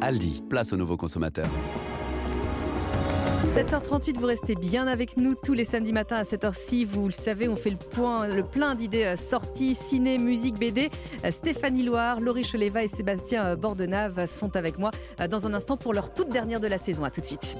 [0.00, 1.50] Aldi, place aux nouveaux consommateurs.
[3.58, 6.86] 7h38, vous restez bien avec nous tous les samedis matins à 7h6.
[6.86, 10.90] Vous le savez, on fait le point, le plein d'idées euh, sorties, ciné, musique, BD.
[11.24, 14.92] Euh, Stéphanie Loire, Laurie Cheleva et Sébastien euh, Bordenave sont avec moi
[15.28, 17.02] dans un instant pour leur toute dernière de la saison.
[17.02, 17.56] À tout de suite.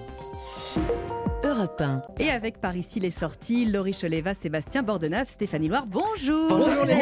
[1.42, 2.02] Europe 1.
[2.20, 6.94] Et avec par ici les sorties, Laurie Cheleva, Sébastien Bordenave, Stéphanie Loire, bonjour Bonjour, les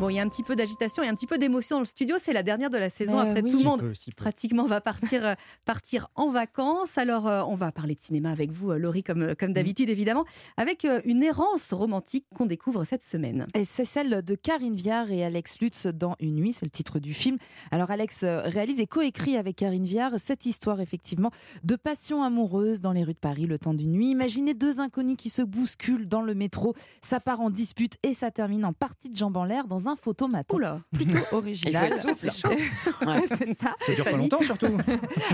[0.00, 1.86] Bon, il y a un petit peu d'agitation et un petit peu d'émotion dans le
[1.86, 2.16] studio.
[2.18, 3.16] C'est la dernière de la saison.
[3.20, 3.50] Euh, Après, oui.
[3.50, 4.16] tout le Si monde peu, si peu.
[4.16, 5.34] pratiquement va partir, euh,
[5.64, 6.98] partir en vacances.
[6.98, 9.34] Alors, euh, on va parler de cinéma avec vous, euh, Laurie, comme, Mm.
[9.36, 10.24] comme d'habitude, évidemment,
[10.56, 13.46] avec euh, une errance romantique qu'on découvre cette semaine.
[13.54, 16.98] Et c'est celle de Karine Viard et Alex Lutz dans Une nuit, c'est le titre
[16.98, 17.38] du film.
[17.70, 21.30] Alors Alex réalise et coécrit avec Karine Viard cette histoire effectivement
[21.62, 24.10] de passion amoureuse dans les rues de Paris le temps d'une nuit.
[24.10, 28.32] Imaginez deux inconnus qui se bousculent dans le métro, ça part en dispute et ça
[28.32, 30.58] termine en partie de jambes en l'air dans un photomaton.
[30.92, 31.92] Plutôt original.
[31.96, 32.56] Il faut être souple.
[33.06, 33.74] Ouais, c'est ça.
[33.80, 34.78] Ça dure pas longtemps, surtout.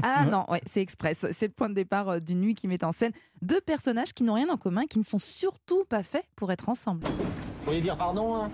[0.02, 1.27] Ah non, ouais, c'est express.
[1.32, 3.12] C'est le point de départ euh, d'une nuit qui met en scène
[3.43, 6.68] deux personnages qui n'ont rien en commun, qui ne sont surtout pas faits pour être
[6.68, 7.06] ensemble.
[7.06, 8.51] Vous pourriez dire pardon hein?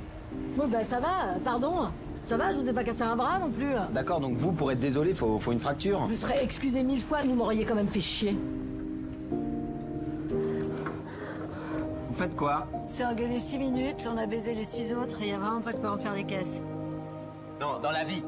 [0.58, 1.88] Oui, bah ça va, pardon.
[2.24, 3.72] Ça va, je vous ai pas cassé un bras non plus.
[3.92, 6.00] D'accord, donc vous, pour être désolé, faut, faut une fracture.
[6.06, 8.36] Je me serais excusé mille fois, vous m'auriez quand même fait chier.
[12.16, 15.34] Faites quoi C'est engueulé 6 minutes, on a baisé les 6 autres et il y
[15.34, 16.62] a vraiment pas de quoi en faire des caisses.
[17.60, 18.22] Non, dans la vie.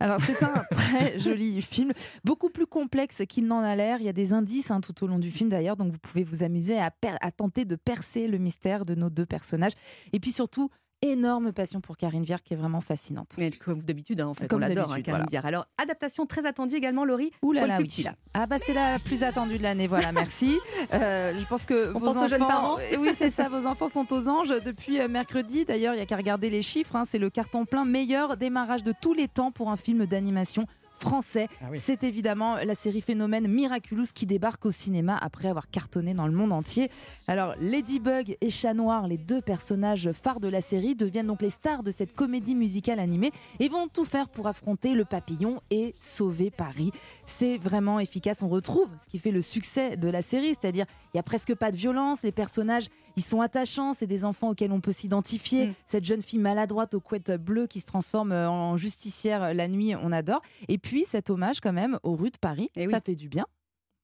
[0.00, 1.92] Alors c'est un très joli film,
[2.24, 3.98] beaucoup plus complexe qu'il n'en a l'air.
[4.00, 6.24] Il y a des indices hein, tout au long du film d'ailleurs, donc vous pouvez
[6.24, 6.90] vous amuser à
[7.30, 9.74] tenter de percer le mystère de nos deux personnages.
[10.14, 10.70] Et puis surtout,
[11.02, 13.36] énorme passion pour Karine Viard qui est vraiment fascinante.
[13.38, 15.26] Et comme d'habitude, hein, en fait, Comme on l'adore, hein, Karine voilà.
[15.28, 15.46] Viard.
[15.46, 17.32] Alors, adaptation très attendue également, Laurie.
[17.42, 18.04] Ouh là là, oui.
[18.34, 20.58] Ah bah c'est la plus attendue de l'année, voilà, merci.
[20.94, 22.76] Euh, je pense que On vos pense aux enfants, jeunes parents.
[22.98, 25.64] Oui c'est ça, vos enfants sont aux anges depuis euh, mercredi.
[25.64, 26.96] D'ailleurs, il y a qu'à regarder les chiffres.
[26.96, 30.66] hein, c'est le carton plein meilleur démarrage de tous les temps pour un film d'animation
[30.94, 31.48] français.
[31.60, 31.78] Ah oui.
[31.78, 36.32] C'est évidemment la série phénomène Miraculous qui débarque au cinéma après avoir cartonné dans le
[36.32, 36.90] monde entier.
[37.26, 41.50] Alors Ladybug et Chat Noir, les deux personnages phares de la série, deviennent donc les
[41.50, 45.94] stars de cette comédie musicale animée et vont tout faire pour affronter le papillon et
[46.00, 46.92] sauver Paris.
[47.26, 48.42] C'est vraiment efficace.
[48.42, 51.54] On retrouve ce qui fait le succès de la série, c'est-à-dire il y a presque
[51.54, 52.86] pas de violence, les personnages
[53.16, 55.68] ils sont attachants, c'est des enfants auxquels on peut s'identifier.
[55.68, 55.74] Mm.
[55.86, 59.68] Cette jeune fille maladroite aux couettes bleues qui se transforme euh, en justicière euh, la
[59.68, 60.42] nuit, on adore.
[60.68, 63.46] Et puis cet hommage quand même aux rues de Paris, Eh ça fait du bien.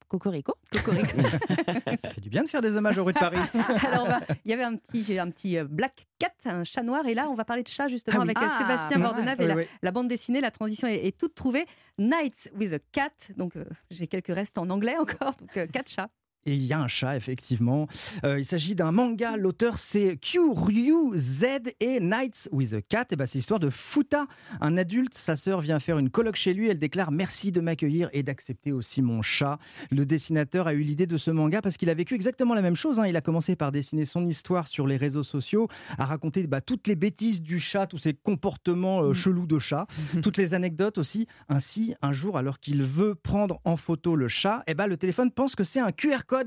[0.09, 0.55] Cocorico.
[0.73, 3.37] Ça fait du bien de faire des hommages aux rues de Paris.
[3.93, 4.09] Alors,
[4.45, 7.29] il y avait un petit, un petit euh, black cat, un chat noir, et là,
[7.31, 8.33] on va parler de chat justement Ah oui.
[8.35, 9.69] avec Ah, Sébastien Bordenave et la, Oui, oui.
[9.83, 10.41] la bande dessinée.
[10.41, 11.67] La transition est, est toute trouvée.
[11.99, 13.11] Nights with a cat.
[13.37, 15.35] Donc, euh, j'ai quelques restes en anglais encore.
[15.41, 16.09] Donc, euh, quatre chats.
[16.49, 17.87] Et il y a un chat, effectivement.
[18.25, 19.37] Euh, il s'agit d'un manga.
[19.37, 21.45] L'auteur, c'est Kyoryu Z
[21.79, 23.05] et Nights with a Cat.
[23.11, 24.27] Et ben, c'est l'histoire de Futa,
[24.63, 25.13] un adulte.
[25.13, 26.69] Sa sœur vient faire une colloque chez lui.
[26.69, 29.59] Elle déclare merci de m'accueillir et d'accepter aussi mon chat.
[29.91, 32.77] Le dessinateur a eu l'idée de ce manga parce qu'il a vécu exactement la même
[32.77, 32.99] chose.
[32.99, 33.07] hein.
[33.07, 35.69] Il a commencé par dessiner son histoire sur les réseaux sociaux,
[35.99, 39.87] à raconter bah, toutes les bêtises du chat, tous ses comportements euh, chelous de chat,
[40.23, 41.27] toutes les anecdotes aussi.
[41.51, 45.31] Ainsi, un jour, alors qu'il veut prendre en photo le chat, eh ben, le téléphone
[45.31, 46.38] pense que c'est un QR code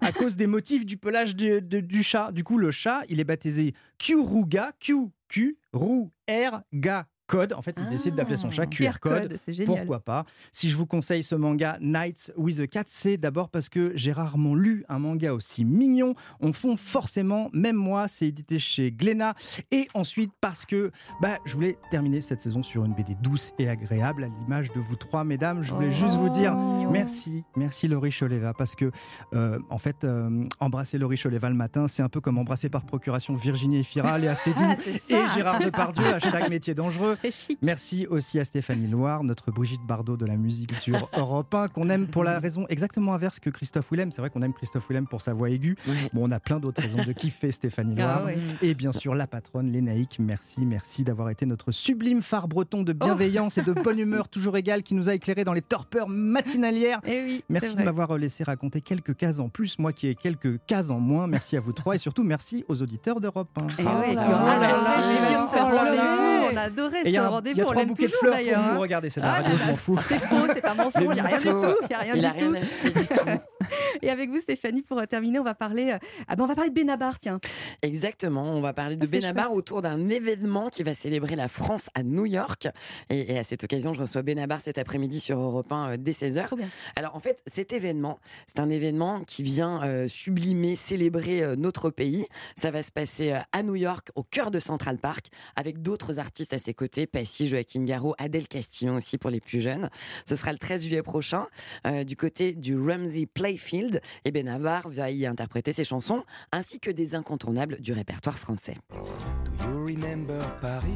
[0.00, 2.32] à cause des motifs du pelage du, de- du chat.
[2.32, 7.06] Du coup, le chat, il est baptisé Kyuruga, Q, Q, Ru, R, Ga.
[7.26, 7.52] Code.
[7.54, 9.36] En fait, il décide d'appeler son chat QR, QR code.
[9.64, 10.24] Pourquoi pas?
[10.52, 14.12] Si je vous conseille ce manga Nights with a Cat, c'est d'abord parce que j'ai
[14.12, 16.14] rarement lu un manga aussi mignon.
[16.40, 19.34] On fond forcément, même moi, c'est édité chez Glénat.
[19.70, 20.90] Et ensuite parce que
[21.20, 24.80] bah, je voulais terminer cette saison sur une BD douce et agréable, à l'image de
[24.80, 25.62] vous trois, mesdames.
[25.62, 26.54] Je voulais juste vous dire
[26.90, 28.90] merci, merci Laurie Choleva, parce que
[29.34, 32.84] euh, en fait, euh, embrasser Laurie Choleva le matin, c'est un peu comme embrasser par
[32.84, 34.74] procuration Virginie Efira, Léa Seydoux Ah,
[35.08, 37.13] et Gérard Depardieu, hashtag métier dangereux.
[37.62, 41.88] Merci aussi à Stéphanie Loire, notre Brigitte Bardot de la musique sur Europe 1, qu'on
[41.90, 44.12] aime pour la raison exactement inverse que Christophe Willem.
[44.12, 45.76] C'est vrai qu'on aime Christophe Willem pour sa voix aiguë.
[46.12, 48.28] Bon, on a plein d'autres raisons de kiffer Stéphanie Ah Loire.
[48.62, 50.18] Et bien sûr, la patronne, Lénaïque.
[50.18, 54.56] Merci, merci d'avoir été notre sublime phare breton de bienveillance et de bonne humeur toujours
[54.56, 57.00] égale qui nous a éclairé dans les torpeurs matinalières.
[57.06, 60.90] Eh Merci de m'avoir laissé raconter quelques cases en plus, moi qui ai quelques cases
[60.90, 61.26] en moins.
[61.26, 63.66] Merci à vous trois et surtout merci aux auditeurs d'Europe 1.
[63.66, 66.80] Et Eh oui, qui rendez-vous.
[66.80, 67.60] On a adoré Et il y ce a un- il y rendez-vous.
[67.60, 68.54] a trois bouquets de fleurs pour vous.
[68.54, 68.76] hein.
[68.78, 69.98] Regardez, c'est de la Ah, radio, je m'en fous.
[70.06, 71.02] C'est faux, c'est un mensonge.
[71.04, 71.76] Il n'y a rien du tout.
[71.88, 72.54] Il a rien Il du tout.
[72.56, 73.40] acheté du
[74.02, 75.98] Et avec vous, Stéphanie, pour euh, terminer, on va parler, euh,
[76.28, 77.38] ah ben, on va parler de Benabar, tiens.
[77.82, 79.56] Exactement, on va parler de Ah, Benabar chouette.
[79.56, 82.68] autour d'un événement qui va célébrer la France à New York.
[83.08, 86.12] Et, et à cette occasion, je reçois Benabar cet après-midi sur Europe 1 euh, dès
[86.12, 86.48] 16h.
[86.96, 91.88] Alors en fait, cet événement, c'est un événement qui vient euh, sublimer, célébrer euh, notre
[91.90, 92.26] pays.
[92.56, 96.18] Ça va se passer euh, à New York, au cœur de Central Park, avec d'autres
[96.18, 99.90] artistes à ses côtés, Passy, Joachim Garraud, Adèle Castillon aussi pour les plus jeunes.
[100.26, 101.46] Ce sera le 13 juillet prochain,
[101.86, 104.00] euh, du côté du Ramsey Playfield.
[104.24, 108.76] Et Benabar va y interpréter ses chansons, ainsi que des incontournables du répertoire français.
[108.90, 110.88] Do you remember Paris?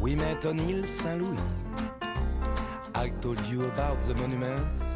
[0.00, 1.38] We met on Saint-Louis.
[2.94, 4.94] I told you about the monuments.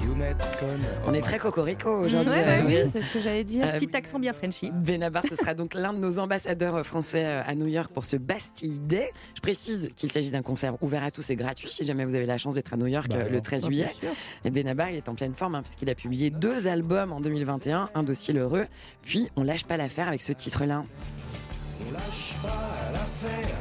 [0.00, 0.66] You met fun.
[1.06, 2.30] On est très cocorico aujourd'hui.
[2.32, 3.70] Ouais, bah euh, oui, c'est ce que j'allais dire.
[3.72, 4.70] Petit accent bien Frenchy.
[4.72, 8.16] Benabar, ce sera donc l'un de nos ambassadeurs français euh, à New York pour ce
[8.16, 9.10] Bastille Day.
[9.34, 12.26] Je précise qu'il s'agit d'un concert ouvert à tous et gratuit si jamais vous avez
[12.26, 13.42] la chance d'être à New York Bah euh, le alors.
[13.42, 13.86] 13 Ah, juillet.
[14.44, 17.90] Et Benabar, il est en pleine forme hein, puisqu'il a publié deux albums en 2021,
[17.94, 18.66] un dossier heureux.
[19.02, 20.84] Puis on lâche pas l'affaire avec ce titre-là.
[21.88, 23.56] On lâche pas l'affaire,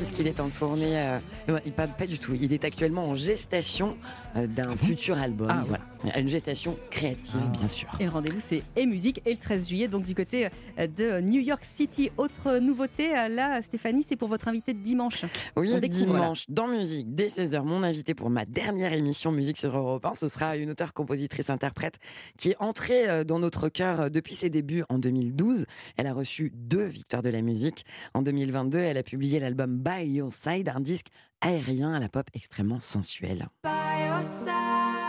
[0.00, 2.34] précise qu'il est en tournée, euh, pas, pas du tout.
[2.40, 3.96] Il est actuellement en gestation
[4.36, 5.48] euh, d'un futur album.
[5.50, 5.84] Ah, voilà.
[6.16, 7.88] Une gestation créative, bien sûr.
[8.00, 10.48] Et le rendez-vous, c'est et musique et le 13 juillet, donc du côté
[10.78, 12.10] euh, de New York City.
[12.16, 15.24] Autre nouveauté, euh, là, Stéphanie, c'est pour votre invité de dimanche.
[15.56, 15.80] Oui, là.
[15.80, 20.14] dimanche, dans Musique, dès 16h, mon invité pour ma dernière émission Musique sur Europe 1,
[20.14, 21.98] ce sera une auteure, compositrice, interprète
[22.36, 25.66] qui est entrée euh, dans notre cœur euh, depuis ses débuts en 2012.
[25.96, 27.84] Elle a reçu deux victoires de la musique.
[28.14, 31.08] En 2022, elle a publié l'album By Your Side, un disque
[31.40, 33.48] aérien à la pop extrêmement sensuelle.
[33.64, 34.99] By your side,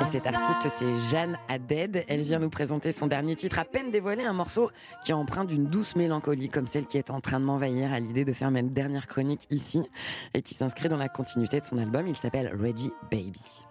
[0.00, 2.04] Et cette artiste, c'est Jeanne Haddad.
[2.08, 4.70] Elle vient nous présenter son dernier titre, à peine dévoilé, un morceau
[5.04, 8.24] qui emprunte d'une douce mélancolie, comme celle qui est en train de m'envahir à l'idée
[8.24, 9.82] de faire ma dernière chronique ici,
[10.34, 12.08] et qui s'inscrit dans la continuité de son album.
[12.08, 13.66] Il s'appelle Ready Baby.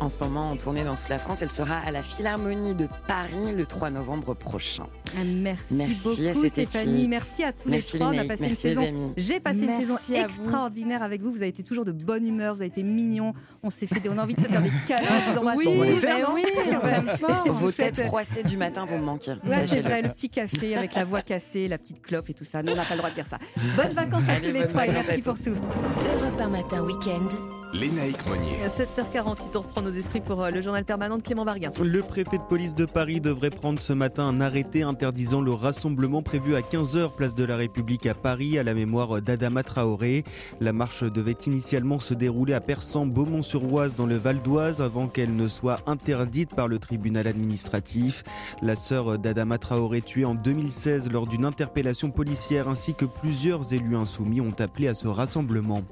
[0.00, 1.42] En ce moment en tournée dans toute la France.
[1.42, 4.84] Elle sera à la Philharmonie de Paris le 3 novembre prochain.
[5.16, 7.10] Ah, Merci, Merci à beaucoup cette Stéphanie, équipe.
[7.10, 8.08] merci à tous Merci les trois.
[8.08, 8.86] On les a mecs, passé merci une saison.
[8.88, 9.12] amis.
[9.16, 10.14] J'ai passé une saison à vous.
[10.14, 11.30] extraordinaire avec vous.
[11.30, 13.32] Vous avez été toujours de bonne humeur, vous avez été mignons.
[13.62, 15.02] On s'est fait, des- on a envie de se faire des câlins.
[15.34, 17.44] Je vous Oui, tous, ben oui, on fort.
[17.52, 19.32] Vos têtes froissées du matin vont me manquer.
[19.46, 22.44] Ouais, c'est vrai, le petit café avec la voix cassée, la petite clope et tout
[22.44, 22.62] ça.
[22.62, 23.38] Nous, on n'a pas le droit de dire ça.
[23.76, 25.50] Bonnes vacances à Allez, tous les trois et merci à pour tout.
[25.50, 27.67] Europe 1 matin week-end.
[27.74, 28.62] Lénaïque Monnier.
[28.64, 31.70] À 7h48, on reprend nos esprits pour euh, le journal permanent de Clément Varguin.
[31.82, 36.22] Le préfet de police de Paris devrait prendre ce matin un arrêté interdisant le rassemblement
[36.22, 40.24] prévu à 15h place de la République à Paris à la mémoire d'Adama Traoré.
[40.60, 45.34] La marche devait initialement se dérouler à Persan, Beaumont-sur-Oise dans le Val d'Oise avant qu'elle
[45.34, 48.24] ne soit interdite par le tribunal administratif.
[48.62, 53.96] La sœur d'Adama Traoré tuée en 2016 lors d'une interpellation policière ainsi que plusieurs élus
[53.96, 55.82] insoumis ont appelé à ce rassemblement.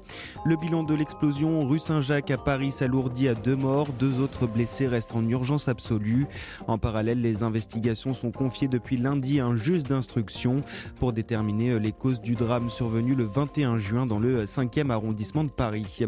[0.43, 3.89] Le bilan de l'explosion rue Saint-Jacques à Paris s'alourdit à deux morts.
[3.99, 6.25] Deux autres blessés restent en urgence absolue.
[6.67, 10.61] En parallèle, les investigations sont confiées depuis lundi à un juge d'instruction
[10.97, 15.49] pour déterminer les causes du drame survenu le 21 juin dans le 5e arrondissement de
[15.49, 16.05] Paris.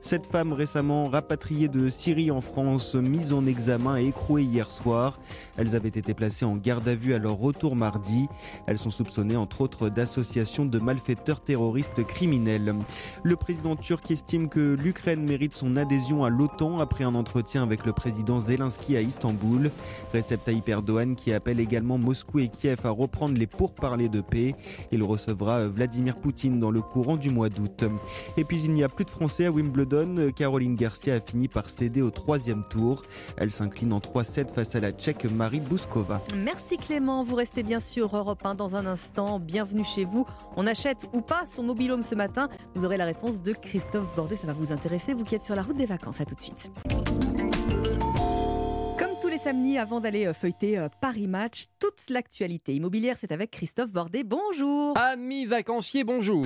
[0.00, 5.20] Cette femme récemment rapatriée de Syrie en France, mise en examen et écrouée hier soir.
[5.58, 8.28] Elles avaient été placées en garde à vue à leur retour mardi.
[8.66, 12.74] Elles sont soupçonnées entre autres d'association de malfaiteurs terroristes criminels.
[13.22, 17.84] Le président turc estime que l'Ukraine mérite son adhésion à l'OTAN après un entretien avec
[17.84, 19.70] le président Zelensky à Istanbul.
[20.14, 24.54] Recep Tayyip Erdogan qui appelle également Moscou et Kiev à reprendre les pourparlers de paix.
[24.92, 27.84] Il recevra Vladimir Poutine dans le courant du mois d'août.
[28.36, 30.30] Et puis il n'y a plus de Français à Wimbledon.
[30.36, 33.02] Caroline Garcia a fini par céder au troisième tour.
[33.36, 36.20] Elle s'incline en 3-7 face à la Tchèque Marie Bouskova.
[36.36, 39.40] Merci Clément, vous restez bien sûr Europe 1 dans un instant.
[39.40, 40.26] Bienvenue chez vous.
[40.56, 42.48] On achète ou pas son mobilhome ce matin?
[42.74, 45.54] Vous aurez la réponse de Christophe Bordet, ça va vous intéresser, vous qui êtes sur
[45.56, 46.20] la route des vacances.
[46.20, 46.70] À tout de suite.
[48.98, 53.32] Comme tous les samedis, avant d'aller euh, feuilleter euh, Paris Match, toute l'actualité immobilière, c'est
[53.32, 54.22] avec Christophe Bordet.
[54.24, 56.44] Bonjour Amis vacanciers, bonjour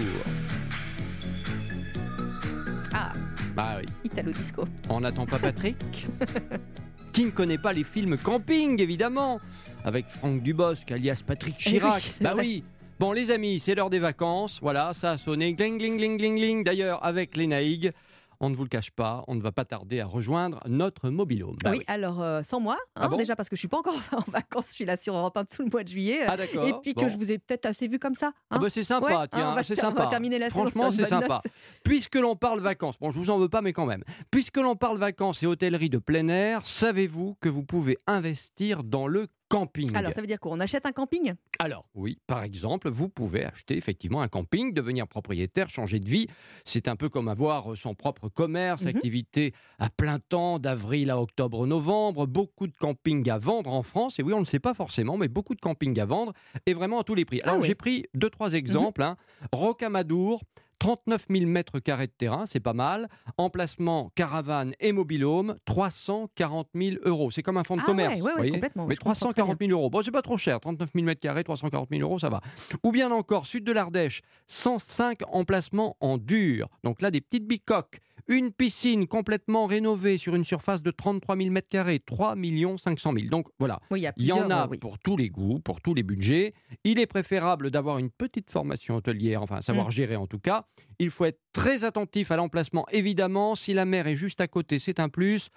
[2.94, 3.12] Ah,
[3.55, 4.64] Bah oui, Italo Disco.
[4.89, 5.77] on n'attend pas Patrick
[7.12, 9.40] Qui ne connaît pas les films camping, évidemment
[9.85, 12.12] Avec Franck Dubosc, alias Patrick Eh oui, Chirac.
[12.20, 12.43] bah vrai.
[12.43, 12.64] oui
[12.98, 16.35] Bon les amis, c'est l'heure des vacances, voilà, ça a sonné, gling, gling, gling, gling,
[16.36, 16.64] gling.
[16.64, 17.93] D'ailleurs, avec les Naïg,
[18.40, 21.56] on ne vous le cache pas, on ne va pas tarder à rejoindre notre mobilhome.
[21.64, 21.84] Bah oui, oui.
[21.86, 24.30] alors euh, sans moi, Ah hein, bon déjà parce que je suis pas encore en
[24.30, 26.22] vacances, je suis là sur Europe 1 tout le mois de juillet.
[26.22, 28.32] euh, Ah, d'accord, Et puis que je vous ai peut-être assez vu comme ça.
[28.50, 28.58] Ah hein.
[28.60, 30.10] bah c'est sympa, Ouais, tiens, on va c'est ter- on va sympa.
[30.10, 31.40] terminer la Franchement, c'est sympa.
[31.44, 31.52] note.
[31.84, 34.02] Puisque l'on parle vacances, bon, je vous en veux pas, mais quand même.
[34.30, 39.06] Puisque l'on parle vacances et hôtellerie de plein air, savez-vous que vous pouvez investir dans
[39.06, 41.35] le camping Alors ça veut dire quoi On achète un camping?
[41.59, 46.27] Alors, oui, par exemple, vous pouvez acheter effectivement un camping, devenir propriétaire, changer de vie.
[46.64, 48.89] C'est un peu comme avoir son propre commerce, Mhm.
[48.89, 52.27] activité à plein temps, d'avril à octobre-novembre.
[52.27, 54.18] Beaucoup de campings à vendre en France.
[54.18, 56.32] Et oui, on ne le sait pas forcément, mais beaucoup de campings à vendre
[56.66, 57.40] et vraiment à tous les prix.
[57.43, 57.66] Alors, Ah oui.
[57.66, 59.02] j'ai pris deux, trois exemples.
[59.02, 59.16] hein.
[59.52, 60.43] Rocamadour.
[60.78, 63.09] 39 000 mètres carrés de terrain, c'est pas mal.
[63.39, 67.31] Emplacement caravane et mobilhome, 340 000 euros.
[67.31, 68.20] C'est comme un fonds de Ah commerce.
[68.20, 69.90] ouais, ouais, complètement, Mais je comprends très 340 000 euros.
[69.90, 70.61] Bon, c'est pas trop cher.
[70.61, 72.40] 39 000 mètres carrés, 340 000 euros, ça va.
[72.85, 76.69] Ou bien encore, sud de l'Ardèche, 105 emplacements en dur.
[76.85, 78.01] Donc là, des petites bicoques.
[78.28, 82.35] Une piscine complètement rénovée sur une surface de 33 000 mètres carrés, 3
[82.78, 83.28] 500 000.
[83.28, 83.81] Donc voilà.
[83.90, 84.78] Oui, il y Il y en a oui.
[84.78, 86.53] pour tous les goûts, pour tous les budgets.
[86.85, 89.90] Il est préférable d'avoir une petite formation hôtelière, enfin savoir Mm.
[89.93, 90.66] gérer en tout cas.
[90.98, 93.55] Il faut être très attentif à l'emplacement, évidemment.
[93.55, 95.51] Si la mer est juste à côté, c'est un plus.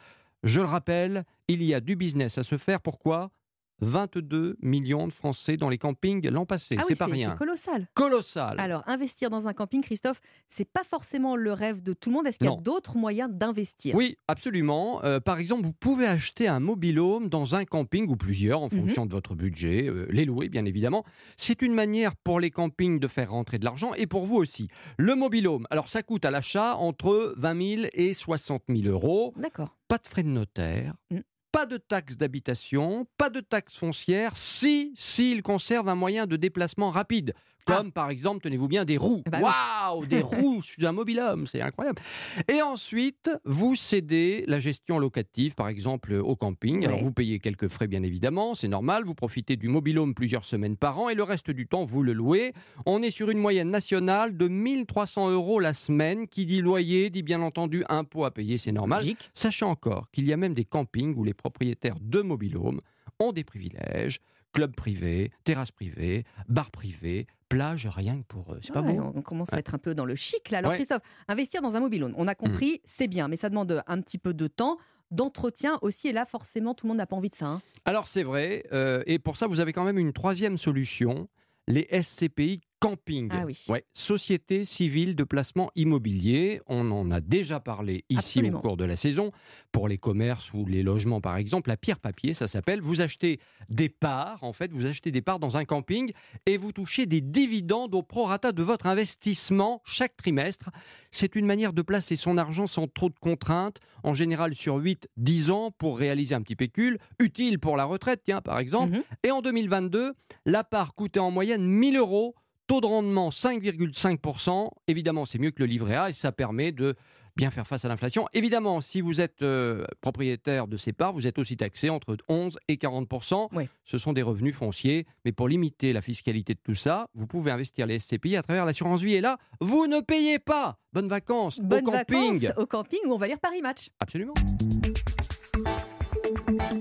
[0.44, 2.82] Je le rappelle, il y a du business à se faire.
[2.82, 3.32] Pourquoi?
[3.82, 6.76] 22 millions de Français dans les campings l'an passé.
[6.78, 7.32] Ah oui, c'est pas rien.
[7.32, 7.88] c'est colossal.
[7.94, 8.60] Colossal.
[8.60, 12.28] Alors, investir dans un camping, Christophe, c'est pas forcément le rêve de tout le monde.
[12.28, 13.96] Est-ce qu'il y a d'autres moyens d'investir?
[13.96, 15.04] Oui, absolument.
[15.04, 18.80] Euh, par exemple, vous pouvez acheter un mobilhome dans un camping ou plusieurs en Mhm.
[18.82, 21.04] fonction de votre budget, euh, les louer bien évidemment.
[21.38, 24.68] C'est une manière pour les campings de faire rentrer de l'argent et pour vous aussi.
[24.98, 29.34] Le mobilhome, alors ça coûte à l'achat entre 20 000 et 60 000 euros.
[29.38, 29.76] D'accord.
[29.88, 30.94] Pas de frais de notaire.
[31.12, 31.20] Mm.
[31.52, 36.92] Pas de taxes d'habitation, pas de taxes foncières, si s'il conserve un moyen de déplacement
[36.92, 37.34] rapide,
[37.78, 39.24] comme par exemple, tenez-vous bien, des roues.
[39.26, 39.50] Ah bah oui.
[39.92, 42.02] Waouh, des roues sur un mobilhome, c'est incroyable.
[42.48, 46.86] Et ensuite, vous cédez la gestion locative, par exemple, au camping.
[46.86, 49.04] Alors, vous payez quelques frais, bien évidemment, c'est normal.
[49.06, 52.14] Vous profitez du mobilhome plusieurs semaines par an et le reste du temps, vous le
[52.14, 52.54] louez.
[52.86, 56.28] On est sur une moyenne nationale de 1300 euros la semaine.
[56.28, 59.04] Qui dit loyer, dit bien entendu impôt à payer, c'est normal.
[59.34, 62.80] Sachant encore qu'il y a même des campings où les propriétaires de mobilhomes
[63.20, 64.20] ont des privilèges.
[64.54, 68.60] Club privé, terrasse privée, bar privé, plage, rien que pour eux.
[68.64, 70.60] C'est pas bon On commence à être un peu dans le chic là.
[70.60, 70.78] Alors Ouais.
[70.78, 74.18] Christophe, investir dans un mobilhome, on a compris, c'est bien, mais ça demande un petit
[74.18, 74.78] peu de temps,
[75.12, 76.08] d'entretien aussi.
[76.10, 77.48] Et là, forcément, tout le monde n'a pas envie de ça.
[77.48, 77.62] hein.
[77.86, 81.28] Alors c'est vrai, euh, et pour ça vous avez quand même une troisième solution,
[81.68, 83.30] les SCPI Camping.
[83.32, 83.62] Ah oui.
[83.68, 86.62] Ouais, Société civile de placement immobilier.
[86.68, 88.60] On en a déjà parlé ici Absolument.
[88.60, 89.32] au cours de la saison.
[89.72, 92.82] Pour les commerces ou les logements par exemple, la pierre papier, ça s'appelle.
[92.82, 93.40] Vous achetez
[93.70, 96.12] des parts, en fait, vous achetez des parts dans un camping
[96.46, 100.70] et vous touchez des dividendes au prorata de votre investissement chaque trimestre.
[101.12, 105.52] C'est une manière de placer son argent sans trop de contraintes, en général sur 8-10
[105.52, 109.02] ans pour réaliser un petit pécule, utile pour la retraite, tiens, par exemple.
[109.24, 110.14] Et en 2022,
[110.46, 112.36] la part coûtait en moyenne 1000 euros,
[112.70, 114.70] taux de rendement 5,5%.
[114.88, 116.94] Évidemment, c'est mieux que le livret A et ça permet de
[117.36, 118.28] bien faire face à l'inflation.
[118.34, 122.60] Évidemment, si vous êtes euh, propriétaire de ces parts, vous êtes aussi taxé entre 11
[122.68, 123.48] et 40%.
[123.86, 127.50] Ce sont des revenus fonciers, mais pour limiter la fiscalité de tout ça, vous pouvez
[127.50, 129.16] investir les SCPI à travers l'assurance vie.
[129.16, 130.78] Et là, vous ne payez pas.
[130.94, 132.40] Bonnes vacances Bonnes au camping.
[132.40, 133.90] vacances au camping où on va lire Paris Match.
[134.00, 134.34] Absolument.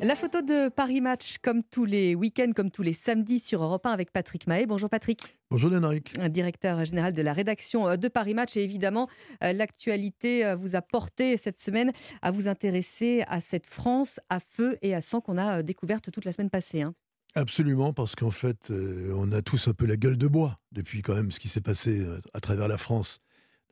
[0.03, 3.87] La photo de Paris Match, comme tous les week-ends, comme tous les samedis sur Europe
[3.87, 4.67] 1 avec Patrick Mahé.
[4.67, 5.23] Bonjour Patrick.
[5.51, 6.19] Bonjour Lénaric.
[6.29, 8.57] Directeur général de la rédaction euh, de Paris Match.
[8.57, 9.09] Et évidemment,
[9.43, 14.41] euh, l'actualité euh, vous a porté cette semaine à vous intéresser à cette France à
[14.41, 16.83] feu et à sang qu'on a découverte toute la semaine passée.
[16.83, 16.95] hein.
[17.35, 21.15] Absolument, parce qu'en fait, on a tous un peu la gueule de bois depuis quand
[21.15, 23.21] même ce qui s'est passé à travers la France.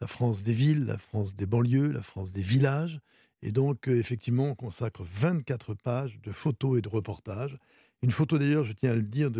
[0.00, 3.00] La France des villes, la France des banlieues, la France des villages.
[3.42, 7.56] Et donc, euh, effectivement, on consacre 24 pages de photos et de reportages.
[8.02, 9.30] Une photo d'ailleurs, je tiens à le dire,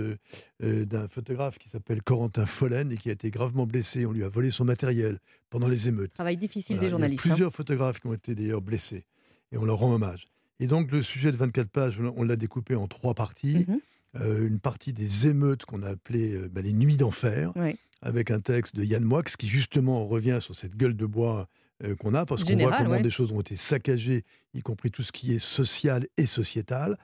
[0.63, 4.07] euh, d'un photographe qui s'appelle Corentin Follen et qui a été gravement blessé.
[4.07, 5.19] On lui a volé son matériel
[5.51, 6.15] pendant les émeutes.
[6.15, 7.27] Travail difficile Voilà, des il y a journalistes.
[7.27, 7.31] hein.
[7.31, 9.05] plusieurs photographes qui ont été d'ailleurs blessés
[9.53, 10.29] et on leur rend hommage.
[10.59, 13.67] Et donc le sujet de 24 pages, on l'a découpé en trois parties.
[13.69, 13.81] Mhm.
[14.17, 17.53] Euh, une partie des émeutes qu'on a appelées euh, bah, les nuits d'enfer,
[18.01, 21.49] avec un texte de Yann Moix qui justement revient sur cette gueule de bois
[22.01, 23.03] qu'on a, parce qu'on voit comment ouais.
[23.03, 24.25] des choses ont été saccagées,
[24.55, 26.97] y compris tout ce qui est social et sociétal.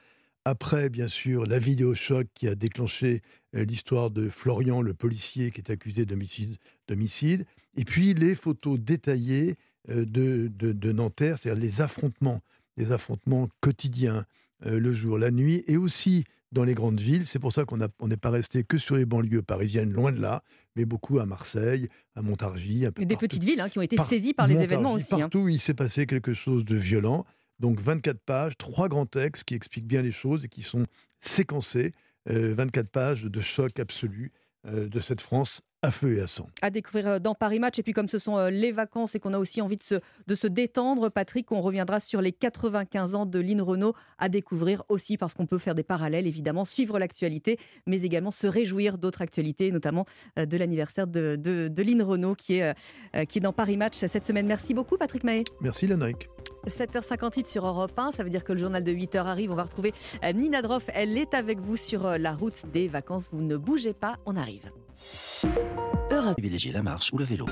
[0.45, 3.23] Après, bien sûr, la vidéo choc qui a déclenché
[3.55, 7.47] euh, l'histoire de Florian, le policier qui est accusé d'homicide.
[7.77, 9.57] Et puis les photos détaillées
[9.89, 12.41] euh, de, de, de Nanterre, c'est-à-dire les affrontements,
[12.77, 14.27] les affrontements quotidiens,
[14.67, 17.25] euh, le jour, la nuit, et aussi dans les grandes villes.
[17.25, 20.43] C'est pour ça qu'on n'est pas resté que sur les banlieues parisiennes, loin de là,
[20.77, 23.27] mais beaucoup à Marseille, à Montargis, un peu des partout.
[23.29, 25.15] petites villes hein, qui ont été Par- saisies par les Montargis, événements aussi.
[25.15, 25.19] hein.
[25.21, 27.25] Partout il s'est passé quelque chose de violent.
[27.61, 30.87] Donc 24 pages, trois grands textes qui expliquent bien les choses et qui sont
[31.21, 31.93] séquencés.
[32.31, 34.33] Euh, 24 pages de choc absolu
[34.67, 36.49] euh, de cette France à feu et à sang.
[36.63, 37.79] à découvrir euh, dans Paris Match.
[37.79, 39.97] Et puis comme ce sont euh, les vacances et qu'on a aussi envie de se,
[40.27, 44.85] de se détendre, Patrick, on reviendra sur les 95 ans de Lynn Renault à découvrir
[44.89, 49.23] aussi parce qu'on peut faire des parallèles, évidemment, suivre l'actualité, mais également se réjouir d'autres
[49.23, 50.07] actualités, notamment
[50.39, 52.75] euh, de l'anniversaire de, de, de Lynn Renault qui est,
[53.27, 54.47] qui est dans Paris Match cette semaine.
[54.47, 55.45] Merci beaucoup, Patrick Mahé.
[55.61, 56.29] Merci Lénaïque.
[56.67, 59.51] 7h58 sur Europe 1, ça veut dire que le journal de 8h arrive.
[59.51, 59.93] On va retrouver
[60.35, 60.85] Nina Droff.
[60.95, 63.29] Elle est avec vous sur la route des vacances.
[63.33, 64.71] Vous ne bougez pas, on arrive.
[66.33, 67.47] Privilégiez la marche ou le vélo.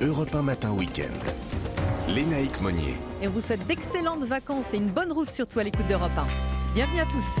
[0.00, 1.32] Europe 1 matin week-end.
[2.08, 2.98] Lénaïque Monnier.
[3.22, 6.26] Et on vous souhaite d'excellentes vacances et une bonne route surtout à l'écoute d'Europe 1.
[6.74, 7.40] Bienvenue à tous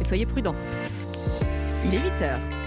[0.00, 0.54] et soyez prudents.
[1.84, 2.59] Il est 8h.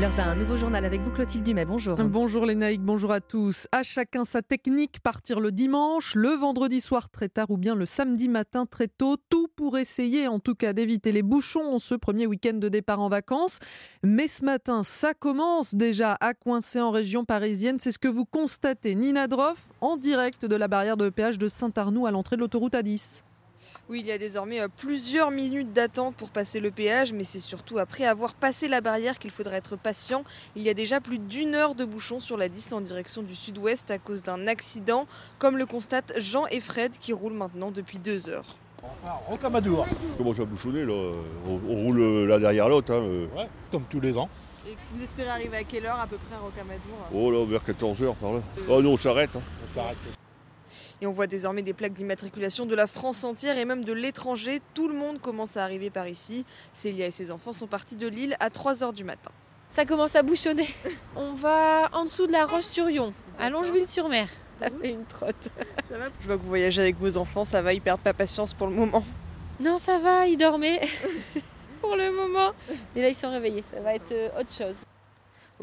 [0.00, 1.66] L'heure d'un nouveau journal avec vous Clotilde Dumais.
[1.66, 1.96] Bonjour.
[1.96, 3.68] Bonjour les naïcs, bonjour à tous.
[3.72, 7.84] À chacun sa technique, partir le dimanche, le vendredi soir très tard ou bien le
[7.84, 12.26] samedi matin très tôt, tout pour essayer en tout cas d'éviter les bouchons ce premier
[12.26, 13.58] week-end de départ en vacances.
[14.02, 17.76] Mais ce matin, ça commence déjà à coincer en région parisienne.
[17.78, 21.48] C'est ce que vous constatez, Nina Droff, en direct de la barrière de péage de
[21.48, 23.24] Saint-Arnoux à l'entrée de l'autoroute A10.
[23.88, 27.40] Oui, il y a désormais euh, plusieurs minutes d'attente pour passer le péage, mais c'est
[27.40, 30.24] surtout après avoir passé la barrière qu'il faudra être patient.
[30.56, 33.34] Il y a déjà plus d'une heure de bouchon sur la 10 en direction du
[33.34, 35.06] sud-ouest à cause d'un accident,
[35.38, 38.56] comme le constatent Jean et Fred qui roulent maintenant depuis deux heures.
[39.28, 39.86] Rocamadour.
[40.16, 40.94] Comment ça bouchonner là?
[41.46, 42.92] On, on roule euh, l'un derrière l'autre.
[42.92, 43.00] Hein.
[43.02, 43.26] euh.
[43.70, 44.28] comme tous les ans.
[44.68, 46.96] Et vous espérez arriver à quelle heure à peu près à Rocamadour?
[47.12, 48.40] Oh là, vers 14h par là.
[48.68, 49.30] Oh non, on s'arrête.
[49.36, 49.82] hein.
[51.02, 54.60] Et on voit désormais des plaques d'immatriculation de la France entière et même de l'étranger.
[54.72, 56.44] Tout le monde commence à arriver par ici.
[56.72, 59.32] Célia et ses enfants sont partis de Lille à 3h du matin.
[59.68, 60.68] Ça commence à bouchonner.
[61.16, 64.28] On va en dessous de la Roche-sur-Yon, à Longeville-sur-Mer.
[64.60, 65.48] Ça fait une trotte.
[65.88, 66.04] Ça va?
[66.20, 68.68] Je vois que vous voyagez avec vos enfants, ça va, ils perdent pas patience pour
[68.68, 69.02] le moment.
[69.58, 70.82] Non, ça va, ils dormaient
[71.80, 72.52] pour le moment.
[72.94, 73.64] Et là, ils sont réveillés.
[73.74, 74.84] Ça va être euh, autre chose.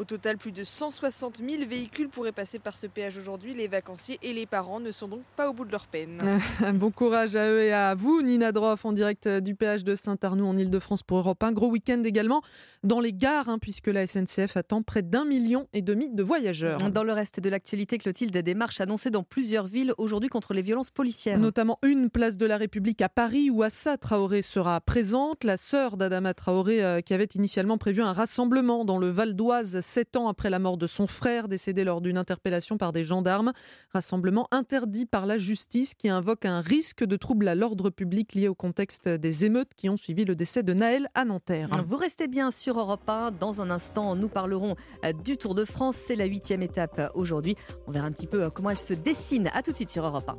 [0.00, 3.52] Au total, plus de 160 000 véhicules pourraient passer par ce péage aujourd'hui.
[3.52, 6.40] Les vacanciers et les parents ne sont donc pas au bout de leur peine.
[6.72, 10.46] bon courage à eux et à vous, Nina Droff, en direct du péage de Saint-Arnoux
[10.46, 11.52] en Ile-de-France pour Europe 1.
[11.52, 12.40] Gros week-end également
[12.82, 16.78] dans les gares, hein, puisque la SNCF attend près d'un million et demi de voyageurs.
[16.90, 20.62] Dans le reste de l'actualité, Clotilde, des marches annoncées dans plusieurs villes aujourd'hui contre les
[20.62, 21.38] violences policières.
[21.38, 25.44] Notamment une place de la République à Paris où Assa Traoré sera présente.
[25.44, 29.80] La sœur d'Adama Traoré euh, qui avait initialement prévu un rassemblement dans le Val d'Oise
[29.82, 33.52] sept ans après la mort de son frère décédé lors d'une interpellation par des gendarmes.
[33.92, 38.48] Rassemblement interdit par la justice qui invoque un risque de trouble à l'ordre public lié
[38.48, 41.68] au contexte des émeutes qui ont suivi le décès de Naël à Nanterre.
[41.86, 43.32] Vous restez bien sur Europe 1.
[43.32, 45.96] Dans un instant, nous parlerons euh, du Tour de France.
[45.96, 47.56] C'est la huitième étape euh, aujourd'hui.
[47.88, 49.50] On verra un petit peu euh, comment elle se dessine.
[49.52, 50.38] À tout de suite sur Europe 1.